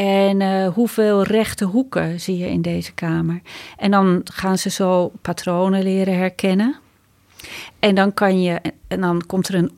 En 0.00 0.40
eh, 0.40 0.68
hoeveel 0.68 1.22
rechte 1.22 1.64
hoeken 1.64 2.20
zie 2.20 2.38
je 2.38 2.50
in 2.50 2.62
deze 2.62 2.92
kamer? 2.92 3.40
En 3.76 3.90
dan 3.90 4.20
gaan 4.24 4.58
ze 4.58 4.70
zo 4.70 5.12
patronen 5.22 5.82
leren 5.82 6.16
herkennen. 6.16 6.76
En 7.78 7.94
dan, 7.94 8.14
kan 8.14 8.42
je, 8.42 8.60
en 8.88 9.00
dan 9.00 9.26
komt 9.26 9.48
er 9.48 9.54
een 9.54 9.70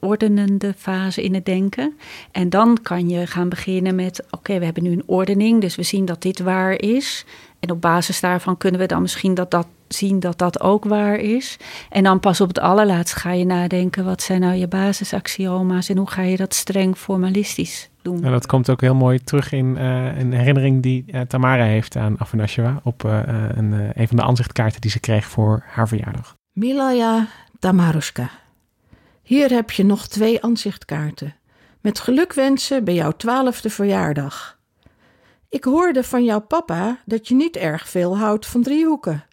ordenende 0.00 0.74
fase 0.76 1.22
in 1.22 1.34
het 1.34 1.44
denken. 1.44 1.96
En 2.32 2.48
dan 2.48 2.78
kan 2.82 3.08
je 3.08 3.26
gaan 3.26 3.48
beginnen 3.48 3.94
met: 3.94 4.24
oké, 4.30 4.58
we 4.58 4.64
hebben 4.64 4.82
nu 4.82 4.92
een 4.92 5.02
ordening, 5.06 5.60
dus 5.60 5.76
we 5.76 5.82
zien 5.82 6.04
dat 6.04 6.22
dit 6.22 6.38
waar 6.38 6.80
is. 6.80 7.24
En 7.60 7.70
op 7.70 7.80
basis 7.80 8.20
daarvan 8.20 8.56
kunnen 8.56 8.80
we 8.80 8.86
dan 8.86 9.02
misschien 9.02 9.34
dat 9.34 9.50
dat 9.50 9.66
zien 9.94 10.20
dat 10.20 10.38
dat 10.38 10.60
ook 10.60 10.84
waar 10.84 11.16
is. 11.16 11.56
En 11.90 12.02
dan 12.02 12.20
pas 12.20 12.40
op 12.40 12.48
het 12.48 12.58
allerlaatst 12.58 13.14
ga 13.14 13.32
je 13.32 13.44
nadenken: 13.44 14.04
wat 14.04 14.22
zijn 14.22 14.40
nou 14.40 14.54
je 14.54 14.68
basisaxioma's 14.68 15.88
en 15.88 15.96
hoe 15.96 16.10
ga 16.10 16.22
je 16.22 16.36
dat 16.36 16.54
streng 16.54 16.96
formalistisch 16.96 17.90
doen? 18.02 18.24
En 18.24 18.30
dat 18.30 18.46
komt 18.46 18.70
ook 18.70 18.80
heel 18.80 18.94
mooi 18.94 19.18
terug 19.18 19.52
in 19.52 19.76
eh, 19.76 20.18
een 20.18 20.32
herinnering 20.32 20.82
die 20.82 21.04
eh, 21.06 21.20
Tamara 21.20 21.64
heeft 21.64 21.96
aan 21.96 22.20
Afanasjewa 22.20 22.80
op 22.82 23.04
eh, 23.04 23.22
een, 23.54 23.72
eh, 23.72 23.88
een 23.94 24.08
van 24.08 24.16
de 24.16 24.22
aanzichtkaarten 24.22 24.80
die 24.80 24.90
ze 24.90 25.00
kreeg 25.00 25.26
voor 25.26 25.64
haar 25.66 25.88
verjaardag. 25.88 26.36
Milaya 26.52 27.26
Damaruska. 27.58 28.30
Hier 29.22 29.50
heb 29.50 29.70
je 29.70 29.84
nog 29.84 30.08
twee 30.08 30.44
aanzichtkaarten. 30.44 31.34
Met 31.80 32.00
gelukwensen 32.00 32.84
bij 32.84 32.94
jouw 32.94 33.12
twaalfde 33.12 33.70
verjaardag. 33.70 34.58
Ik 35.48 35.64
hoorde 35.64 36.04
van 36.04 36.24
jouw 36.24 36.40
papa 36.40 36.98
dat 37.04 37.28
je 37.28 37.34
niet 37.34 37.56
erg 37.56 37.88
veel 37.88 38.18
houdt 38.18 38.46
van 38.46 38.62
driehoeken. 38.62 39.24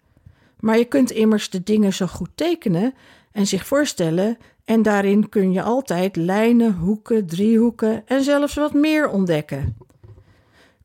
Maar 0.60 0.78
je 0.78 0.84
kunt 0.84 1.10
immers 1.10 1.50
de 1.50 1.62
dingen 1.62 1.92
zo 1.92 2.06
goed 2.06 2.30
tekenen 2.34 2.94
en 3.32 3.46
zich 3.46 3.66
voorstellen, 3.66 4.38
en 4.64 4.82
daarin 4.82 5.28
kun 5.28 5.52
je 5.52 5.62
altijd 5.62 6.16
lijnen, 6.16 6.74
hoeken, 6.74 7.26
driehoeken 7.26 8.06
en 8.06 8.22
zelfs 8.22 8.54
wat 8.54 8.74
meer 8.74 9.08
ontdekken. 9.08 9.76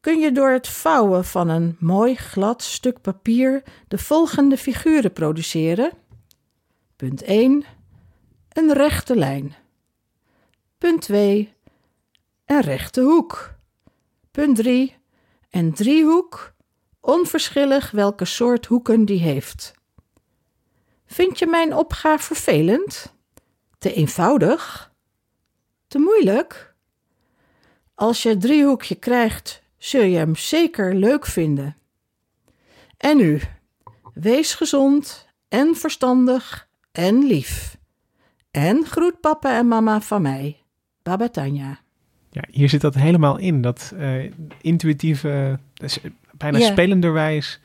Kun 0.01 0.19
je 0.19 0.31
door 0.31 0.49
het 0.49 0.67
vouwen 0.67 1.25
van 1.25 1.49
een 1.49 1.75
mooi 1.79 2.15
glad 2.15 2.63
stuk 2.63 3.01
papier 3.01 3.63
de 3.87 3.97
volgende 3.97 4.57
figuren 4.57 5.13
produceren? 5.13 5.91
Punt 6.95 7.21
1. 7.21 7.63
Een 8.49 8.73
rechte 8.73 9.15
lijn. 9.15 9.55
Punt 10.77 11.01
2. 11.01 11.53
Een 12.45 12.61
rechte 12.61 13.01
hoek. 13.01 13.53
Punt 14.31 14.55
3. 14.55 14.95
Een 15.49 15.73
driehoek, 15.73 16.52
onverschillig 17.03 17.91
welke 17.91 18.25
soort 18.25 18.65
hoeken 18.65 19.05
die 19.05 19.19
heeft. 19.19 19.73
Vind 21.05 21.39
je 21.39 21.47
mijn 21.47 21.75
opgave 21.75 22.25
vervelend? 22.25 23.15
Te 23.77 23.93
eenvoudig? 23.93 24.91
Te 25.87 25.99
moeilijk? 25.99 26.75
Als 27.95 28.23
je 28.23 28.29
het 28.29 28.41
driehoekje 28.41 28.95
krijgt, 28.95 29.63
zul 29.77 30.01
je 30.01 30.17
hem 30.17 30.35
zeker 30.35 30.95
leuk 30.95 31.25
vinden. 31.25 31.77
En 32.97 33.17
nu, 33.17 33.41
wees 34.13 34.53
gezond 34.53 35.27
en 35.47 35.75
verstandig 35.75 36.67
en 36.91 37.23
lief. 37.23 37.77
En 38.51 38.85
groet 38.85 39.19
papa 39.19 39.57
en 39.57 39.67
mama 39.67 40.01
van 40.01 40.21
mij, 40.21 40.57
Baba 41.01 41.29
Tanja. 41.29 41.79
Ja, 42.29 42.43
hier 42.51 42.69
zit 42.69 42.81
dat 42.81 42.95
helemaal 42.95 43.37
in. 43.37 43.61
Dat 43.61 43.93
uh, 43.95 44.31
intuïtieve, 44.61 45.59
dus 45.73 45.99
bijna 46.37 46.57
ja. 46.57 46.65
spelenderwijs 46.65 47.59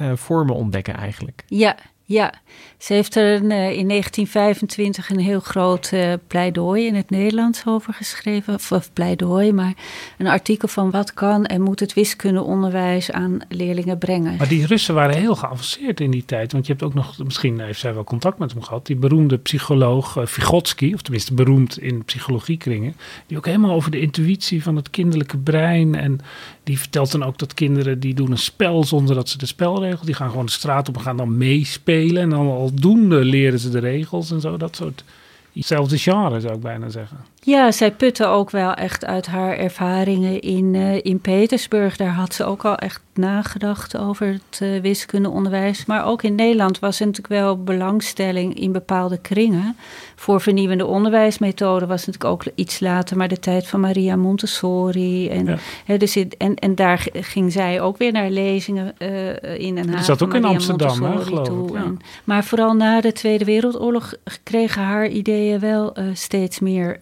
uh, 0.00 0.12
vormen 0.14 0.54
ontdekken 0.54 0.94
eigenlijk. 0.94 1.44
Ja, 1.46 1.76
ja, 2.08 2.32
ze 2.78 2.92
heeft 2.92 3.16
er 3.16 3.34
een, 3.34 3.50
uh, 3.50 3.78
in 3.78 3.88
1925 3.88 5.10
een 5.10 5.18
heel 5.18 5.40
groot 5.40 5.90
uh, 5.94 6.12
pleidooi 6.26 6.86
in 6.86 6.94
het 6.94 7.10
Nederlands 7.10 7.62
over 7.66 7.94
geschreven. 7.94 8.54
Of, 8.54 8.72
of, 8.72 8.92
pleidooi, 8.92 9.52
maar 9.52 9.74
een 10.18 10.26
artikel 10.26 10.68
van 10.68 10.90
wat 10.90 11.14
kan 11.14 11.44
en 11.46 11.62
moet 11.62 11.80
het 11.80 11.94
wiskundeonderwijs 11.94 13.10
aan 13.10 13.38
leerlingen 13.48 13.98
brengen. 13.98 14.36
Maar 14.36 14.48
die 14.48 14.66
Russen 14.66 14.94
waren 14.94 15.16
heel 15.16 15.34
geavanceerd 15.34 16.00
in 16.00 16.10
die 16.10 16.24
tijd. 16.24 16.52
Want 16.52 16.66
je 16.66 16.72
hebt 16.72 16.84
ook 16.84 16.94
nog, 16.94 17.18
misschien 17.24 17.60
heeft 17.60 17.80
zij 17.80 17.94
wel 17.94 18.04
contact 18.04 18.38
met 18.38 18.52
hem 18.52 18.62
gehad, 18.62 18.86
die 18.86 18.96
beroemde 18.96 19.38
psycholoog 19.38 20.16
uh, 20.16 20.26
Vygotsky, 20.26 20.92
of 20.94 21.02
tenminste 21.02 21.34
beroemd 21.34 21.78
in 21.78 22.04
psychologiekringen. 22.04 22.96
Die 23.26 23.36
ook 23.36 23.46
helemaal 23.46 23.74
over 23.74 23.90
de 23.90 24.00
intuïtie 24.00 24.62
van 24.62 24.76
het 24.76 24.90
kinderlijke 24.90 25.38
brein. 25.38 25.94
En 25.94 26.20
die 26.66 26.78
vertelt 26.78 27.12
dan 27.12 27.22
ook 27.22 27.38
dat 27.38 27.54
kinderen 27.54 28.00
die 28.00 28.14
doen 28.14 28.30
een 28.30 28.38
spel 28.38 28.84
zonder 28.84 29.14
dat 29.14 29.28
ze 29.28 29.38
de 29.38 29.46
spelregels, 29.46 30.06
die 30.06 30.14
gaan 30.14 30.30
gewoon 30.30 30.46
de 30.46 30.52
straat 30.52 30.88
op 30.88 30.96
en 30.96 31.00
gaan 31.00 31.16
dan 31.16 31.36
meespelen. 31.36 32.22
En 32.22 32.30
dan 32.30 32.46
aldoende 32.46 33.24
leren 33.24 33.58
ze 33.58 33.70
de 33.70 33.78
regels 33.78 34.30
en 34.30 34.40
zo. 34.40 34.56
Dat 34.56 34.76
soort. 34.76 35.04
Hetzelfde 35.52 35.98
genre 35.98 36.40
zou 36.40 36.54
ik 36.54 36.60
bijna 36.60 36.88
zeggen. 36.88 37.16
Ja, 37.46 37.72
zij 37.72 37.90
putte 37.90 38.26
ook 38.26 38.50
wel 38.50 38.74
echt 38.74 39.04
uit 39.04 39.26
haar 39.26 39.56
ervaringen 39.56 40.40
in, 40.40 40.74
uh, 40.74 41.04
in 41.04 41.20
Petersburg. 41.20 41.96
Daar 41.96 42.12
had 42.12 42.34
ze 42.34 42.44
ook 42.44 42.64
al 42.64 42.76
echt 42.76 43.00
nagedacht 43.14 43.98
over 43.98 44.26
het 44.26 44.60
uh, 44.62 44.80
wiskundeonderwijs. 44.80 45.86
Maar 45.86 46.06
ook 46.06 46.22
in 46.22 46.34
Nederland 46.34 46.78
was 46.78 47.00
er 47.00 47.06
natuurlijk 47.06 47.34
wel 47.40 47.62
belangstelling 47.62 48.60
in 48.60 48.72
bepaalde 48.72 49.18
kringen. 49.18 49.76
Voor 50.14 50.40
vernieuwende 50.40 50.86
onderwijsmethoden 50.86 51.88
was 51.88 52.06
natuurlijk 52.06 52.32
ook 52.32 52.52
iets 52.54 52.80
later, 52.80 53.16
maar 53.16 53.28
de 53.28 53.38
tijd 53.38 53.66
van 53.66 53.80
Maria 53.80 54.16
Montessori. 54.16 55.28
En, 55.28 55.46
ja. 55.46 55.56
hè, 55.84 55.96
dus 55.96 56.16
in, 56.16 56.32
en, 56.38 56.54
en 56.54 56.74
daar 56.74 57.06
ging 57.12 57.52
zij 57.52 57.80
ook 57.80 57.96
weer 57.98 58.12
naar 58.12 58.30
lezingen 58.30 58.94
uh, 58.98 59.58
in 59.58 59.74
Den 59.74 59.88
Haag. 59.88 60.04
Zat 60.04 60.22
ook 60.22 60.34
in 60.34 60.44
Amsterdam, 60.44 61.02
hè, 61.02 61.22
geloof 61.22 61.46
toe. 61.46 61.68
ik. 61.68 61.74
Ja. 61.74 61.84
En, 61.84 61.98
maar 62.24 62.44
vooral 62.44 62.74
na 62.74 63.00
de 63.00 63.12
Tweede 63.12 63.44
Wereldoorlog 63.44 64.14
kregen 64.42 64.82
haar 64.82 65.08
ideeën 65.08 65.60
wel 65.60 65.92
steeds 66.12 66.60
meer 66.60 66.98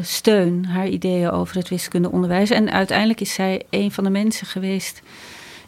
steun, 0.00 0.64
haar 0.64 0.88
ideeën 0.88 1.30
over 1.30 1.56
het 1.56 1.68
wiskundeonderwijs. 1.68 2.50
En 2.50 2.70
uiteindelijk 2.70 3.20
is 3.20 3.34
zij 3.34 3.62
een 3.70 3.92
van 3.92 4.04
de 4.04 4.10
mensen 4.10 4.46
geweest 4.46 5.02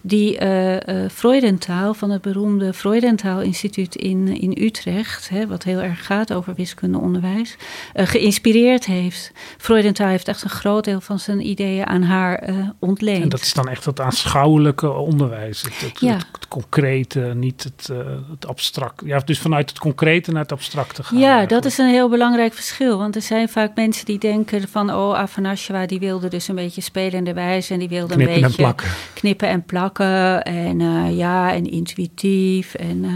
die 0.06 0.40
uh, 0.40 0.72
uh, 0.72 0.80
Freudentaal 1.10 1.94
van 1.94 2.10
het 2.10 2.22
beroemde 2.22 2.72
Freudentaal 2.72 3.40
Instituut 3.40 3.94
in, 3.94 4.40
in 4.40 4.62
Utrecht, 4.62 5.28
hè, 5.28 5.46
wat 5.46 5.62
heel 5.62 5.80
erg 5.80 6.06
gaat 6.06 6.32
over 6.32 6.54
wiskundeonderwijs, 6.54 7.56
uh, 7.94 8.06
geïnspireerd 8.06 8.86
heeft. 8.86 9.32
Freudentaal 9.58 10.08
heeft 10.08 10.28
echt 10.28 10.42
een 10.42 10.50
groot 10.50 10.84
deel 10.84 11.00
van 11.00 11.18
zijn 11.18 11.46
ideeën 11.46 11.86
aan 11.86 12.02
haar 12.02 12.48
ontleend. 12.78 13.22
En 13.22 13.28
dat 13.28 13.40
is 13.40 13.54
dan 13.54 13.68
echt 13.68 13.84
het 13.84 14.00
aanschouwelijke 14.00 14.90
onderwijs, 14.90 15.62
het, 15.62 15.80
het, 15.80 16.00
ja. 16.00 16.12
het, 16.12 16.26
het 16.32 16.48
concrete, 16.48 17.32
niet 17.34 17.62
het, 17.62 17.90
het 18.30 18.46
abstract. 18.46 19.02
Ja, 19.04 19.18
dus 19.18 19.38
vanuit 19.38 19.68
het 19.68 19.78
concrete 19.78 20.32
naar 20.32 20.42
het 20.42 20.52
abstracte 20.52 21.02
gaan. 21.02 21.18
Ja, 21.18 21.24
eigenlijk. 21.24 21.62
dat 21.62 21.64
is 21.72 21.78
een 21.78 21.88
heel 21.88 22.08
belangrijk 22.08 22.54
verschil, 22.54 22.98
want 22.98 23.16
er 23.16 23.22
zijn 23.22 23.48
vaak 23.48 23.74
mensen 23.74 24.04
die 24.04 24.18
denken 24.18 24.68
van, 24.68 24.92
oh, 24.92 25.18
Afanasjewa, 25.18 25.86
die 25.86 25.98
wilde 25.98 26.28
dus 26.28 26.48
een 26.48 26.54
beetje 26.54 26.80
spelende 26.80 27.32
wijze 27.32 27.72
en 27.72 27.78
die 27.78 27.88
wilde 27.88 28.14
knippen 28.14 28.36
een 28.36 28.42
beetje 28.42 28.64
en 28.64 28.74
knippen 29.14 29.48
en 29.48 29.62
plakken 29.64 29.93
en 29.98 30.80
uh, 30.80 31.16
ja, 31.16 31.52
en 31.52 31.70
intuïtief. 31.70 32.74
En, 32.74 33.04
uh, 33.04 33.12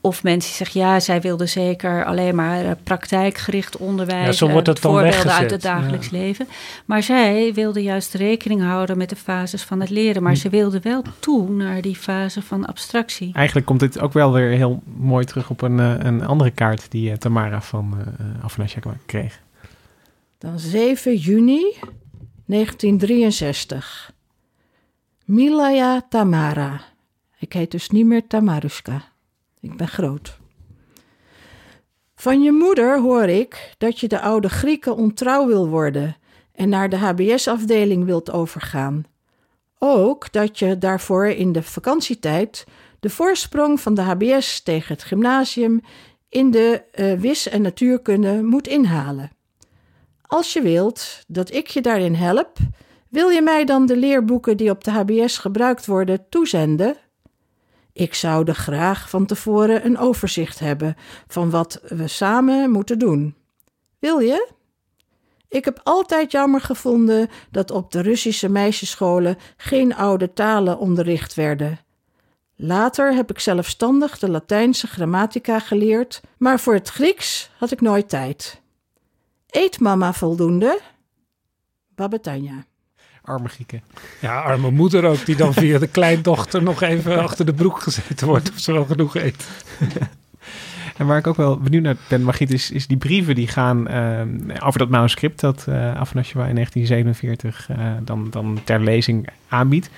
of 0.00 0.22
mensen 0.22 0.54
zeggen, 0.54 0.80
ja, 0.80 1.00
zij 1.00 1.20
wilde 1.20 1.46
zeker 1.46 2.04
alleen 2.04 2.34
maar 2.34 2.64
uh, 2.64 2.70
praktijkgericht 2.84 3.76
onderwijs. 3.76 4.26
Ja, 4.26 4.32
zo 4.32 4.48
wordt 4.48 4.78
voorbeelden 4.78 5.10
weggezet. 5.10 5.38
uit 5.38 5.50
het 5.50 5.62
dagelijks 5.62 6.08
ja. 6.08 6.18
leven. 6.18 6.46
Maar 6.84 7.02
zij 7.02 7.54
wilde 7.54 7.82
juist 7.82 8.14
rekening 8.14 8.62
houden 8.62 8.98
met 8.98 9.08
de 9.08 9.16
fases 9.16 9.62
van 9.62 9.80
het 9.80 9.90
leren. 9.90 10.22
Maar 10.22 10.32
hm. 10.32 10.38
ze 10.38 10.48
wilde 10.48 10.80
wel 10.80 11.02
toe 11.18 11.50
naar 11.50 11.80
die 11.80 11.96
fase 11.96 12.42
van 12.42 12.66
abstractie. 12.66 13.30
Eigenlijk 13.34 13.66
komt 13.66 13.80
dit 13.80 14.00
ook 14.00 14.12
wel 14.12 14.32
weer 14.32 14.50
heel 14.50 14.82
mooi 14.96 15.24
terug 15.24 15.50
op 15.50 15.62
een, 15.62 15.78
een 16.06 16.26
andere 16.26 16.50
kaart 16.50 16.90
die 16.90 17.18
Tamara 17.18 17.60
van 17.60 17.96
uh, 17.98 18.44
Afnasjak 18.44 18.84
kreeg. 19.06 19.40
Dan 20.38 20.58
7 20.58 21.16
juni 21.16 21.74
1963. 22.44 24.12
Milaya 25.28 26.00
Tamara. 26.08 26.80
Ik 27.38 27.52
heet 27.52 27.70
dus 27.70 27.90
niet 27.90 28.06
meer 28.06 28.26
Tamaruska. 28.26 29.02
Ik 29.60 29.76
ben 29.76 29.88
groot. 29.88 30.38
Van 32.14 32.42
je 32.42 32.52
moeder 32.52 33.00
hoor 33.00 33.28
ik 33.28 33.74
dat 33.78 34.00
je 34.00 34.08
de 34.08 34.20
oude 34.20 34.48
Grieken 34.48 34.96
ontrouw 34.96 35.46
wil 35.46 35.68
worden 35.68 36.16
en 36.52 36.68
naar 36.68 36.88
de 36.88 36.96
HBS-afdeling 36.96 38.04
wilt 38.04 38.30
overgaan. 38.30 39.04
Ook 39.78 40.32
dat 40.32 40.58
je 40.58 40.78
daarvoor 40.78 41.26
in 41.26 41.52
de 41.52 41.62
vakantietijd 41.62 42.64
de 43.00 43.10
voorsprong 43.10 43.80
van 43.80 43.94
de 43.94 44.02
HBS 44.02 44.60
tegen 44.60 44.94
het 44.94 45.04
gymnasium 45.04 45.80
in 46.28 46.50
de 46.50 46.82
uh, 46.94 47.20
wis- 47.20 47.48
en 47.48 47.62
natuurkunde 47.62 48.42
moet 48.42 48.66
inhalen. 48.66 49.30
Als 50.22 50.52
je 50.52 50.62
wilt 50.62 51.24
dat 51.26 51.52
ik 51.52 51.66
je 51.66 51.80
daarin 51.80 52.14
help, 52.14 52.58
wil 53.10 53.28
je 53.28 53.42
mij 53.42 53.64
dan 53.64 53.86
de 53.86 53.96
leerboeken 53.96 54.56
die 54.56 54.70
op 54.70 54.84
de 54.84 54.90
HBS 54.90 55.38
gebruikt 55.38 55.86
worden 55.86 56.28
toezenden? 56.28 56.96
Ik 57.92 58.14
zou 58.14 58.48
er 58.48 58.54
graag 58.54 59.10
van 59.10 59.26
tevoren 59.26 59.84
een 59.84 59.98
overzicht 59.98 60.58
hebben 60.58 60.96
van 61.26 61.50
wat 61.50 61.80
we 61.82 62.08
samen 62.08 62.70
moeten 62.70 62.98
doen. 62.98 63.34
Wil 63.98 64.18
je? 64.18 64.50
Ik 65.48 65.64
heb 65.64 65.80
altijd 65.82 66.32
jammer 66.32 66.60
gevonden 66.60 67.28
dat 67.50 67.70
op 67.70 67.90
de 67.90 68.00
Russische 68.00 68.48
meisjesscholen 68.48 69.36
geen 69.56 69.94
oude 69.94 70.32
talen 70.32 70.78
onderricht 70.78 71.34
werden. 71.34 71.78
Later 72.56 73.14
heb 73.14 73.30
ik 73.30 73.38
zelfstandig 73.38 74.18
de 74.18 74.30
Latijnse 74.30 74.86
grammatica 74.86 75.58
geleerd, 75.58 76.20
maar 76.38 76.60
voor 76.60 76.74
het 76.74 76.88
Grieks 76.88 77.50
had 77.58 77.70
ik 77.70 77.80
nooit 77.80 78.08
tijd. 78.08 78.60
Eet 79.46 79.80
mama 79.80 80.12
voldoende? 80.12 80.80
Babetanja 81.94 82.64
arme 83.28 83.48
Grieken. 83.48 83.82
Ja, 84.20 84.40
arme 84.40 84.70
moeder 84.70 85.04
ook, 85.04 85.26
die 85.26 85.36
dan 85.36 85.52
via 85.52 85.78
de 85.78 85.86
kleindochter 85.86 86.62
nog 86.62 86.82
even 86.82 87.22
achter 87.22 87.46
de 87.46 87.52
broek 87.52 87.80
gezeten 87.80 88.26
wordt 88.26 88.50
of 88.50 88.58
ze 88.58 88.72
wel 88.72 88.84
genoeg 88.84 89.16
eet. 89.16 89.46
En 90.98 91.06
waar 91.06 91.18
ik 91.18 91.26
ook 91.26 91.36
wel 91.36 91.58
benieuwd 91.58 91.82
naar 91.82 91.96
ben, 92.08 92.22
Margriet, 92.22 92.52
is, 92.52 92.70
is 92.70 92.86
die 92.86 92.96
brieven 92.96 93.34
die 93.34 93.48
gaan 93.48 93.90
uh, 93.90 94.66
over 94.66 94.78
dat 94.78 94.88
manuscript 94.88 95.40
dat 95.40 95.66
uh, 95.68 95.94
Afanasjewa 95.94 96.46
in 96.46 96.54
1947 96.54 97.68
uh, 97.70 97.76
dan, 98.04 98.30
dan 98.30 98.58
ter 98.64 98.80
lezing 98.80 99.28
aanbiedt. 99.48 99.90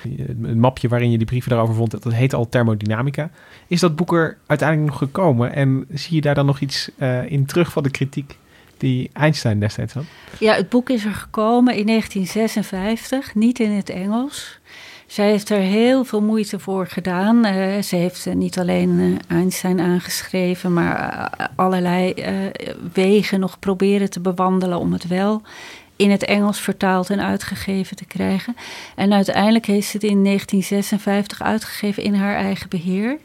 Het 0.42 0.56
mapje 0.56 0.88
waarin 0.88 1.10
je 1.10 1.16
die 1.16 1.26
brieven 1.26 1.50
daarover 1.50 1.74
vond, 1.74 1.90
dat 1.90 2.12
heet 2.12 2.34
al 2.34 2.48
Thermodynamica. 2.48 3.30
Is 3.66 3.80
dat 3.80 3.96
boek 3.96 4.12
er 4.12 4.36
uiteindelijk 4.46 4.90
nog 4.90 4.98
gekomen 4.98 5.52
en 5.54 5.84
zie 5.92 6.14
je 6.14 6.20
daar 6.20 6.34
dan 6.34 6.46
nog 6.46 6.60
iets 6.60 6.90
uh, 6.98 7.30
in 7.30 7.46
terug 7.46 7.72
van 7.72 7.82
de 7.82 7.90
kritiek 7.90 8.36
die 8.80 9.10
Einstein 9.12 9.60
destijds 9.60 9.92
had? 9.92 10.04
Ja, 10.38 10.54
het 10.54 10.68
boek 10.68 10.90
is 10.90 11.04
er 11.04 11.14
gekomen 11.14 11.74
in 11.76 11.86
1956, 11.86 13.34
niet 13.34 13.60
in 13.60 13.70
het 13.70 13.90
Engels. 13.90 14.58
Zij 15.06 15.30
heeft 15.30 15.50
er 15.50 15.58
heel 15.58 16.04
veel 16.04 16.22
moeite 16.22 16.58
voor 16.58 16.86
gedaan. 16.86 17.46
Uh, 17.46 17.82
ze 17.82 17.96
heeft 17.96 18.26
uh, 18.26 18.34
niet 18.34 18.58
alleen 18.58 18.90
uh, 18.90 19.18
Einstein 19.28 19.80
aangeschreven, 19.80 20.72
maar 20.72 21.30
allerlei 21.56 22.14
wegen 22.92 23.40
nog 23.40 23.58
proberen 23.58 24.10
te 24.10 24.20
bewandelen 24.20 24.78
om 24.78 24.92
het 24.92 25.06
wel 25.06 25.42
in 26.00 26.10
het 26.10 26.24
Engels 26.24 26.60
vertaald 26.60 27.10
en 27.10 27.20
uitgegeven 27.20 27.96
te 27.96 28.04
krijgen. 28.04 28.56
En 28.96 29.12
uiteindelijk 29.12 29.66
heeft 29.66 29.86
ze 29.86 29.96
het 29.96 30.06
in 30.06 30.24
1956 30.24 31.42
uitgegeven 31.42 32.02
in 32.02 32.14
haar 32.14 32.36
eigen 32.36 32.68
beheer. 32.68 33.18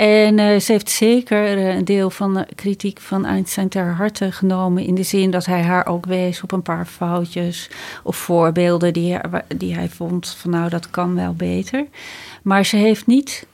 En 0.00 0.38
uh, 0.38 0.60
ze 0.60 0.72
heeft 0.72 0.90
zeker 0.90 1.58
uh, 1.58 1.74
een 1.74 1.84
deel 1.84 2.10
van 2.10 2.34
de 2.34 2.46
kritiek 2.54 3.00
van 3.00 3.26
Einstein 3.26 3.68
ter 3.68 3.94
harte 3.94 4.32
genomen. 4.32 4.84
In 4.84 4.94
de 4.94 5.02
zin 5.02 5.30
dat 5.30 5.46
hij 5.46 5.62
haar 5.62 5.86
ook 5.86 6.06
wees 6.06 6.42
op 6.42 6.52
een 6.52 6.62
paar 6.62 6.86
foutjes 6.86 7.70
of 8.02 8.16
voorbeelden 8.16 8.92
die, 8.92 9.18
die 9.56 9.74
hij 9.74 9.88
vond 9.88 10.28
van 10.28 10.50
nou 10.50 10.68
dat 10.68 10.90
kan 10.90 11.14
wel 11.14 11.34
beter. 11.34 11.86
Maar 12.42 12.64
ze 12.64 12.76
heeft 12.76 13.06
niet 13.06 13.46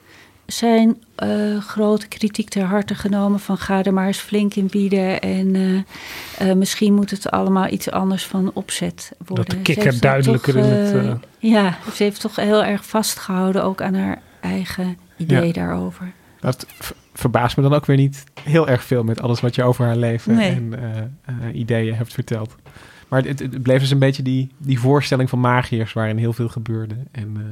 zijn 0.47 1.03
uh, 1.25 1.61
grote 1.61 2.09
kritiek 2.09 2.49
ter 2.49 2.65
harte 2.65 2.95
genomen 2.95 3.41
van 3.41 3.59
ga 3.59 3.85
er 3.85 3.93
maar 3.93 4.07
eens 4.07 4.19
flink 4.19 4.55
in 4.55 4.67
bieden 4.67 5.21
en 5.21 5.85
misschien 6.57 6.95
moet 6.95 7.11
het 7.11 7.31
allemaal 7.31 7.69
iets 7.69 7.91
anders 7.91 8.27
van 8.27 8.51
opzet 8.55 9.13
worden. 9.27 9.45
Dat 9.45 9.57
de 9.57 9.63
kikker 9.63 10.01
duidelijker 10.01 10.53
toch, 10.53 10.63
in 10.63 10.71
het... 10.71 11.19
Ja, 11.39 11.79
ze 11.95 12.03
heeft 12.03 12.21
toch 12.21 12.37
heel 12.37 12.65
erg 12.65 12.87
vastgehouden 12.87 13.65
ook 13.65 13.83
aan 13.83 13.95
haar 13.95 14.23
eigen 14.41 14.99
idee 15.17 15.47
ja. 15.47 15.53
daarover. 15.53 16.13
Dat 16.41 16.67
verbaast 17.13 17.57
me 17.57 17.63
dan 17.63 17.75
ook 17.75 17.87
weer 17.87 17.97
niet 17.97 18.25
heel 18.43 18.69
erg 18.69 18.85
veel 18.85 19.03
met 19.03 19.21
alles 19.21 19.41
wat 19.41 19.55
je 19.55 19.63
over 19.63 19.85
haar 19.85 19.97
leven 19.97 20.35
nee. 20.35 20.51
en 20.51 20.73
uh, 20.73 21.49
uh, 21.49 21.59
ideeën 21.59 21.95
hebt 21.95 22.13
verteld. 22.13 22.55
Maar 23.09 23.23
het, 23.23 23.39
het 23.39 23.63
bleef 23.63 23.81
dus 23.81 23.91
een 23.91 23.99
beetje 23.99 24.23
die, 24.23 24.49
die 24.59 24.81
voorstelling 24.81 25.29
van 25.29 25.41
magiërs 25.41 25.93
waarin 25.93 26.17
heel 26.17 26.33
veel 26.33 26.49
gebeurde. 26.49 26.95
En, 27.11 27.35
uh... 27.37 27.43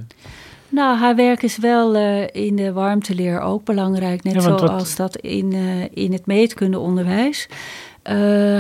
Nou, 0.68 0.98
haar 0.98 1.16
werk 1.16 1.42
is 1.42 1.58
wel 1.58 1.96
in 2.26 2.56
de 2.56 2.72
warmteleer 2.72 3.40
ook 3.40 3.64
belangrijk. 3.64 4.22
Net 4.22 4.34
ja, 4.34 4.40
zoals 4.40 4.96
dat 4.96 5.16
in, 5.16 5.52
in 5.92 6.12
het 6.12 6.26
meetkundeonderwijs. 6.26 7.48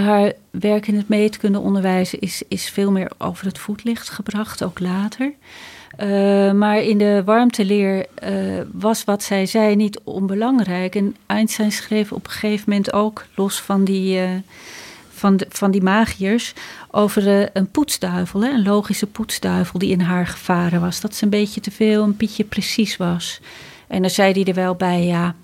haar 0.04 0.32
werk 0.50 0.86
in 0.86 0.96
het 0.96 1.08
meetkundeonderwijs 1.08 2.14
is, 2.14 2.42
is 2.48 2.70
veel 2.70 2.90
meer 2.90 3.10
over 3.18 3.46
het 3.46 3.58
voetlicht 3.58 4.08
gebracht, 4.08 4.64
ook 4.64 4.80
later. 4.80 5.32
Uh, 6.00 6.52
maar 6.52 6.78
in 6.78 6.98
de 6.98 7.22
warmteleer 7.24 8.06
uh, 8.28 8.60
was 8.72 9.04
wat 9.04 9.22
zij 9.22 9.46
zei 9.46 9.76
niet 9.76 10.00
onbelangrijk. 10.04 10.94
En 10.94 11.16
Einstein 11.26 11.72
schreef 11.72 12.12
op 12.12 12.24
een 12.24 12.30
gegeven 12.30 12.64
moment 12.66 12.92
ook, 12.92 13.26
los 13.34 13.60
van 13.60 13.84
die, 13.84 14.20
uh, 14.20 14.28
van, 15.12 15.36
de, 15.36 15.46
van 15.48 15.70
die 15.70 15.82
magiërs, 15.82 16.52
over 16.90 17.50
een 17.56 17.70
poetsduivel. 17.70 18.42
Hè? 18.42 18.50
Een 18.50 18.62
logische 18.62 19.06
poetsduivel 19.06 19.78
die 19.78 19.90
in 19.90 20.00
haar 20.00 20.26
gevaren 20.26 20.80
was. 20.80 21.00
Dat 21.00 21.14
ze 21.14 21.24
een 21.24 21.30
beetje 21.30 21.60
te 21.60 21.70
veel, 21.70 22.02
een 22.02 22.16
pietje 22.16 22.44
precies 22.44 22.96
was. 22.96 23.40
En 23.86 24.00
dan 24.00 24.10
zei 24.10 24.32
hij 24.32 24.44
er 24.44 24.54
wel 24.54 24.74
bij, 24.74 25.04
ja, 25.04 25.34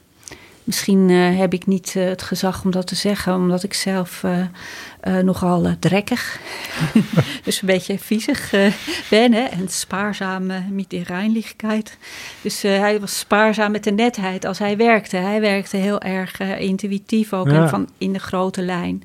Misschien 0.64 1.08
heb 1.10 1.52
ik 1.52 1.66
niet 1.66 1.92
het 1.92 2.22
gezag 2.22 2.64
om 2.64 2.70
dat 2.70 2.86
te 2.86 2.94
zeggen, 2.94 3.34
omdat 3.34 3.62
ik 3.62 3.74
zelf 3.74 4.24
uh, 5.04 5.18
nogal 5.18 5.74
drekkig, 5.78 6.40
dus 7.44 7.60
een 7.60 7.66
beetje 7.66 7.98
viezig 7.98 8.50
ben 9.10 9.32
hè, 9.32 9.42
en 9.42 9.68
spaarzaam 9.68 10.46
met 10.46 10.90
de 10.90 11.02
reinlichkeit. 11.02 11.98
Dus 12.40 12.62
hij 12.62 13.00
was 13.00 13.18
spaarzaam 13.18 13.72
met 13.72 13.84
de 13.84 13.92
netheid 13.92 14.44
als 14.44 14.58
hij 14.58 14.76
werkte. 14.76 15.16
Hij 15.16 15.40
werkte 15.40 15.76
heel 15.76 16.00
erg 16.00 16.40
intuïtief 16.40 17.32
ook 17.32 17.50
ja. 17.50 17.62
en 17.62 17.68
van 17.68 17.88
in 17.98 18.12
de 18.12 18.18
grote 18.18 18.62
lijn. 18.62 19.02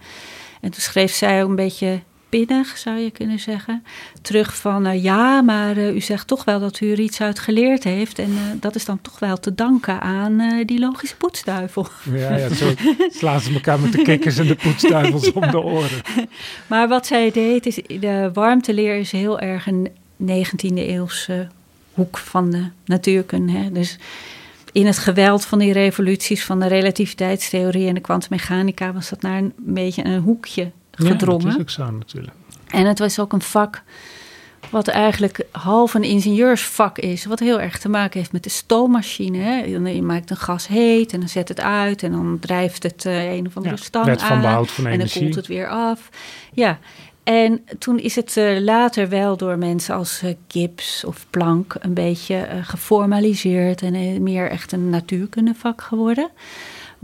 En 0.62 0.72
toen 0.72 0.82
schreef 0.82 1.14
zij 1.14 1.44
ook 1.44 1.50
een 1.50 1.56
beetje 1.56 2.00
pinnig, 2.30 2.78
zou 2.78 2.98
je 2.98 3.12
kunnen 3.12 3.40
zeggen. 3.40 3.84
Terug 4.22 4.56
van 4.56 4.88
uh, 4.88 5.04
ja, 5.04 5.42
maar 5.42 5.78
uh, 5.78 5.96
u 5.96 6.02
zegt 6.02 6.28
toch 6.28 6.44
wel 6.44 6.60
dat 6.60 6.80
u 6.80 6.92
er 6.92 7.00
iets 7.00 7.22
uit 7.22 7.40
geleerd 7.40 7.84
heeft. 7.84 8.20
En 8.20 8.30
uh, 8.30 8.40
dat 8.60 8.76
is 8.76 8.86
dan 8.86 9.02
toch 9.02 9.20
wel 9.20 9.38
te 9.38 9.56
danken 9.56 10.02
aan 10.02 10.64
die 10.66 10.80
logische 10.80 11.16
poetsduivel. 11.16 11.88
Ja, 12.14 12.36
ja 12.36 12.54
zo 12.54 12.74
slaan 13.10 13.40
ze 13.40 13.54
elkaar 13.54 13.80
met 13.80 13.92
de 13.92 14.02
kikkers 14.02 14.38
en 14.38 14.48
de 14.48 14.56
poetsduivels 14.56 15.32
om 15.32 15.52
de 15.52 15.62
oren. 15.62 16.02
Maar 16.68 16.88
wat 16.88 17.06
zij 17.06 17.32
deed, 17.32 17.66
is 17.66 17.76
de 18.00 18.30
warmteleer 18.34 18.96
is 18.96 19.12
heel 19.12 19.40
erg 19.40 19.68
een 19.68 19.90
19e 20.22 20.74
eeuwse 20.74 21.48
hoek 21.94 22.18
van 22.18 22.50
de 22.50 22.66
natuurkunde. 22.86 23.52
Hè? 23.52 23.72
Dus 23.72 23.98
in 24.72 24.86
het 24.86 24.98
geweld 24.98 25.46
van 25.46 25.60
die 25.60 25.74
revoluties 25.74 26.44
van 26.44 26.60
de 26.60 26.68
relativiteitstheorie 26.68 27.88
en 27.88 27.94
de 27.94 28.00
kwantummechanica 28.00 28.94
was 28.94 29.10
dat 29.10 29.22
naar 29.22 29.38
een 29.38 29.54
beetje 29.58 30.06
een 30.06 30.22
hoekje 30.22 30.72
gedrongen. 30.96 31.40
Ja, 31.40 31.46
dat 31.46 31.56
is 31.56 31.62
ook 31.62 31.70
zo 31.70 31.92
natuurlijk. 31.92 32.34
En 32.68 32.86
het 32.86 33.00
was 33.00 33.20
ook 33.20 33.34
een 33.34 33.42
vak 33.42 33.84
wat 34.70 34.88
eigenlijk 34.88 35.46
half 35.52 35.94
een 35.94 36.04
ingenieursvak 36.04 36.98
is. 36.98 37.26
Wat 37.26 37.40
heel 37.40 37.62
erg 37.62 37.80
te 37.80 37.90
maken 37.90 38.20
heeft 38.20 38.32
met 38.32 38.44
de 38.44 38.50
stoommachine. 38.50 39.38
Hè. 39.38 39.64
Je 39.64 40.02
maakt 40.02 40.30
een 40.30 40.38
gas 40.38 40.68
heet 40.68 41.14
en 41.14 41.20
dan 41.20 41.30
zet 41.30 41.48
het 41.48 41.60
uit... 41.60 42.04
en 42.04 42.12
dan 42.12 42.38
drijft 42.40 42.84
het 42.84 43.06
uh, 43.06 43.34
een 43.34 43.48
of 43.48 43.58
andere 43.58 43.76
ja, 43.76 43.82
stang 43.82 44.10
aan. 44.10 44.20
van 44.20 44.42
behoud 44.42 44.72
van 44.72 44.86
energie. 44.86 45.04
En 45.04 45.20
dan 45.20 45.24
koelt 45.24 45.36
het 45.36 45.48
weer 45.48 45.70
af. 45.70 46.10
Ja, 46.54 46.80
en 47.24 47.64
toen 47.80 48.00
is 48.00 48.16
het 48.16 48.36
uh, 48.38 48.60
later 48.60 49.10
wel 49.10 49.38
door 49.38 49.58
mensen 49.58 49.96
als 49.96 50.22
uh, 50.24 50.32
Gibbs 50.48 51.04
of 51.04 51.26
Planck... 51.30 51.76
een 51.80 51.94
beetje 51.94 52.48
geformaliseerd 52.62 53.82
en 53.82 54.24
meer 54.24 54.50
echt 54.50 54.72
een 54.72 54.90
natuurkundevak 54.90 55.82
geworden... 55.82 56.30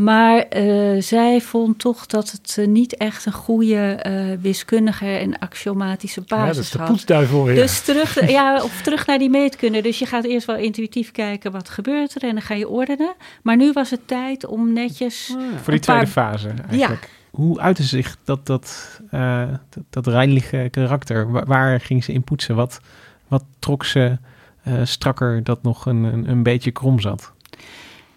Maar 0.03 0.45
uh, 0.57 1.01
zij 1.01 1.41
vond 1.41 1.79
toch 1.79 2.05
dat 2.05 2.31
het 2.31 2.55
uh, 2.59 2.67
niet 2.67 2.97
echt 2.97 3.25
een 3.25 3.31
goede 3.31 4.05
uh, 4.07 4.41
wiskundige 4.41 5.05
en 5.05 5.39
axiomatische 5.39 6.21
basis 6.21 6.37
had. 6.37 6.47
Ja, 6.47 6.53
dat 6.53 6.63
is 6.63 6.69
de 6.69 6.83
poetsduivel 6.83 7.43
weer. 7.43 7.55
Dus 7.55 7.81
terug, 7.81 8.29
ja, 8.29 8.63
of 8.63 8.81
terug 8.81 9.05
naar 9.05 9.17
die 9.17 9.29
meetkunde. 9.29 9.81
Dus 9.81 9.99
je 9.99 10.05
gaat 10.05 10.23
eerst 10.23 10.47
wel 10.47 10.55
intuïtief 10.55 11.11
kijken 11.11 11.51
wat 11.51 11.69
gebeurt 11.69 12.15
er 12.15 12.23
en 12.23 12.33
dan 12.33 12.41
ga 12.41 12.53
je 12.53 12.69
ordenen. 12.69 13.13
Maar 13.43 13.57
nu 13.57 13.71
was 13.71 13.89
het 13.89 14.07
tijd 14.07 14.45
om 14.45 14.73
netjes... 14.73 15.33
Oh, 15.35 15.41
ja. 15.51 15.57
Voor 15.57 15.73
die 15.73 15.81
tweede 15.81 16.07
fase 16.07 16.47
eigenlijk. 16.47 17.01
Ja. 17.01 17.07
Hoe 17.31 17.59
uitte 17.59 17.83
zich 17.83 18.17
dat, 18.23 18.45
dat, 18.45 18.99
dat, 19.69 19.83
dat 19.89 20.07
reinlige 20.07 20.67
karakter? 20.71 21.31
Waar, 21.31 21.45
waar, 21.45 21.79
ging 21.79 22.03
ze 22.03 22.13
in 22.13 22.23
poetsen? 22.23 22.55
Wat, 22.55 22.79
wat 23.27 23.43
trok 23.59 23.85
ze 23.85 24.17
strakker 24.83 25.43
dat 25.43 25.63
nog 25.63 25.85
een, 25.85 26.03
een, 26.03 26.29
een 26.29 26.43
beetje 26.43 26.71
krom 26.71 26.99
zat? 26.99 27.33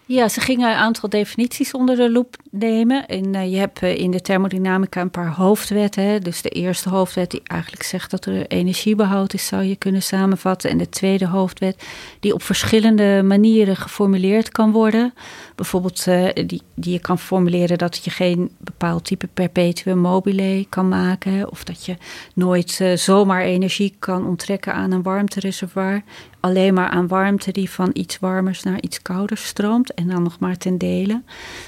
Ja, 0.06 0.28
ze 0.28 0.40
gingen 0.40 0.70
een 0.70 0.76
aantal 0.76 1.08
definities 1.08 1.72
onder 1.72 1.96
de 1.96 2.10
loep 2.10 2.36
nemen. 2.50 3.06
En 3.06 3.34
uh, 3.34 3.52
je 3.52 3.56
hebt 3.56 3.82
uh, 3.82 3.98
in 3.98 4.10
de 4.10 4.20
thermodynamica 4.20 5.00
een 5.00 5.10
paar 5.10 5.34
hoofdwetten. 5.34 6.22
Dus 6.22 6.42
de 6.42 6.48
eerste 6.48 6.88
hoofdwet 6.88 7.30
die 7.30 7.40
eigenlijk 7.44 7.82
zegt 7.82 8.10
dat 8.10 8.24
er 8.24 8.46
energiebehoud 8.46 9.34
is, 9.34 9.46
zou 9.46 9.62
je 9.62 9.76
kunnen 9.76 10.02
samenvatten. 10.02 10.70
En 10.70 10.78
de 10.78 10.88
tweede 10.88 11.26
hoofdwet 11.26 11.86
die 12.20 12.34
op 12.34 12.42
verschillende 12.42 13.22
manieren 13.22 13.76
geformuleerd 13.76 14.48
kan 14.48 14.72
worden. 14.72 15.14
Bijvoorbeeld 15.54 16.06
uh, 16.06 16.28
die, 16.32 16.62
die 16.74 16.92
je 16.92 17.00
kan 17.00 17.18
formuleren 17.18 17.78
dat 17.78 18.04
je 18.04 18.10
geen 18.10 18.50
bepaald 18.58 19.04
type 19.04 19.26
perpetuum 19.34 19.98
mobile 19.98 20.66
kan 20.68 20.88
maken. 20.88 21.50
Of 21.50 21.64
dat 21.64 21.84
je 21.84 21.96
nooit 22.34 22.80
zomaar 22.94 23.42
energie 23.42 23.94
kan 23.98 24.26
onttrekken 24.26 24.74
aan 24.74 24.92
een 24.92 25.02
warmtereservoir 25.02 26.02
alleen 26.44 26.74
maar 26.74 26.88
aan 26.88 27.08
warmte 27.08 27.52
die 27.52 27.70
van 27.70 27.90
iets 27.92 28.18
warmers 28.18 28.62
naar 28.62 28.80
iets 28.80 29.02
kouder 29.02 29.36
stroomt 29.36 29.94
en 29.94 30.08
dan 30.08 30.22
nog 30.22 30.38
maar 30.38 30.56
ten 30.56 30.78
dele. 30.78 31.22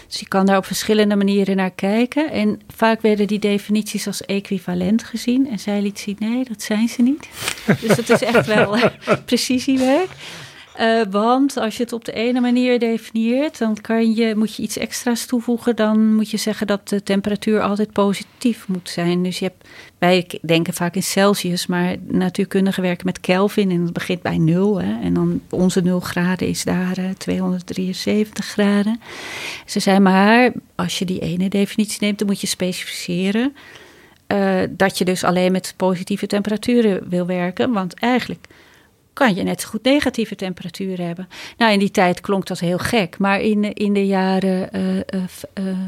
Dus 0.06 0.20
je 0.20 0.28
kan 0.28 0.46
daar 0.46 0.56
op 0.56 0.66
verschillende 0.66 1.16
manieren 1.16 1.56
naar 1.56 1.70
kijken. 1.70 2.30
En 2.30 2.60
vaak 2.74 3.00
werden 3.00 3.26
die 3.26 3.38
definities 3.38 4.06
als 4.06 4.24
equivalent 4.24 5.04
gezien. 5.04 5.50
En 5.50 5.58
zij 5.58 5.82
liet 5.82 5.98
zien, 5.98 6.16
nee, 6.18 6.44
dat 6.44 6.62
zijn 6.62 6.88
ze 6.88 7.02
niet. 7.02 7.28
dus 7.80 7.96
dat 7.96 8.08
is 8.10 8.22
echt 8.22 8.46
wel 8.46 8.78
precisiewerk. 9.24 10.08
Uh, 10.80 11.02
want 11.10 11.56
als 11.56 11.76
je 11.76 11.82
het 11.82 11.92
op 11.92 12.04
de 12.04 12.12
ene 12.12 12.40
manier 12.40 12.78
definieert, 12.78 13.58
dan 13.58 13.80
kan 13.80 14.14
je, 14.14 14.34
moet 14.36 14.56
je 14.56 14.62
iets 14.62 14.78
extra's 14.78 15.26
toevoegen. 15.26 15.76
Dan 15.76 16.14
moet 16.14 16.30
je 16.30 16.36
zeggen 16.36 16.66
dat 16.66 16.88
de 16.88 17.02
temperatuur 17.02 17.60
altijd 17.60 17.92
positief 17.92 18.68
moet 18.68 18.88
zijn. 18.88 19.22
Dus 19.22 19.38
je 19.38 19.44
hebt, 19.44 19.68
wij 19.98 20.40
denken 20.42 20.74
vaak 20.74 20.94
in 20.94 21.02
Celsius, 21.02 21.66
maar 21.66 21.96
natuurkundigen 22.06 22.82
werken 22.82 23.06
met 23.06 23.20
Kelvin 23.20 23.70
en 23.70 23.82
het 23.82 23.92
begint 23.92 24.22
bij 24.22 24.38
nul. 24.38 24.80
Hè, 24.80 25.00
en 25.02 25.14
dan 25.14 25.40
onze 25.50 25.80
0 25.80 26.00
graden 26.00 26.48
is 26.48 26.64
daar 26.64 26.98
uh, 26.98 27.10
273 27.10 28.46
graden. 28.46 29.00
Ze 29.66 29.80
zijn 29.80 30.02
maar, 30.02 30.52
als 30.74 30.98
je 30.98 31.04
die 31.04 31.20
ene 31.20 31.48
definitie 31.48 31.98
neemt, 32.00 32.18
dan 32.18 32.26
moet 32.26 32.40
je 32.40 32.46
specificeren. 32.46 33.56
Uh, 34.32 34.60
dat 34.70 34.98
je 34.98 35.04
dus 35.04 35.24
alleen 35.24 35.52
met 35.52 35.74
positieve 35.76 36.26
temperaturen 36.26 37.08
wil 37.08 37.26
werken. 37.26 37.72
Want 37.72 37.94
eigenlijk 37.94 38.46
kan 39.16 39.34
je 39.34 39.42
net 39.42 39.64
goed 39.64 39.82
negatieve 39.82 40.34
temperatuur 40.34 41.00
hebben. 41.00 41.28
Nou, 41.56 41.72
in 41.72 41.78
die 41.78 41.90
tijd 41.90 42.20
klonk 42.20 42.46
dat 42.46 42.60
heel 42.60 42.78
gek. 42.78 43.18
Maar 43.18 43.40
in, 43.40 43.72
in 43.72 43.92
de 43.92 44.06
jaren 44.06 44.68
uh, 44.76 44.96
uh, 45.66 45.78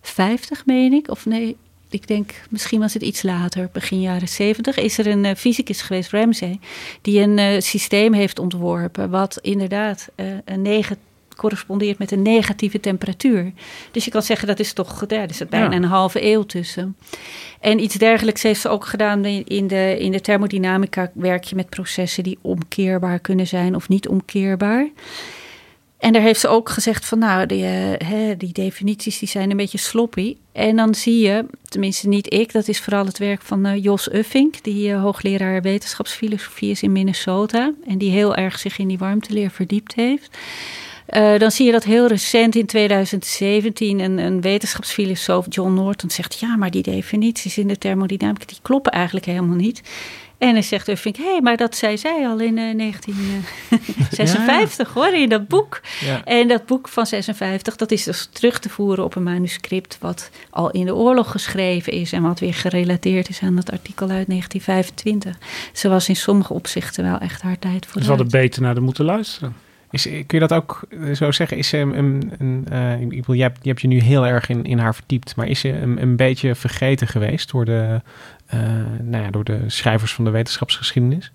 50, 0.00 0.66
meen 0.66 0.92
ik, 0.92 1.10
of 1.10 1.26
nee, 1.26 1.56
ik 1.90 2.06
denk 2.06 2.34
misschien 2.50 2.80
was 2.80 2.94
het 2.94 3.02
iets 3.02 3.22
later, 3.22 3.68
begin 3.72 4.00
jaren 4.00 4.28
70, 4.28 4.76
is 4.76 4.98
er 4.98 5.06
een 5.06 5.36
fysicus 5.36 5.82
geweest, 5.82 6.10
Ramsey, 6.10 6.58
die 7.02 7.20
een 7.20 7.62
systeem 7.62 8.12
heeft 8.12 8.38
ontworpen 8.38 9.10
wat 9.10 9.38
inderdaad 9.42 10.08
uh, 10.16 10.26
een 10.44 10.62
negatief 10.62 11.06
correspondeert 11.38 11.98
met 11.98 12.10
een 12.10 12.22
negatieve 12.22 12.80
temperatuur. 12.80 13.52
Dus 13.90 14.04
je 14.04 14.10
kan 14.10 14.22
zeggen 14.22 14.48
dat 14.48 14.58
is 14.58 14.72
toch, 14.72 15.04
ja, 15.08 15.20
er 15.20 15.34
zit 15.34 15.50
bijna 15.50 15.72
een 15.76 15.84
halve 15.84 16.24
eeuw 16.24 16.42
tussen. 16.42 16.96
En 17.60 17.82
iets 17.82 17.94
dergelijks 17.94 18.42
heeft 18.42 18.60
ze 18.60 18.68
ook 18.68 18.86
gedaan 18.86 19.24
in 19.24 19.66
de, 19.66 19.96
in 19.98 20.12
de 20.12 20.20
thermodynamica. 20.20 21.10
Werk 21.14 21.44
je 21.44 21.54
met 21.54 21.68
processen 21.68 22.22
die 22.22 22.38
omkeerbaar 22.40 23.18
kunnen 23.18 23.46
zijn 23.46 23.74
of 23.74 23.88
niet 23.88 24.08
omkeerbaar. 24.08 24.88
En 25.98 26.12
daar 26.12 26.22
heeft 26.22 26.40
ze 26.40 26.48
ook 26.48 26.68
gezegd 26.68 27.04
van 27.04 27.18
nou, 27.18 27.46
die, 27.46 27.64
uh, 27.64 28.30
die 28.38 28.52
definities 28.52 29.18
die 29.18 29.28
zijn 29.28 29.50
een 29.50 29.56
beetje 29.56 29.78
sloppy. 29.78 30.36
En 30.52 30.76
dan 30.76 30.94
zie 30.94 31.18
je, 31.18 31.44
tenminste 31.68 32.08
niet 32.08 32.34
ik, 32.34 32.52
dat 32.52 32.68
is 32.68 32.80
vooral 32.80 33.06
het 33.06 33.18
werk 33.18 33.42
van 33.42 33.66
uh, 33.66 33.82
Jos 33.82 34.12
Uffink, 34.12 34.62
die 34.62 34.88
uh, 34.88 35.02
hoogleraar 35.02 35.62
wetenschapsfilosofie 35.62 36.70
is 36.70 36.82
in 36.82 36.92
Minnesota. 36.92 37.72
En 37.86 37.98
die 37.98 38.10
heel 38.10 38.34
erg 38.34 38.58
zich 38.58 38.78
in 38.78 38.88
die 38.88 38.98
warmteleer 38.98 39.50
verdiept 39.50 39.94
heeft. 39.94 40.38
Uh, 41.16 41.38
dan 41.38 41.50
zie 41.50 41.66
je 41.66 41.72
dat 41.72 41.84
heel 41.84 42.06
recent 42.06 42.54
in 42.54 42.66
2017 42.66 44.00
een, 44.00 44.18
een 44.18 44.40
wetenschapsfilosoof, 44.40 45.46
John 45.48 45.74
Norton, 45.74 46.10
zegt: 46.10 46.40
Ja, 46.40 46.56
maar 46.56 46.70
die 46.70 46.82
definities 46.82 47.58
in 47.58 47.68
de 47.68 47.78
thermodynamica 47.78 48.46
die 48.46 48.58
kloppen 48.62 48.92
eigenlijk 48.92 49.26
helemaal 49.26 49.56
niet. 49.56 49.82
En 50.38 50.52
hij 50.52 50.62
zegt, 50.62 50.88
ik, 50.88 51.16
hé, 51.16 51.24
hey, 51.24 51.40
maar 51.40 51.56
dat 51.56 51.76
zei 51.76 51.98
zij 51.98 52.26
al 52.26 52.40
in 52.40 52.56
uh, 52.56 52.76
1956 52.76 54.88
ja. 54.94 54.94
hoor, 54.94 55.14
in 55.14 55.28
dat 55.28 55.48
boek. 55.48 55.80
Ja. 56.00 56.24
En 56.24 56.48
dat 56.48 56.66
boek 56.66 56.88
van 56.88 57.06
56, 57.06 57.76
dat 57.76 57.90
is 57.90 58.04
dus 58.04 58.28
terug 58.32 58.58
te 58.58 58.68
voeren 58.68 59.04
op 59.04 59.14
een 59.14 59.22
manuscript 59.22 59.98
wat 60.00 60.30
al 60.50 60.70
in 60.70 60.86
de 60.86 60.94
oorlog 60.94 61.30
geschreven 61.30 61.92
is 61.92 62.12
en 62.12 62.22
wat 62.22 62.40
weer 62.40 62.54
gerelateerd 62.54 63.28
is 63.28 63.40
aan 63.40 63.56
dat 63.56 63.70
artikel 63.70 64.08
uit 64.08 64.28
1925. 64.28 65.38
Ze 65.72 65.88
was 65.88 66.08
in 66.08 66.16
sommige 66.16 66.52
opzichten 66.52 67.04
wel 67.04 67.18
echt 67.18 67.42
haar 67.42 67.58
tijd 67.58 67.86
voor. 67.86 68.02
Ze 68.02 68.08
hadden 68.08 68.30
beter 68.30 68.62
naar 68.62 68.74
de 68.74 68.80
moeten 68.80 69.04
luisteren. 69.04 69.66
Is, 69.90 70.02
kun 70.02 70.24
je 70.26 70.38
dat 70.38 70.52
ook 70.52 70.82
eh, 70.90 71.14
zo 71.14 71.30
zeggen? 71.30 71.56
Is 71.56 71.68
ze 71.68 71.76
een, 71.76 72.32
een, 72.38 72.66
uh, 72.72 73.00
ik 73.00 73.26
je 73.26 73.42
hebt, 73.42 73.80
je 73.80 73.88
nu 73.88 74.00
heel 74.00 74.26
erg 74.26 74.48
in, 74.48 74.64
in 74.64 74.78
haar 74.78 74.94
verdiept, 74.94 75.36
maar 75.36 75.46
is 75.46 75.60
ze 75.60 75.68
een, 75.68 76.02
een 76.02 76.16
beetje 76.16 76.54
vergeten 76.54 77.06
geweest 77.06 77.50
door 77.50 77.64
de, 77.64 78.00
uh, 78.54 78.60
nou 79.02 79.24
ja, 79.24 79.30
door 79.30 79.44
de 79.44 79.60
schrijvers 79.66 80.14
van 80.14 80.24
de 80.24 80.30
wetenschapsgeschiedenis? 80.30 81.32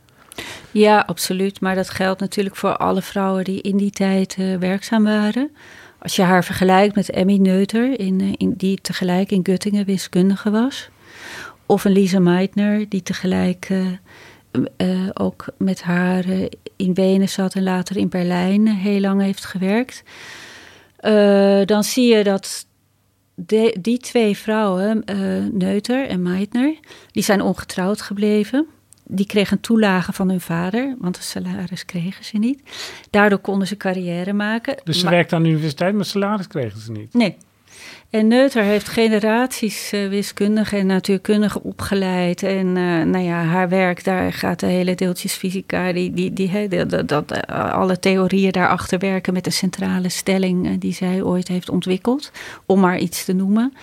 Ja, 0.72 1.00
absoluut. 1.00 1.62
Maar 1.62 1.76
dat 1.76 1.90
geldt 1.90 2.20
natuurlijk 2.20 2.56
voor 2.56 2.78
alle 2.78 3.02
vrouwen 3.02 3.44
die 3.44 3.62
in 3.62 3.78
die 3.78 3.92
tijd 3.92 4.38
werkzaam 4.60 5.04
waren. 5.04 5.52
Als 6.00 6.16
je 6.16 6.22
haar 6.22 6.44
vergelijkt 6.44 6.96
met 6.96 7.10
Emmy 7.10 7.38
Neuter, 7.38 8.00
in, 8.00 8.36
in, 8.38 8.54
die 8.58 8.82
tegelijk 8.82 9.32
in 9.32 9.46
Göttingen 9.50 9.86
wiskundige 9.86 10.52
was. 10.52 10.90
Of 11.66 11.86
een 11.86 11.92
Lisa 11.92 12.20
Meitner, 12.20 12.90
die 12.90 13.04
tegelijk 13.04 13.70
uh, 14.78 15.10
ook 15.14 15.46
met 15.58 15.82
haar 15.82 16.26
uh, 16.26 16.46
in 16.76 16.94
Wenen 16.94 17.30
zat 17.30 17.54
en 17.54 17.64
later 17.64 17.98
in 17.98 18.10
Berlijn 18.10 18.68
heel 18.68 19.00
lang 19.00 19.22
heeft 19.22 19.46
gewerkt. 19.46 20.04
Dan 21.66 21.84
zie 21.84 22.16
je 22.16 22.24
dat 22.24 22.66
de, 23.36 23.78
die 23.82 23.98
twee 23.98 24.38
vrouwen, 24.38 25.04
Neuter 25.52 26.08
en 26.08 26.22
Meitner, 26.22 26.76
die 27.12 27.24
zijn 27.24 27.42
ongetrouwd 27.42 28.02
gebleven. 28.02 28.68
Die 29.06 29.26
kregen 29.26 29.60
toelage 29.60 30.14
van 30.14 30.30
hun 30.30 30.42
vader, 30.42 30.96
want 31.00 31.18
een 31.18 31.24
salaris 31.24 31.86
kregen 31.86 32.26
ze 32.26 32.38
niet. 32.38 32.62
Daardoor 33.10 33.40
konden 33.40 33.68
ze 33.68 33.78
carrière 33.78 34.34
maken. 34.34 34.76
Dus 34.84 35.00
ze 35.00 35.10
werkte 35.10 35.36
aan 35.36 35.44
de 35.44 35.50
universiteit, 35.50 35.96
maar 35.96 36.06
salaris 36.06 36.48
kregen 36.48 36.80
ze 36.80 36.92
niet? 36.92 37.14
Nee, 37.14 37.38
en 38.14 38.28
Neuter 38.28 38.64
heeft 38.64 38.88
generaties 38.88 39.94
uh, 39.94 40.10
wiskundigen 40.10 40.78
en 40.78 40.86
natuurkundigen 40.86 41.64
opgeleid. 41.64 42.44
En 42.44 42.68
uh, 42.68 43.04
nou 43.04 43.24
ja, 43.24 43.44
haar 43.44 43.70
werk, 43.70 44.04
daar 44.04 44.34
gaat 44.34 44.60
de 44.60 44.66
hele 44.66 44.96
deeltjesfysica, 44.96 45.94
die, 45.94 46.14
die, 46.14 46.34
die, 46.34 46.68
die 46.68 47.06
dat, 47.06 47.32
uh, 47.32 47.74
alle 47.74 48.00
theorieën 48.00 48.52
daarachter 48.52 49.00
werken 49.00 49.34
met 49.34 49.44
de 49.44 49.50
centrale 49.50 50.10
stelling 50.10 50.80
die 50.80 50.94
zij 50.94 51.24
ooit 51.24 51.48
heeft 51.48 51.70
ontwikkeld, 51.70 52.32
om 52.66 52.80
maar 52.80 52.98
iets 52.98 53.26
te 53.26 53.34
noemen. 53.34 53.74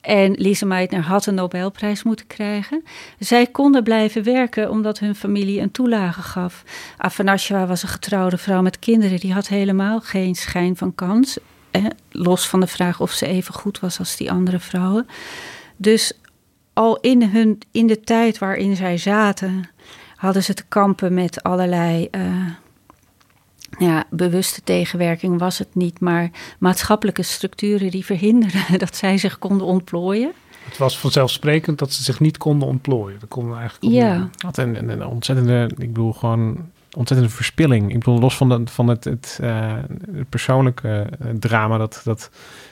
En 0.00 0.32
Lise 0.32 0.66
Meitner 0.66 1.02
had 1.02 1.26
een 1.26 1.34
Nobelprijs 1.34 2.02
moeten 2.02 2.26
krijgen. 2.26 2.84
Zij 3.18 3.46
konden 3.46 3.82
blijven 3.84 4.22
werken 4.22 4.70
omdat 4.70 4.98
hun 4.98 5.14
familie 5.14 5.60
een 5.60 5.70
toelage 5.70 6.22
gaf. 6.22 6.64
Afanasjewa 6.96 7.66
was 7.66 7.82
een 7.82 7.88
getrouwde 7.88 8.38
vrouw 8.38 8.62
met 8.62 8.78
kinderen. 8.78 9.20
Die 9.20 9.32
had 9.32 9.48
helemaal 9.48 10.00
geen 10.00 10.34
schijn 10.34 10.76
van 10.76 10.94
kans 10.94 11.38
los 12.10 12.48
van 12.48 12.60
de 12.60 12.66
vraag 12.66 13.00
of 13.00 13.10
ze 13.10 13.26
even 13.26 13.54
goed 13.54 13.80
was 13.80 13.98
als 13.98 14.16
die 14.16 14.30
andere 14.30 14.58
vrouwen. 14.58 15.06
Dus 15.76 16.12
al 16.72 16.98
in, 17.00 17.22
hun, 17.22 17.58
in 17.70 17.86
de 17.86 18.00
tijd 18.00 18.38
waarin 18.38 18.76
zij 18.76 18.98
zaten, 18.98 19.70
hadden 20.16 20.42
ze 20.42 20.54
te 20.54 20.64
kampen 20.68 21.14
met 21.14 21.42
allerlei. 21.42 22.08
Uh, 22.10 22.46
ja, 23.78 24.04
bewuste 24.10 24.62
tegenwerking 24.64 25.38
was 25.38 25.58
het 25.58 25.74
niet, 25.74 26.00
maar 26.00 26.30
maatschappelijke 26.58 27.22
structuren 27.22 27.90
die 27.90 28.04
verhinderden 28.04 28.78
dat 28.78 28.96
zij 28.96 29.18
zich 29.18 29.38
konden 29.38 29.66
ontplooien. 29.66 30.32
Het 30.64 30.78
was 30.78 30.98
vanzelfsprekend 30.98 31.78
dat 31.78 31.92
ze 31.92 32.02
zich 32.02 32.20
niet 32.20 32.36
konden 32.36 32.68
ontplooien. 32.68 33.20
Dat 33.20 33.28
konden 33.28 33.58
eigenlijk. 33.58 33.94
Ja. 33.94 34.28
Wat 34.36 34.56
een, 34.56 34.88
een 34.90 35.06
ontzettende, 35.06 35.70
ik 35.76 35.92
bedoel 35.92 36.12
gewoon 36.12 36.70
ontzettende 36.96 37.34
verspilling. 37.34 37.90
Ik 37.90 37.98
bedoel, 37.98 38.18
los 38.18 38.36
van, 38.36 38.48
de, 38.48 38.60
van 38.64 38.88
het, 38.88 39.04
het, 39.04 39.38
uh, 39.42 39.72
het 40.12 40.28
persoonlijke 40.28 41.06
uh, 41.22 41.30
drama 41.38 41.78
dat, 41.78 42.00
dat 42.04 42.30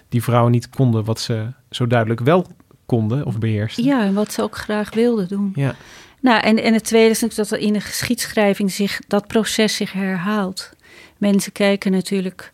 die 0.09 0.23
vrouwen 0.23 0.53
niet 0.53 0.69
konden 0.69 1.05
wat 1.05 1.21
ze 1.21 1.47
zo 1.71 1.87
duidelijk 1.87 2.21
wel 2.21 2.47
konden 2.87 3.27
of 3.27 3.39
beheersten. 3.39 3.85
Ja, 3.85 4.03
en 4.03 4.15
wat 4.15 4.33
ze 4.33 4.43
ook 4.43 4.57
graag 4.57 4.95
wilden 4.95 5.29
doen. 5.29 5.53
Ja. 5.55 5.75
Nou, 6.21 6.41
en, 6.41 6.63
en 6.63 6.75
het 6.75 6.85
tweede 6.85 7.11
is 7.11 7.21
natuurlijk 7.21 7.49
dat 7.49 7.59
er 7.59 7.67
in 7.67 7.73
de 7.73 7.81
geschiedschrijving 7.81 8.73
zich 8.73 9.01
dat 9.09 9.27
proces 9.27 9.77
zich 9.77 9.93
herhaalt. 9.93 10.73
Mensen 11.17 11.53
kijken 11.53 11.93
natuurlijk 11.93 12.51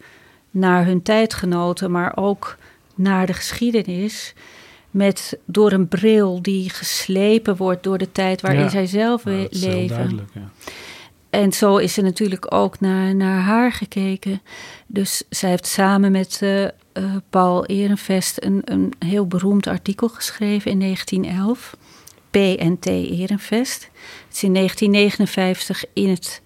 naar 0.50 0.84
hun 0.84 1.02
tijdgenoten, 1.02 1.90
maar 1.90 2.12
ook 2.16 2.56
naar 2.94 3.26
de 3.26 3.32
geschiedenis 3.32 4.34
met, 4.90 5.38
door 5.44 5.72
een 5.72 5.88
bril 5.88 6.42
die 6.42 6.70
geslepen 6.70 7.56
wordt 7.56 7.82
door 7.82 7.98
de 7.98 8.12
tijd 8.12 8.40
waarin 8.40 8.62
ja. 8.62 8.68
zij 8.68 8.86
zelf 8.86 9.24
Nou, 9.24 9.42
dat 9.42 9.52
is 9.52 9.64
heel 9.64 9.74
leven. 9.74 9.96
duidelijk, 9.96 10.30
ja. 10.34 10.50
En 11.32 11.52
zo 11.52 11.76
is 11.76 11.96
er 11.96 12.02
natuurlijk 12.02 12.54
ook 12.54 12.80
naar, 12.80 13.14
naar 13.14 13.40
haar 13.40 13.72
gekeken. 13.72 14.42
Dus 14.86 15.22
zij 15.28 15.50
heeft 15.50 15.66
samen 15.66 16.12
met 16.12 16.40
uh, 16.42 16.62
uh, 16.62 16.68
Paul 17.30 17.66
Ehrenvest 17.66 18.44
een, 18.44 18.62
een 18.64 18.92
heel 18.98 19.26
beroemd 19.26 19.66
artikel 19.66 20.08
geschreven 20.08 20.70
in 20.70 20.80
1911. 20.80 21.76
P 22.30 22.36
en 22.36 22.78
T 22.78 22.86
Ehrenvest. 22.86 23.90
Het 24.26 24.34
is 24.34 24.42
in 24.42 24.54
1959 24.54 25.84
in 25.92 26.08
het 26.08 26.42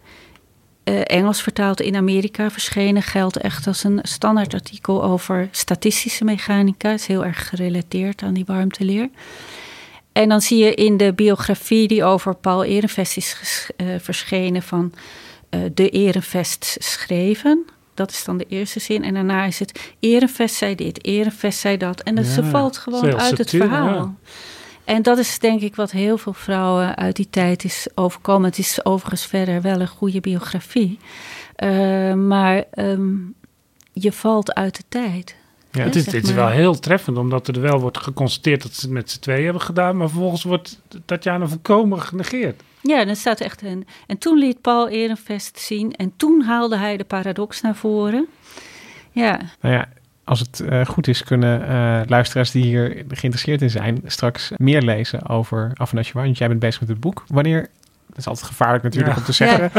uh, 0.85 1.01
Engels 1.05 1.43
vertaald 1.43 1.81
in 1.81 1.97
Amerika 1.97 2.51
verschenen. 2.51 3.03
Geldt 3.03 3.37
echt 3.37 3.67
als 3.67 3.85
een 3.85 3.99
standaardartikel 4.03 5.05
over 5.05 5.49
statistische 5.51 6.25
mechanica. 6.25 6.91
Het 6.91 7.01
is 7.01 7.07
heel 7.07 7.25
erg 7.25 7.49
gerelateerd 7.49 8.23
aan 8.23 8.35
die 8.35 8.45
warmteleer. 8.45 9.09
En 10.17 10.29
dan 10.29 10.41
zie 10.41 10.65
je 10.65 10.75
in 10.75 10.97
de 10.97 11.13
biografie 11.13 11.89
die 11.89 12.05
over 12.05 12.35
Paul 12.35 12.65
Ehrenvest 12.65 13.17
is 13.17 13.37
uh, 13.77 13.87
verschenen 13.99 14.63
van 14.63 14.93
uh, 15.51 15.61
de 15.75 15.89
Ehrenvest 15.91 16.77
schreven. 16.79 17.65
Dat 17.95 18.11
is 18.11 18.25
dan 18.25 18.37
de 18.37 18.47
eerste 18.49 18.81
zin. 18.81 19.05
En 19.05 19.15
daarna 19.15 19.45
is 19.45 19.59
het 19.59 19.95
Ehrenvest 20.01 20.55
zei 20.55 20.75
dit, 20.75 21.05
Ehrenvest 21.05 21.59
zei 21.59 21.77
dat. 21.77 22.01
En 22.01 22.15
dat 22.15 22.25
Ja, 22.25 22.33
ze 22.33 22.45
valt 22.45 22.79
gewoon 22.79 23.17
uit 23.17 23.39
het 23.39 23.51
verhaal. 23.51 23.95
ja. 23.95 24.15
En 24.85 25.03
dat 25.03 25.19
is 25.19 25.39
denk 25.39 25.61
ik 25.61 25.77
wat 25.77 25.91
heel 25.91 26.19
veel 26.19 26.33
vrouwen 26.33 26.97
uit 26.97 27.17
die 27.17 27.31
tijd 27.31 27.65
is 27.65 27.87
overkomen. 27.95 28.49
Het 28.49 28.59
is 28.59 28.85
overigens 28.85 29.27
verder 29.27 29.63
wel 29.63 29.81
een 29.81 29.89
goede 29.89 30.21
biografie. 30.21 30.99
Uh, 31.65 32.15
maar 32.15 32.65
um, 32.75 33.35
je 33.93 34.13
valt 34.13 34.55
uit 34.55 34.77
de 34.77 34.85
tijd. 34.89 35.37
Ja, 35.77 35.83
het 35.83 35.95
is, 35.95 36.05
zeg 36.05 36.15
het 36.15 36.23
is 36.23 36.29
maar. 36.29 36.45
wel 36.45 36.49
heel 36.49 36.79
treffend, 36.79 37.17
omdat 37.17 37.49
er 37.49 37.61
wel 37.61 37.81
wordt 37.81 37.99
geconstateerd 37.99 38.63
dat 38.63 38.73
ze 38.75 38.81
het 38.81 38.95
met 38.95 39.11
z'n 39.11 39.21
tweeën 39.21 39.45
hebben 39.45 39.63
gedaan, 39.63 39.97
maar 39.97 40.09
vervolgens 40.09 40.43
wordt 40.43 40.81
Tatjana 41.05 41.47
volkomen 41.47 42.01
genegeerd. 42.01 42.63
Ja, 42.81 43.05
dan 43.05 43.17
staat 43.17 43.41
echt 43.41 43.63
een. 43.63 43.87
En 44.07 44.19
toen 44.19 44.39
liet 44.39 44.61
Paul 44.61 44.89
Ehrenvest 44.89 45.59
zien. 45.59 45.93
En 45.93 46.13
toen 46.17 46.43
haalde 46.43 46.77
hij 46.77 46.97
de 46.97 47.05
paradox 47.05 47.61
naar 47.61 47.77
voren. 47.77 48.27
Ja, 49.13 49.41
Nou 49.61 49.75
ja, 49.75 49.89
als 50.25 50.41
het 50.41 50.61
eh, 50.61 50.87
goed 50.87 51.09
is, 51.09 51.23
kunnen 51.23 51.69
eh, 51.69 52.01
luisteraars 52.07 52.51
die 52.51 52.63
hier 52.63 53.05
geïnteresseerd 53.09 53.63
in 53.63 53.71
zijn, 53.71 54.01
straks 54.07 54.53
meer 54.57 54.83
lezen 54.83 55.29
over 55.29 55.71
Afanasjewa. 55.75 56.23
Want 56.23 56.39
jij 56.39 56.49
bent 56.49 56.61
bezig 56.61 56.81
met 56.81 56.89
het 56.89 57.01
boek. 57.01 57.25
Wanneer, 57.27 57.69
dat 58.17 58.25
is 58.25 58.27
altijd 58.27 58.47
gevaarlijk 58.47 58.83
natuurlijk 58.85 59.13
Ja. 59.15 59.19
om 59.21 59.25
te 59.27 59.33
zeggen, 59.33 59.71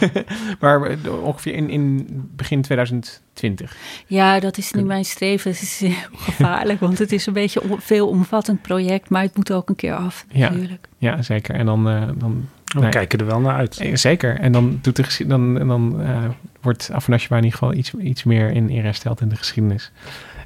maar 0.60 0.82
eh, 0.82 1.22
ongeveer 1.24 1.54
in, 1.54 1.70
in 1.70 2.06
begin 2.36 2.62
2020. 2.62 3.76
ja 4.06 4.40
dat 4.40 4.58
is 4.58 4.64
nu 4.64 4.70
Kunnen- 4.70 4.88
mijn 4.88 5.04
streven. 5.04 5.50
Het 5.50 5.62
is 5.62 5.78
heel 5.80 5.94
gevaarlijk, 6.30 6.80
want 6.80 6.98
het 6.98 7.12
is 7.12 7.26
een 7.26 7.32
beetje 7.32 7.62
een 7.62 7.80
veelomvattend 7.80 8.62
project. 8.62 9.08
Maar 9.10 9.22
het 9.22 9.36
moet 9.36 9.52
ook 9.52 9.68
een 9.68 9.76
keer 9.76 9.94
af, 9.94 10.24
Ja. 10.28 10.48
natuurlijk. 10.48 10.88
Ja, 10.98 11.22
zeker. 11.22 11.54
En 11.54 11.66
dan, 11.66 11.88
eh, 11.88 12.02
dan 12.14 12.48
We 12.74 12.80
Nee. 12.80 12.90
kijken 12.90 13.18
er 13.18 13.26
wel 13.26 13.40
naar 13.40 13.56
uit. 13.56 13.78
eh, 13.78 13.96
zeker. 13.96 14.38
En 14.38 14.52
dan, 14.52 14.78
doet 14.82 14.96
de 14.96 15.26
dan, 15.26 15.58
en 15.58 15.66
dan 15.66 16.02
eh, 16.02 16.24
wordt 16.60 16.90
Afanasjewa 16.92 17.36
in 17.36 17.44
ieder 17.44 17.58
geval 17.58 17.74
iets, 17.74 17.94
iets 17.94 18.24
meer 18.24 18.50
in 18.50 18.70
eer 18.70 18.82
hersteld 18.82 19.20
in 19.20 19.28
de 19.28 19.36
geschiedenis. 19.36 19.92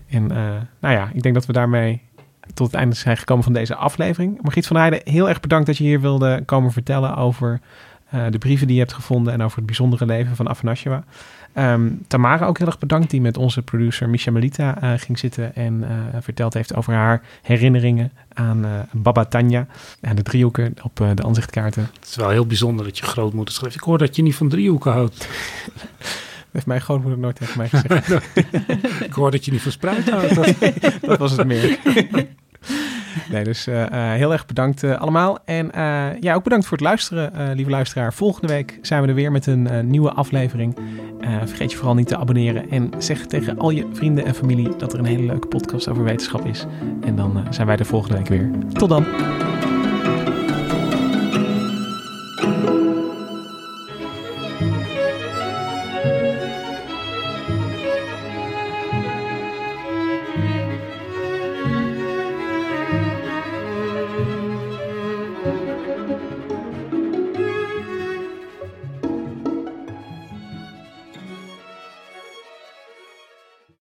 En 0.09 0.31
eh, 0.31 0.37
nou 0.81 0.95
ja, 0.95 1.11
ik 1.15 1.23
denk 1.23 1.35
dat 1.35 1.47
we 1.47 1.53
daarmee 1.53 2.03
tot 2.55 2.67
het 2.67 2.77
einde 2.77 2.95
zijn 2.95 3.17
gekomen 3.17 3.45
van 3.45 3.53
deze 3.53 3.75
aflevering. 3.75 4.39
Margriet 4.43 4.67
van 4.67 4.77
Heijden, 4.77 5.01
heel 5.05 5.29
erg 5.29 5.41
bedankt 5.41 5.67
dat 5.67 5.77
je 5.77 5.85
hier 5.85 6.01
wilde 6.01 6.43
komen 6.47 6.73
vertellen 6.73 7.17
over 7.17 7.61
eh, 8.11 8.25
de 8.31 8.39
brieven 8.39 8.67
die 8.67 8.77
je 8.77 8.83
hebt 8.83 8.95
gevonden 8.95 9.33
en 9.33 9.43
over 9.43 9.57
het 9.57 9.67
bijzondere 9.67 10.07
leven 10.07 10.37
van 10.37 10.49
Afanasjewa. 10.49 11.05
Ehm, 11.53 11.91
Tamara 12.07 12.47
ook 12.47 12.59
heel 12.59 12.67
erg 12.67 12.79
bedankt, 12.79 13.11
die 13.11 13.21
met 13.21 13.37
onze 13.37 13.63
producer 13.63 14.09
Misha 14.09 14.31
Melita 14.31 14.81
eh, 14.81 14.93
ging 14.97 15.19
zitten 15.19 15.55
en 15.55 15.85
eh, 15.89 16.21
verteld 16.21 16.55
heeft 16.55 16.75
over 16.75 16.93
haar 16.93 17.23
herinneringen 17.43 18.13
aan 18.33 18.87
Baba 18.93 19.25
Tanja 19.25 19.67
en 20.01 20.17
de 20.17 20.23
driehoeken 20.23 20.75
op 20.83 20.97
de 20.97 21.23
aanzichtkaarten. 21.23 21.91
Het 22.01 22.09
is 22.09 22.17
wel 22.17 22.29
heel 22.29 22.47
bijzonder 22.47 22.85
dat 22.85 22.99
je 22.99 23.05
grootmoeder 23.05 23.55
schrijft. 23.55 23.77
Ik 23.77 23.83
hoor 23.83 23.99
dat 23.99 24.17
je 24.17 24.23
niet 24.23 24.35
van 24.35 24.49
driehoeken 24.49 24.93
houdt. 24.93 25.29
Heeft 26.55 26.67
mijn 26.67 26.81
grootmoeder 26.81 27.19
nooit 27.21 27.37
tegen 27.37 27.59
mij 27.59 27.69
gezegd. 27.69 28.11
Ik 29.09 29.13
hoor 29.13 29.31
dat 29.31 29.45
je 29.45 29.51
niet 29.53 29.63
van 29.63 29.73
spruit 29.73 30.11
houdt. 30.11 30.35
Dat- 30.61 30.93
dat 31.01 31.19
was 31.19 31.37
het 31.37 31.47
meer. 31.47 31.79
Nee, 33.31 33.45
dus 33.45 33.67
eh, 33.67 33.83
eh, 33.83 34.17
heel 34.17 34.33
erg 34.33 34.47
bedankt 34.47 34.83
eh, 34.83 35.01
allemaal. 35.01 35.39
En 35.45 35.71
ja, 36.21 36.35
ook 36.35 36.43
bedankt 36.45 36.67
voor 36.67 36.77
het 36.77 36.87
luisteren, 36.87 37.55
lieve 37.55 37.71
luisteraar. 37.71 38.13
Volgende 38.15 38.47
week 38.47 38.79
zijn 38.83 39.03
we 39.03 39.09
er 39.09 39.15
weer 39.15 39.33
met 39.33 39.47
een 39.47 39.91
nieuwe 39.91 40.13
aflevering. 40.13 40.77
Vergeet 41.45 41.71
je 41.71 41.77
vooral 41.77 41.95
niet 41.95 42.09
te 42.09 42.17
abonneren. 42.17 42.71
En 42.71 42.91
zeg 42.99 43.27
tegen 43.27 43.59
al 43.59 43.71
je 43.71 43.87
vrienden 43.93 44.25
en 44.25 44.35
familie 44.35 44.77
dat 44.77 44.93
er 44.93 44.99
een 44.99 45.05
hele 45.05 45.27
leuke 45.27 45.47
podcast 45.47 45.89
over 45.89 46.05
wetenschap 46.05 46.47
is. 46.47 46.67
En 47.01 47.17
dan 47.17 47.47
zijn 47.51 47.67
wij 47.67 47.77
de 47.77 47.85
volgende 47.85 48.17
week 48.17 48.29
weer. 48.29 48.51
Tot 48.73 48.89
dan. 48.89 49.05